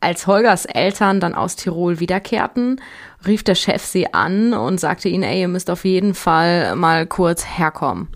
Als 0.02 0.28
Holgers 0.28 0.66
Eltern 0.66 1.22
dann 1.22 1.34
aus 1.34 1.56
Tirol 1.56 2.02
wiederkehrten, 2.02 2.82
rief 3.26 3.42
der 3.44 3.56
Chef 3.56 3.86
sie 3.86 4.14
an 4.14 4.54
und 4.54 4.82
sagte 4.82 5.08
ihnen, 5.08 5.24
ey, 5.24 5.40
ihr 5.40 5.48
müsst 5.48 5.70
auf 5.70 5.86
jeden 5.86 6.14
Fall 6.14 6.76
mal 6.76 7.08
kurz 7.08 7.46
herkommen. 7.46 8.10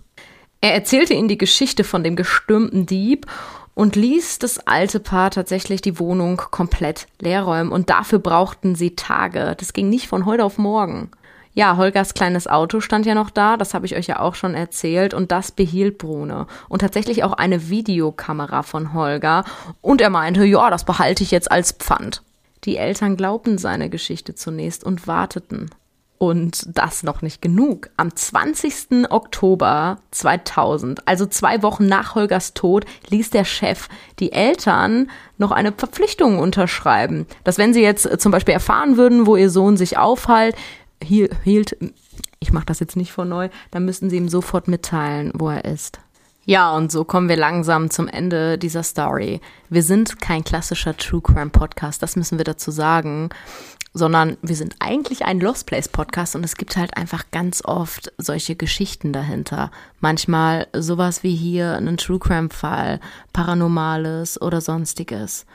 Er 0.59 0.74
erzählte 0.74 1.13
ihnen 1.13 1.30
die 1.30 1.38
Geschichte 1.38 1.86
von 1.86 2.03
dem 2.03 2.18
gestürmten 2.18 2.86
Dieb 2.86 3.26
und 3.78 3.95
ließ 3.95 4.39
das 4.39 4.57
alte 4.65 4.99
Paar 4.99 5.30
tatsächlich 5.30 5.82
die 5.82 5.99
Wohnung 5.99 6.38
komplett 6.49 7.05
leerräumen. 7.19 7.71
Und 7.71 7.91
dafür 7.91 8.17
brauchten 8.17 8.73
sie 8.73 8.95
Tage. 8.95 9.55
Das 9.59 9.71
ging 9.71 9.88
nicht 9.88 10.07
von 10.07 10.25
heute 10.25 10.45
auf 10.45 10.57
morgen. 10.57 11.11
Ja, 11.53 11.78
Holgers 11.78 12.15
kleines 12.15 12.47
Auto 12.47 12.80
stand 12.80 13.05
ja 13.05 13.13
noch 13.13 13.30
da, 13.30 13.55
das 13.55 13.75
habe 13.75 13.86
ich 13.86 13.95
euch 13.95 14.07
ja 14.07 14.19
auch 14.19 14.34
schon 14.34 14.55
erzählt, 14.55 15.13
und 15.13 15.32
das 15.32 15.51
behielt 15.51 15.99
Brune. 15.99 16.47
Und 16.69 16.80
tatsächlich 16.80 17.23
auch 17.23 17.34
eine 17.34 17.69
Videokamera 17.69 18.63
von 18.63 18.95
Holger. 18.95 19.43
Und 19.82 20.01
er 20.01 20.09
meinte, 20.09 20.43
ja, 20.43 20.71
das 20.71 20.84
behalte 20.84 21.21
ich 21.21 21.30
jetzt 21.30 21.51
als 21.51 21.71
Pfand. 21.71 22.23
Die 22.63 22.78
Eltern 22.78 23.15
glaubten 23.15 23.59
seine 23.59 23.91
Geschichte 23.91 24.34
zunächst 24.34 24.84
und 24.84 25.05
warteten. 25.05 25.69
Und 26.20 26.76
das 26.76 27.03
noch 27.03 27.22
nicht 27.22 27.43
genug. 27.43 27.89
Am 27.95 28.15
20. 28.15 29.11
Oktober 29.11 29.99
2000, 30.09 31.07
also 31.07 31.28
zwei 31.28 31.61
Wochen 31.61 31.86
nach 31.86 32.15
Holgers 32.15 32.55
Tod, 32.55 32.86
ließ 33.09 33.30
der 33.30 33.45
Chef 33.45 33.88
die 34.18 34.32
Eltern 34.32 35.11
noch 35.38 35.51
eine 35.51 35.72
Verpflichtung 35.72 36.39
unterschreiben, 36.39 37.28
dass 37.43 37.59
wenn 37.59 37.74
sie 37.74 37.84
jetzt 37.84 38.20
zum 38.20 38.32
Beispiel 38.32 38.55
erfahren 38.55 38.97
würden, 38.97 39.28
wo 39.28 39.36
ihr 39.36 39.51
Sohn 39.51 39.78
sich 39.78 39.99
aufhält, 39.99 40.55
hielt, 41.03 41.78
ich 42.39 42.51
mache 42.51 42.65
das 42.65 42.80
jetzt 42.80 42.95
nicht 42.95 43.11
vor 43.11 43.26
neu, 43.26 43.49
dann 43.70 43.86
müssten 43.86 44.09
sie 44.09 44.18
ihm 44.18 44.30
sofort 44.30 44.68
mitteilen, 44.68 45.32
wo 45.36 45.49
er 45.49 45.65
ist. 45.65 45.99
Ja, 46.45 46.72
und 46.72 46.91
so 46.93 47.03
kommen 47.03 47.28
wir 47.28 47.36
langsam 47.36 47.89
zum 47.89 48.07
Ende 48.07 48.57
dieser 48.57 48.82
Story. 48.82 49.41
Wir 49.70 49.84
sind 49.84 50.22
kein 50.22 50.45
klassischer 50.45 50.95
True 50.95 51.22
Crime 51.22 51.49
Podcast, 51.49 52.01
das 52.01 52.15
müssen 52.15 52.38
wir 52.38 52.45
dazu 52.45 52.72
sagen 52.72 53.30
sondern 53.98 54.38
wir 54.41 54.56
sind 54.56 54.76
eigentlich 54.80 55.26
ein 55.26 55.39
Lost 55.39 55.66
Place 55.66 55.89
Podcast 55.89 56.36
und 56.36 56.43
es 56.43 56.56
gibt 56.56 56.78
halt 56.78 56.95
einfach 56.95 57.26
ganz 57.32 57.64
oft 57.66 58.12
solche 58.18 58.56
Geschichten 58.56 59.12
dahinter. 59.12 59.72
Manchmal 60.00 60.68
sowas 60.74 61.24
wie 61.24 61.36
hier 61.36 61.74
einen 61.74 61.98
True 61.98 62.20
Crime 62.20 62.50
Fall, 62.50 63.00
Paranormales 63.34 64.41
oder 64.41 64.62
sonstiges. 64.62 65.45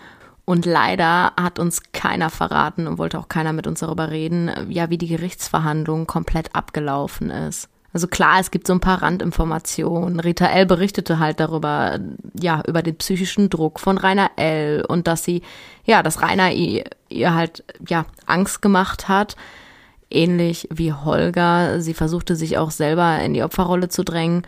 Und 0.45 0.67
leider 0.67 1.33
hat 1.41 1.59
uns 1.59 1.83
keiner 1.93 2.29
verraten 2.29 2.89
und 2.89 2.99
wollte 2.99 3.19
auch 3.19 3.29
keiner 3.29 3.53
mit 3.53 3.67
uns 3.67 3.81
darüber 3.81 4.11
reden, 4.11 4.51
ja, 4.69 4.91
wie 4.91 4.99
die 4.99 5.07
Gerichtsverhandlung 5.07 6.07
komplett 6.07 6.55
abgelaufen 6.55 7.31
ist. 7.31 7.69
Also 7.93 8.07
klar, 8.07 8.41
es 8.41 8.51
gibt 8.51 8.67
so 8.67 8.73
ein 8.73 8.81
paar 8.81 9.03
Randinformationen. 9.03 10.19
Rita 10.19 10.47
L. 10.47 10.67
berichtete 10.67 11.19
halt 11.19 11.41
darüber, 11.41 12.01
ja, 12.41 12.63
über 12.67 12.83
den 12.83 12.97
psychischen 12.97 13.51
Druck 13.51 13.79
von 13.79 13.99
Rainer 13.99 14.31
L. 14.37 14.85
und 14.89 15.07
dass 15.07 15.25
sie, 15.25 15.43
ja, 15.85 16.03
dass 16.03 16.23
Rainer 16.23 16.53
ihr, 17.13 17.35
halt, 17.35 17.65
ja, 17.87 18.07
Angst 18.27 18.63
gemacht 18.63 19.09
hat. 19.09 19.37
Ähnlich 20.11 20.69
wie 20.71 20.93
Holger. 20.93 21.81
Sie 21.81 21.95
versuchte 21.95 22.37
sich 22.37 22.59
auch 22.59 22.71
selber 22.71 23.19
in 23.21 23.35
die 23.35 23.43
Opferrolle 23.43 23.89
zu 23.89 24.05
drängen. 24.05 24.43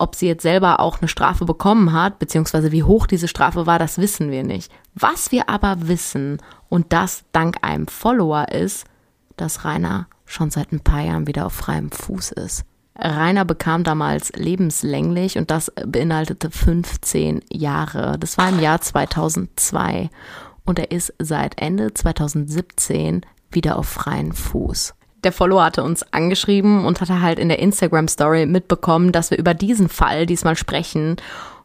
Ob 0.00 0.14
sie 0.14 0.28
jetzt 0.28 0.42
selber 0.42 0.78
auch 0.78 1.00
eine 1.00 1.08
Strafe 1.08 1.44
bekommen 1.44 1.92
hat, 1.92 2.20
beziehungsweise 2.20 2.70
wie 2.70 2.84
hoch 2.84 3.08
diese 3.08 3.26
Strafe 3.26 3.66
war, 3.66 3.80
das 3.80 3.98
wissen 3.98 4.30
wir 4.30 4.44
nicht. 4.44 4.70
Was 4.94 5.32
wir 5.32 5.48
aber 5.48 5.88
wissen, 5.88 6.38
und 6.68 6.92
das 6.92 7.24
dank 7.32 7.56
einem 7.62 7.88
Follower 7.88 8.48
ist, 8.48 8.86
dass 9.36 9.64
Rainer 9.64 10.06
schon 10.24 10.50
seit 10.50 10.72
ein 10.72 10.80
paar 10.80 11.00
Jahren 11.00 11.26
wieder 11.26 11.46
auf 11.46 11.54
freiem 11.54 11.90
Fuß 11.90 12.32
ist. 12.32 12.64
Rainer 12.96 13.44
bekam 13.44 13.84
damals 13.84 14.32
lebenslänglich 14.32 15.38
und 15.38 15.50
das 15.50 15.72
beinhaltete 15.86 16.50
15 16.50 17.42
Jahre. 17.50 18.18
Das 18.18 18.36
war 18.38 18.48
im 18.48 18.58
Jahr 18.58 18.80
2002 18.80 20.10
und 20.68 20.78
er 20.78 20.90
ist 20.90 21.14
seit 21.18 21.60
Ende 21.60 21.94
2017 21.94 23.22
wieder 23.50 23.78
auf 23.78 23.88
freien 23.88 24.32
Fuß. 24.32 24.94
Der 25.24 25.32
Follower 25.32 25.64
hatte 25.64 25.82
uns 25.82 26.04
angeschrieben 26.12 26.84
und 26.84 27.00
hatte 27.00 27.20
halt 27.20 27.38
in 27.38 27.48
der 27.48 27.58
Instagram 27.58 28.06
Story 28.06 28.46
mitbekommen, 28.46 29.10
dass 29.10 29.30
wir 29.30 29.38
über 29.38 29.54
diesen 29.54 29.88
Fall 29.88 30.26
diesmal 30.26 30.56
sprechen 30.56 31.16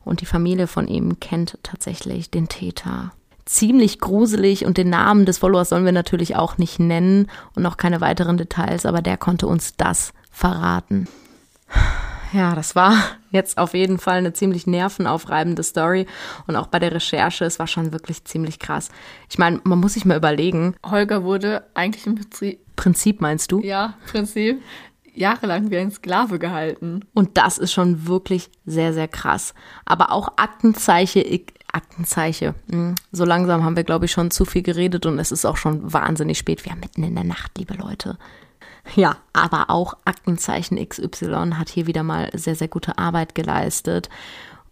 und 0.03 0.21
die 0.21 0.25
Familie 0.25 0.67
von 0.67 0.87
ihm 0.87 1.19
kennt 1.19 1.59
tatsächlich 1.61 2.31
den 2.31 2.47
Täter 2.47 3.11
ziemlich 3.45 3.99
gruselig 3.99 4.65
und 4.65 4.77
den 4.77 4.89
Namen 4.89 5.25
des 5.25 5.37
Followers 5.37 5.69
sollen 5.69 5.83
wir 5.83 5.91
natürlich 5.91 6.37
auch 6.37 6.57
nicht 6.57 6.79
nennen 6.79 7.29
und 7.55 7.63
noch 7.63 7.75
keine 7.75 7.99
weiteren 7.99 8.37
Details, 8.37 8.85
aber 8.85 9.01
der 9.01 9.17
konnte 9.17 9.47
uns 9.47 9.75
das 9.75 10.13
verraten. 10.31 11.09
Ja, 12.31 12.55
das 12.55 12.75
war 12.75 12.95
jetzt 13.33 13.57
auf 13.57 13.73
jeden 13.73 13.97
Fall 13.97 14.19
eine 14.19 14.31
ziemlich 14.31 14.65
nervenaufreibende 14.65 15.63
Story. 15.63 16.05
Und 16.47 16.55
auch 16.55 16.67
bei 16.67 16.79
der 16.79 16.93
Recherche, 16.93 17.43
es 17.43 17.59
war 17.59 17.67
schon 17.67 17.91
wirklich 17.91 18.23
ziemlich 18.23 18.59
krass. 18.59 18.89
Ich 19.29 19.37
meine, 19.37 19.59
man 19.63 19.79
muss 19.79 19.95
sich 19.95 20.05
mal 20.05 20.15
überlegen. 20.15 20.75
Holger 20.85 21.23
wurde 21.23 21.65
eigentlich 21.73 22.07
im 22.07 22.15
Prinzip. 22.15 22.59
Prinzip 22.75 23.21
meinst 23.21 23.51
du? 23.51 23.61
Ja, 23.61 23.95
Prinzip. 24.09 24.61
Jahrelang 25.15 25.69
wie 25.69 25.77
ein 25.77 25.91
Sklave 25.91 26.39
gehalten. 26.39 27.01
Und 27.13 27.37
das 27.37 27.57
ist 27.57 27.71
schon 27.71 28.07
wirklich 28.07 28.49
sehr, 28.65 28.93
sehr 28.93 29.07
krass. 29.07 29.53
Aber 29.85 30.11
auch 30.11 30.29
Aktenzeichen, 30.37 31.23
Aktenzeichen. 31.71 32.55
Hm, 32.71 32.95
so 33.11 33.25
langsam 33.25 33.63
haben 33.63 33.75
wir, 33.75 33.83
glaube 33.83 34.05
ich, 34.05 34.11
schon 34.11 34.31
zu 34.31 34.45
viel 34.45 34.63
geredet 34.63 35.05
und 35.05 35.19
es 35.19 35.31
ist 35.31 35.45
auch 35.45 35.57
schon 35.57 35.91
wahnsinnig 35.91 36.37
spät. 36.37 36.65
Wir 36.65 36.71
haben 36.71 36.79
mitten 36.79 37.03
in 37.03 37.15
der 37.15 37.23
Nacht, 37.23 37.57
liebe 37.57 37.75
Leute. 37.75 38.17
Ja, 38.95 39.17
aber 39.31 39.69
auch 39.69 39.95
Aktenzeichen 40.05 40.77
XY 40.77 41.51
hat 41.55 41.69
hier 41.69 41.87
wieder 41.87 42.03
mal 42.03 42.29
sehr, 42.33 42.55
sehr 42.55 42.67
gute 42.67 42.97
Arbeit 42.97 43.33
geleistet. 43.33 44.09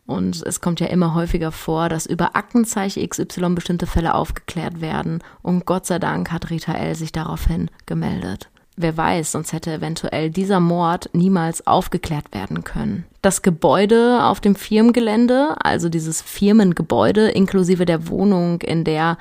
Und 0.05 0.43
es 0.45 0.61
kommt 0.61 0.79
ja 0.79 0.87
immer 0.87 1.13
häufiger 1.13 1.51
vor, 1.51 1.87
dass 1.87 2.05
über 2.05 2.35
Aktenzeichen 2.35 3.07
XY 3.07 3.55
bestimmte 3.55 3.87
Fälle 3.87 4.13
aufgeklärt 4.13 4.81
werden. 4.81 5.23
Und 5.41 5.65
Gott 5.65 5.85
sei 5.85 5.99
Dank 5.99 6.31
hat 6.31 6.49
Rita 6.49 6.73
L. 6.73 6.95
sich 6.95 7.11
daraufhin 7.11 7.69
gemeldet. 7.85 8.49
Wer 8.77 8.97
weiß, 8.97 9.33
sonst 9.33 9.53
hätte 9.53 9.71
eventuell 9.71 10.29
dieser 10.29 10.59
Mord 10.59 11.09
niemals 11.13 11.67
aufgeklärt 11.67 12.33
werden 12.33 12.63
können. 12.63 13.05
Das 13.21 13.41
Gebäude 13.41 14.23
auf 14.23 14.39
dem 14.39 14.55
Firmengelände, 14.55 15.55
also 15.59 15.89
dieses 15.89 16.21
Firmengebäude 16.21 17.29
inklusive 17.29 17.85
der 17.85 18.07
Wohnung, 18.07 18.61
in 18.61 18.83
der 18.83 19.17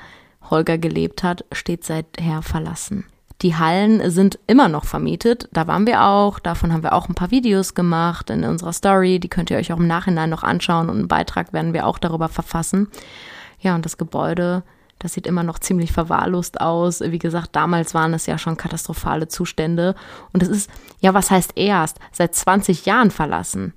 Holger 0.49 0.77
gelebt 0.77 1.23
hat, 1.23 1.45
steht 1.51 1.83
seither 1.83 2.41
verlassen. 2.41 3.05
Die 3.41 3.55
Hallen 3.55 4.11
sind 4.11 4.37
immer 4.45 4.67
noch 4.69 4.85
vermietet. 4.85 5.49
Da 5.51 5.65
waren 5.65 5.87
wir 5.87 6.03
auch. 6.03 6.39
Davon 6.39 6.71
haben 6.71 6.83
wir 6.83 6.93
auch 6.93 7.09
ein 7.09 7.15
paar 7.15 7.31
Videos 7.31 7.73
gemacht 7.73 8.29
in 8.29 8.43
unserer 8.43 8.73
Story. 8.73 9.19
Die 9.19 9.29
könnt 9.29 9.49
ihr 9.49 9.57
euch 9.57 9.73
auch 9.73 9.79
im 9.79 9.87
Nachhinein 9.87 10.29
noch 10.29 10.43
anschauen 10.43 10.89
und 10.89 10.97
einen 10.97 11.07
Beitrag 11.07 11.51
werden 11.51 11.73
wir 11.73 11.87
auch 11.87 11.97
darüber 11.97 12.29
verfassen. 12.29 12.89
Ja, 13.59 13.73
und 13.73 13.85
das 13.85 13.97
Gebäude, 13.97 14.61
das 14.99 15.13
sieht 15.13 15.25
immer 15.25 15.41
noch 15.41 15.57
ziemlich 15.57 15.91
verwahrlost 15.91 16.61
aus. 16.61 17.01
Wie 17.01 17.17
gesagt, 17.17 17.55
damals 17.55 17.95
waren 17.95 18.13
es 18.13 18.27
ja 18.27 18.37
schon 18.37 18.57
katastrophale 18.57 19.27
Zustände. 19.27 19.95
Und 20.33 20.43
es 20.43 20.49
ist, 20.49 20.69
ja, 20.99 21.15
was 21.15 21.31
heißt 21.31 21.53
erst? 21.55 21.97
Seit 22.11 22.35
20 22.35 22.85
Jahren 22.85 23.09
verlassen. 23.09 23.73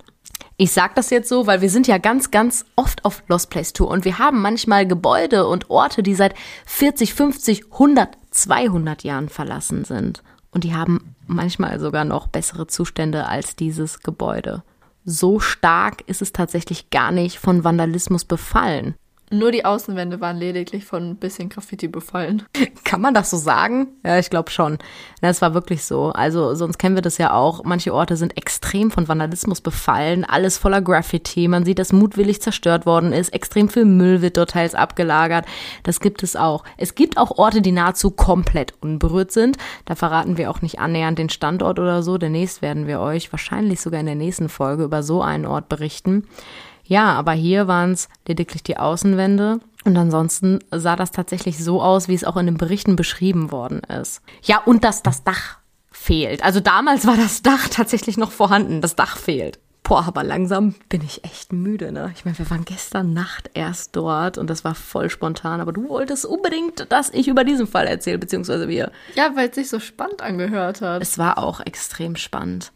Ich 0.57 0.72
sag 0.72 0.94
das 0.94 1.11
jetzt 1.11 1.28
so, 1.28 1.48
weil 1.48 1.61
wir 1.61 1.70
sind 1.70 1.88
ja 1.88 1.98
ganz, 1.98 2.30
ganz 2.30 2.64
oft 2.76 3.05
auf 3.05 3.24
Lost 3.26 3.50
Place 3.50 3.72
Tour 3.72 3.88
und 3.88 4.05
wir 4.05 4.18
haben 4.18 4.40
manchmal 4.40 4.86
Gebäude 4.86 5.48
und 5.48 5.68
Orte, 5.68 6.02
die 6.02 6.14
seit 6.14 6.34
40, 6.66 7.12
50, 7.14 7.72
100, 7.72 8.16
200 8.30 9.02
Jahren 9.02 9.28
verlassen 9.28 9.84
sind. 9.84 10.22
Und 10.52 10.62
die 10.62 10.74
haben 10.74 11.16
manchmal 11.26 11.80
sogar 11.80 12.05
noch 12.05 12.28
bessere 12.28 12.68
Zustände 12.68 13.26
als 13.26 13.57
dieses 13.57 14.00
Gebäude. 14.00 14.62
So 15.05 15.40
stark 15.40 16.02
ist 16.07 16.22
es 16.22 16.32
tatsächlich 16.32 16.90
gar 16.90 17.11
nicht 17.11 17.38
von 17.38 17.64
Vandalismus 17.64 18.24
befallen. 18.24 18.94
Nur 19.39 19.51
die 19.51 19.64
Außenwände 19.64 20.20
waren 20.20 20.37
lediglich 20.37 20.85
von 20.85 21.11
ein 21.11 21.16
bisschen 21.16 21.49
Graffiti 21.49 21.89
befallen. 21.89 22.45
Kann 22.85 23.01
man 23.01 23.14
das 23.14 23.30
so 23.30 23.37
sagen? 23.37 23.89
Ja, 24.05 24.18
ich 24.18 24.30
glaube 24.30 24.51
schon. 24.51 24.78
Das 25.20 25.43
war 25.43 25.55
wirklich 25.55 25.85
so. 25.85 26.11
Also 26.11 26.55
sonst 26.55 26.78
kennen 26.78 26.95
wir 26.95 27.03
das 27.03 27.18
ja 27.18 27.32
auch. 27.32 27.64
Manche 27.64 27.93
Orte 27.93 28.16
sind 28.16 28.37
extrem 28.37 28.91
von 28.91 29.09
Vandalismus 29.09 29.61
befallen. 29.61 30.24
Alles 30.24 30.57
voller 30.59 30.80
Graffiti. 30.80 31.49
Man 31.49 31.64
sieht, 31.64 31.78
dass 31.78 31.93
mutwillig 31.93 32.43
zerstört 32.43 32.87
worden 32.87 33.12
ist. 33.12 33.30
Extrem 33.30 33.68
viel 33.68 33.85
Müll 33.85 34.22
wird 34.22 34.37
dort 34.37 34.51
teils 34.51 34.74
abgelagert. 34.74 35.47
Das 35.82 36.01
gibt 36.01 36.22
es 36.22 36.37
auch. 36.37 36.62
Es 36.76 36.95
gibt 36.95 37.18
auch 37.18 37.32
Orte, 37.32 37.61
die 37.61 37.72
nahezu 37.72 38.11
komplett 38.11 38.74
unberührt 38.80 39.32
sind. 39.32 39.57
Da 39.85 39.95
verraten 39.95 40.37
wir 40.37 40.51
auch 40.51 40.62
nicht 40.62 40.78
annähernd 40.78 41.18
den 41.18 41.30
Standort 41.30 41.78
oder 41.78 42.03
so. 42.03 42.18
Demnächst 42.18 42.62
werden 42.62 42.87
wir 42.87 43.01
euch 43.01 43.32
wahrscheinlich 43.32 43.80
sogar 43.80 44.01
in 44.01 44.07
der 44.07 44.14
nächsten 44.14 44.49
Folge 44.49 44.85
über 44.85 45.03
so 45.03 45.22
einen 45.22 45.47
Ort 45.47 45.68
berichten. 45.68 46.28
Ja, 46.85 47.12
aber 47.14 47.32
hier 47.32 47.66
waren 47.66 47.93
es 47.93 48.09
lediglich 48.26 48.62
die 48.62 48.76
Außenwände. 48.76 49.61
Und 49.85 49.97
ansonsten 49.97 50.61
sah 50.70 50.97
das 50.97 51.11
tatsächlich 51.11 51.62
so 51.62 51.82
aus, 51.82 52.09
wie 52.09 52.14
es 52.14 52.24
auch 52.24 52.37
in 52.37 52.47
den 52.47 52.57
Berichten 52.57 52.97
beschrieben 52.97 53.53
worden 53.53 53.80
ist. 53.80 54.22
Ja, 54.43 54.62
und 54.64 54.85
dass 54.85 55.03
das 55.03 55.24
Dach 55.24 55.59
fehlt. 55.91 56.43
Also 56.43 56.61
damals 56.61 57.07
war 57.07 57.16
das 57.16 57.43
Dach 57.43 57.68
tatsächlich 57.68 58.16
noch 58.16 58.32
vorhanden. 58.32 58.80
Das 58.80 58.97
Dach 58.97 59.16
fehlt. 59.16 59.59
Boah, 59.82 60.07
aber 60.07 60.24
langsam 60.24 60.74
bin 60.89 61.03
ich 61.03 61.24
echt 61.24 61.53
müde, 61.53 61.93
ne? 61.93 62.11
Ich 62.16 62.24
meine, 62.24 62.39
wir 62.39 62.49
waren 62.49 62.64
gestern 62.64 63.12
Nacht 63.12 63.51
erst 63.53 63.95
dort 63.95 64.39
und 64.39 64.49
das 64.49 64.64
war 64.64 64.74
voll 64.74 65.11
spontan, 65.11 65.61
aber 65.61 65.74
du 65.74 65.91
wolltest 65.91 66.24
unbedingt, 66.24 66.91
dass 66.91 67.11
ich 67.11 67.28
über 67.28 67.45
diesen 67.45 67.66
Fall 67.66 67.87
erzähle, 67.87 68.16
beziehungsweise 68.16 68.66
wir. 68.66 68.91
Ja, 69.14 69.37
weil 69.37 69.51
es 69.51 69.57
sich 69.57 69.68
so 69.68 69.80
spannend 69.80 70.22
angehört 70.22 70.80
hat. 70.80 71.03
Es 71.03 71.18
war 71.18 71.37
auch 71.37 71.61
extrem 71.61 72.16
spannend. 72.16 72.72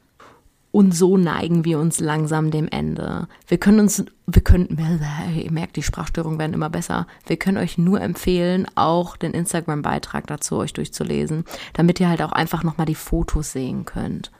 Und 0.70 0.94
so 0.94 1.16
neigen 1.16 1.64
wir 1.64 1.78
uns 1.78 1.98
langsam 1.98 2.50
dem 2.50 2.68
Ende. 2.68 3.26
Wir 3.46 3.58
können 3.58 3.80
uns, 3.80 4.04
wir 4.26 4.42
können, 4.42 4.78
ihr 5.36 5.50
merkt, 5.50 5.76
die 5.76 5.82
Sprachstörungen 5.82 6.38
werden 6.38 6.52
immer 6.52 6.70
besser. 6.70 7.06
Wir 7.26 7.36
können 7.36 7.56
euch 7.56 7.78
nur 7.78 8.00
empfehlen, 8.00 8.66
auch 8.74 9.16
den 9.16 9.32
Instagram-Beitrag 9.32 10.26
dazu 10.26 10.56
euch 10.56 10.74
durchzulesen, 10.74 11.44
damit 11.72 12.00
ihr 12.00 12.08
halt 12.08 12.22
auch 12.22 12.32
einfach 12.32 12.64
nochmal 12.64 12.86
die 12.86 12.94
Fotos 12.94 13.52
sehen 13.52 13.86
könnt. 13.86 14.30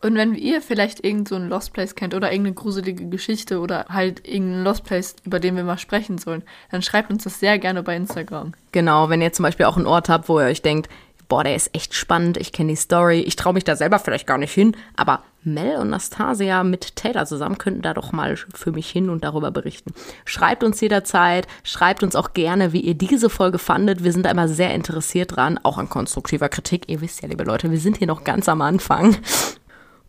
Und 0.00 0.14
wenn 0.14 0.36
ihr 0.36 0.62
vielleicht 0.62 1.04
irgend 1.04 1.28
so 1.28 1.34
einen 1.34 1.48
Lost 1.48 1.72
Place 1.72 1.96
kennt 1.96 2.14
oder 2.14 2.30
irgendeine 2.30 2.54
gruselige 2.54 3.08
Geschichte 3.08 3.58
oder 3.58 3.86
halt 3.88 4.26
irgendeinen 4.28 4.62
Lost 4.62 4.84
Place, 4.84 5.16
über 5.24 5.40
den 5.40 5.56
wir 5.56 5.64
mal 5.64 5.76
sprechen 5.76 6.18
sollen, 6.18 6.44
dann 6.70 6.82
schreibt 6.82 7.10
uns 7.10 7.24
das 7.24 7.40
sehr 7.40 7.58
gerne 7.58 7.82
bei 7.82 7.96
Instagram. 7.96 8.52
Genau, 8.70 9.08
wenn 9.10 9.20
ihr 9.20 9.32
zum 9.32 9.42
Beispiel 9.42 9.66
auch 9.66 9.76
einen 9.76 9.86
Ort 9.86 10.08
habt, 10.08 10.28
wo 10.28 10.38
ihr 10.38 10.46
euch 10.46 10.62
denkt, 10.62 10.88
boah, 11.28 11.44
der 11.44 11.54
ist 11.54 11.74
echt 11.74 11.94
spannend, 11.94 12.36
ich 12.38 12.52
kenne 12.52 12.72
die 12.72 12.76
Story, 12.76 13.20
ich 13.20 13.36
traue 13.36 13.52
mich 13.52 13.64
da 13.64 13.76
selber 13.76 13.98
vielleicht 13.98 14.26
gar 14.26 14.38
nicht 14.38 14.52
hin, 14.52 14.76
aber 14.96 15.22
Mel 15.44 15.76
und 15.76 15.90
Nastasia 15.90 16.64
mit 16.64 16.96
Taylor 16.96 17.26
zusammen 17.26 17.58
könnten 17.58 17.82
da 17.82 17.94
doch 17.94 18.12
mal 18.12 18.36
für 18.36 18.72
mich 18.72 18.88
hin 18.88 19.08
und 19.10 19.24
darüber 19.24 19.50
berichten. 19.50 19.92
Schreibt 20.24 20.64
uns 20.64 20.80
jederzeit, 20.80 21.46
schreibt 21.62 22.02
uns 22.02 22.16
auch 22.16 22.32
gerne, 22.34 22.72
wie 22.72 22.80
ihr 22.80 22.94
diese 22.94 23.30
Folge 23.30 23.58
fandet. 23.58 24.02
Wir 24.04 24.12
sind 24.12 24.26
da 24.26 24.30
immer 24.30 24.48
sehr 24.48 24.74
interessiert 24.74 25.36
dran, 25.36 25.60
auch 25.62 25.78
an 25.78 25.88
konstruktiver 25.88 26.48
Kritik. 26.48 26.88
Ihr 26.88 27.00
wisst 27.00 27.22
ja, 27.22 27.28
liebe 27.28 27.44
Leute, 27.44 27.70
wir 27.70 27.78
sind 27.78 27.98
hier 27.98 28.06
noch 28.06 28.24
ganz 28.24 28.48
am 28.48 28.62
Anfang. 28.62 29.16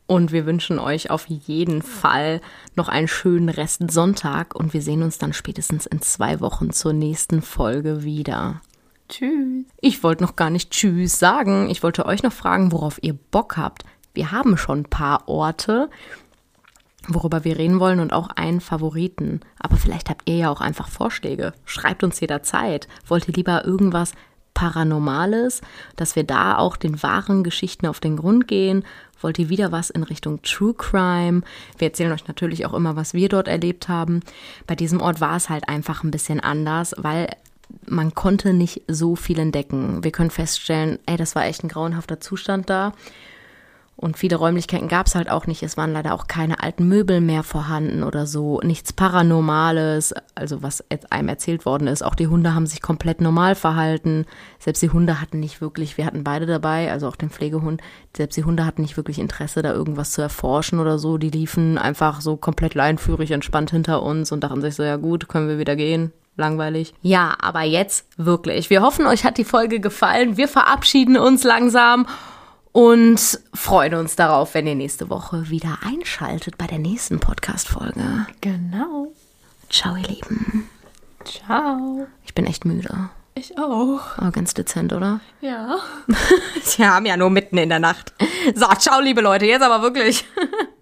Und 0.08 0.32
wir 0.32 0.48
wünschen 0.48 0.80
euch 0.80 1.12
auf 1.12 1.28
jeden 1.28 1.84
Fall 1.84 2.42
noch 2.76 2.90
einen 2.90 3.08
schönen 3.08 3.48
Rest 3.48 3.92
Sonntag 3.92 4.56
und 4.56 4.74
wir 4.74 4.82
sehen 4.82 5.04
uns 5.04 5.20
dann 5.20 5.34
spätestens 5.34 5.86
in 5.86 6.02
zwei 6.02 6.40
Wochen 6.40 6.72
zur 6.72 6.94
nächsten 6.94 7.44
Folge 7.44 8.04
wieder. 8.04 8.60
Tschüss. 9.10 9.66
Ich 9.82 10.04
wollte 10.04 10.24
noch 10.24 10.36
gar 10.36 10.50
nicht 10.50 10.72
Tschüss 10.72 11.20
sagen. 11.20 11.70
Ich 11.70 11.84
wollte 11.84 12.06
euch 12.06 12.24
noch 12.24 12.32
fragen, 12.32 12.72
worauf 12.72 13.00
ihr 13.02 13.14
Bock 13.14 13.58
habt. 13.58 13.84
Wir 14.14 14.32
haben 14.32 14.58
schon 14.58 14.80
ein 14.80 14.90
paar 14.90 15.28
Orte, 15.28 15.90
worüber 17.08 17.44
wir 17.44 17.58
reden 17.58 17.80
wollen 17.80 18.00
und 18.00 18.14
auch 18.14 18.30
einen 18.30 18.62
Favoriten. 18.62 19.42
Aber 19.60 19.78
vielleicht 19.78 20.10
habt 20.10 20.30
ihr 20.30 20.38
ja 20.38 20.50
auch 20.50 20.62
einfach 20.62 20.88
Vorschläge. 20.88 21.54
Schreibt 21.66 22.04
uns 22.04 22.20
jederzeit. 22.20 22.88
Wollt 23.08 23.28
ihr 23.28 23.34
lieber 23.34 23.66
irgendwas 23.66 24.14
Paranormales, 24.54 25.62
dass 25.96 26.16
wir 26.16 26.24
da 26.24 26.58
auch 26.58 26.76
den 26.76 27.02
wahren 27.02 27.44
Geschichten 27.44 27.88
auf 27.88 28.00
den 28.00 28.18
Grund 28.18 28.48
gehen? 28.48 28.84
Wollt 29.22 29.40
ihr 29.40 29.50
wieder 29.50 29.72
was 29.72 29.90
in 29.90 30.04
Richtung 30.04 30.42
True 30.42 30.74
Crime? 30.74 31.42
Wir 31.78 31.88
erzählen 31.88 32.12
euch 32.12 32.28
natürlich 32.28 32.66
auch 32.66 32.74
immer, 32.74 32.96
was 32.96 33.14
wir 33.14 33.30
dort 33.30 33.48
erlebt 33.48 33.88
haben. 33.88 34.22
Bei 34.68 34.76
diesem 34.76 35.02
Ort 35.02 35.22
war 35.22 35.36
es 35.36 35.50
halt 35.50 35.68
einfach 35.68 36.04
ein 36.04 36.12
bisschen 36.12 36.40
anders, 36.40 36.94
weil 36.98 37.30
man 37.86 38.14
konnte 38.14 38.54
nicht 38.54 38.84
so 38.88 39.16
viel 39.16 39.40
entdecken. 39.40 40.04
Wir 40.04 40.12
können 40.12 40.30
feststellen, 40.30 41.00
ey, 41.06 41.18
das 41.18 41.36
war 41.36 41.46
echt 41.46 41.64
ein 41.64 41.70
grauenhafter 41.70 42.20
Zustand 42.20 42.70
da. 42.70 42.94
Und 44.02 44.18
viele 44.18 44.38
Räumlichkeiten 44.38 44.88
gab 44.88 45.08
es 45.08 45.16
halt 45.16 45.30
auch 45.30 45.46
nicht. 45.46 45.62
Es 45.62 45.76
waren 45.76 45.92
leider 45.92 46.14
auch 46.14 46.28
keine 46.28 46.64
alten 46.64 46.88
Möbel 46.88 47.20
mehr 47.20 47.44
vorhanden 47.44 48.04
oder 48.04 48.26
so. 48.26 48.62
Nichts 48.62 48.94
Paranormales, 48.94 50.16
also 50.36 50.64
was 50.64 50.86
einem 51.10 51.28
erzählt 51.28 51.66
worden 51.66 51.88
ist. 51.88 52.02
Auch 52.02 52.16
die 52.16 52.28
Hunde 52.28 52.56
haben 52.56 52.66
sich 52.66 52.82
komplett 52.82 53.20
normal 53.20 53.56
verhalten. 53.56 54.26
Selbst 54.58 54.82
die 54.82 54.92
Hunde 54.92 55.20
hatten 55.20 55.42
nicht 55.42 55.60
wirklich, 55.60 55.98
wir 55.98 56.06
hatten 56.06 56.24
beide 56.24 56.46
dabei, 56.46 56.90
also 56.90 57.10
auch 57.10 57.18
den 57.18 57.30
Pflegehund. 57.30 57.82
Selbst 58.16 58.38
die 58.38 58.46
Hunde 58.46 58.66
hatten 58.66 58.84
nicht 58.84 58.96
wirklich 58.96 59.20
Interesse, 59.20 59.62
da 59.64 59.74
irgendwas 59.74 60.12
zu 60.12 60.22
erforschen 60.22 60.80
oder 60.80 60.98
so. 60.98 61.18
Die 61.18 61.30
liefen 61.30 61.78
einfach 61.78 62.22
so 62.22 62.38
komplett 62.38 62.76
leinführig 62.76 63.32
entspannt 63.32 63.72
hinter 63.72 64.02
uns 64.02 64.32
und 64.32 64.46
dachten 64.46 64.62
sich 64.62 64.76
so, 64.76 64.84
ja 64.84 64.96
gut, 64.96 65.28
können 65.28 65.50
wir 65.50 65.60
wieder 65.60 65.76
gehen 65.76 66.14
langweilig. 66.36 66.94
Ja, 67.02 67.36
aber 67.40 67.64
jetzt 67.64 68.06
wirklich. 68.18 68.70
Wir 68.70 68.82
hoffen, 68.82 69.06
euch 69.06 69.24
hat 69.24 69.38
die 69.38 69.44
Folge 69.44 69.80
gefallen. 69.80 70.38
Wir 70.38 70.48
verabschieden 70.48 71.18
uns 71.18 71.44
langsam 71.44 72.08
und 72.72 73.40
freuen 73.54 73.96
uns 73.96 74.16
darauf, 74.16 74.54
wenn 74.54 74.68
ihr 74.68 74.76
nächste 74.76 75.10
Woche 75.10 75.50
wieder 75.50 75.80
einschaltet 75.86 76.58
bei 76.58 76.68
der 76.68 76.80
nächsten 76.80 77.20
Podcast-Folge. 77.20 78.28
Genau. 78.42 79.12
Ciao, 79.70 79.96
ihr 79.96 80.08
Lieben. 80.08 80.70
Ciao. 81.26 82.08
Ich 82.26 82.34
bin 82.34 82.46
echt 82.46 82.66
müde. 82.66 83.10
Ich 83.36 83.58
auch. 83.58 84.18
Aber 84.18 84.32
ganz 84.32 84.54
dezent, 84.54 84.94
oder? 84.94 85.22
Ja. 85.42 85.78
Wir 86.78 86.94
haben 86.94 87.06
ja 87.06 87.18
nur 87.18 87.30
mitten 87.30 87.58
in 87.58 87.70
der 87.70 87.80
Nacht. 87.80 88.14
So, 88.56 88.66
ciao, 88.78 89.00
liebe 89.00 89.22
Leute. 89.22 89.46
Jetzt 89.46 89.62
aber 89.64 89.82
wirklich. 89.82 90.26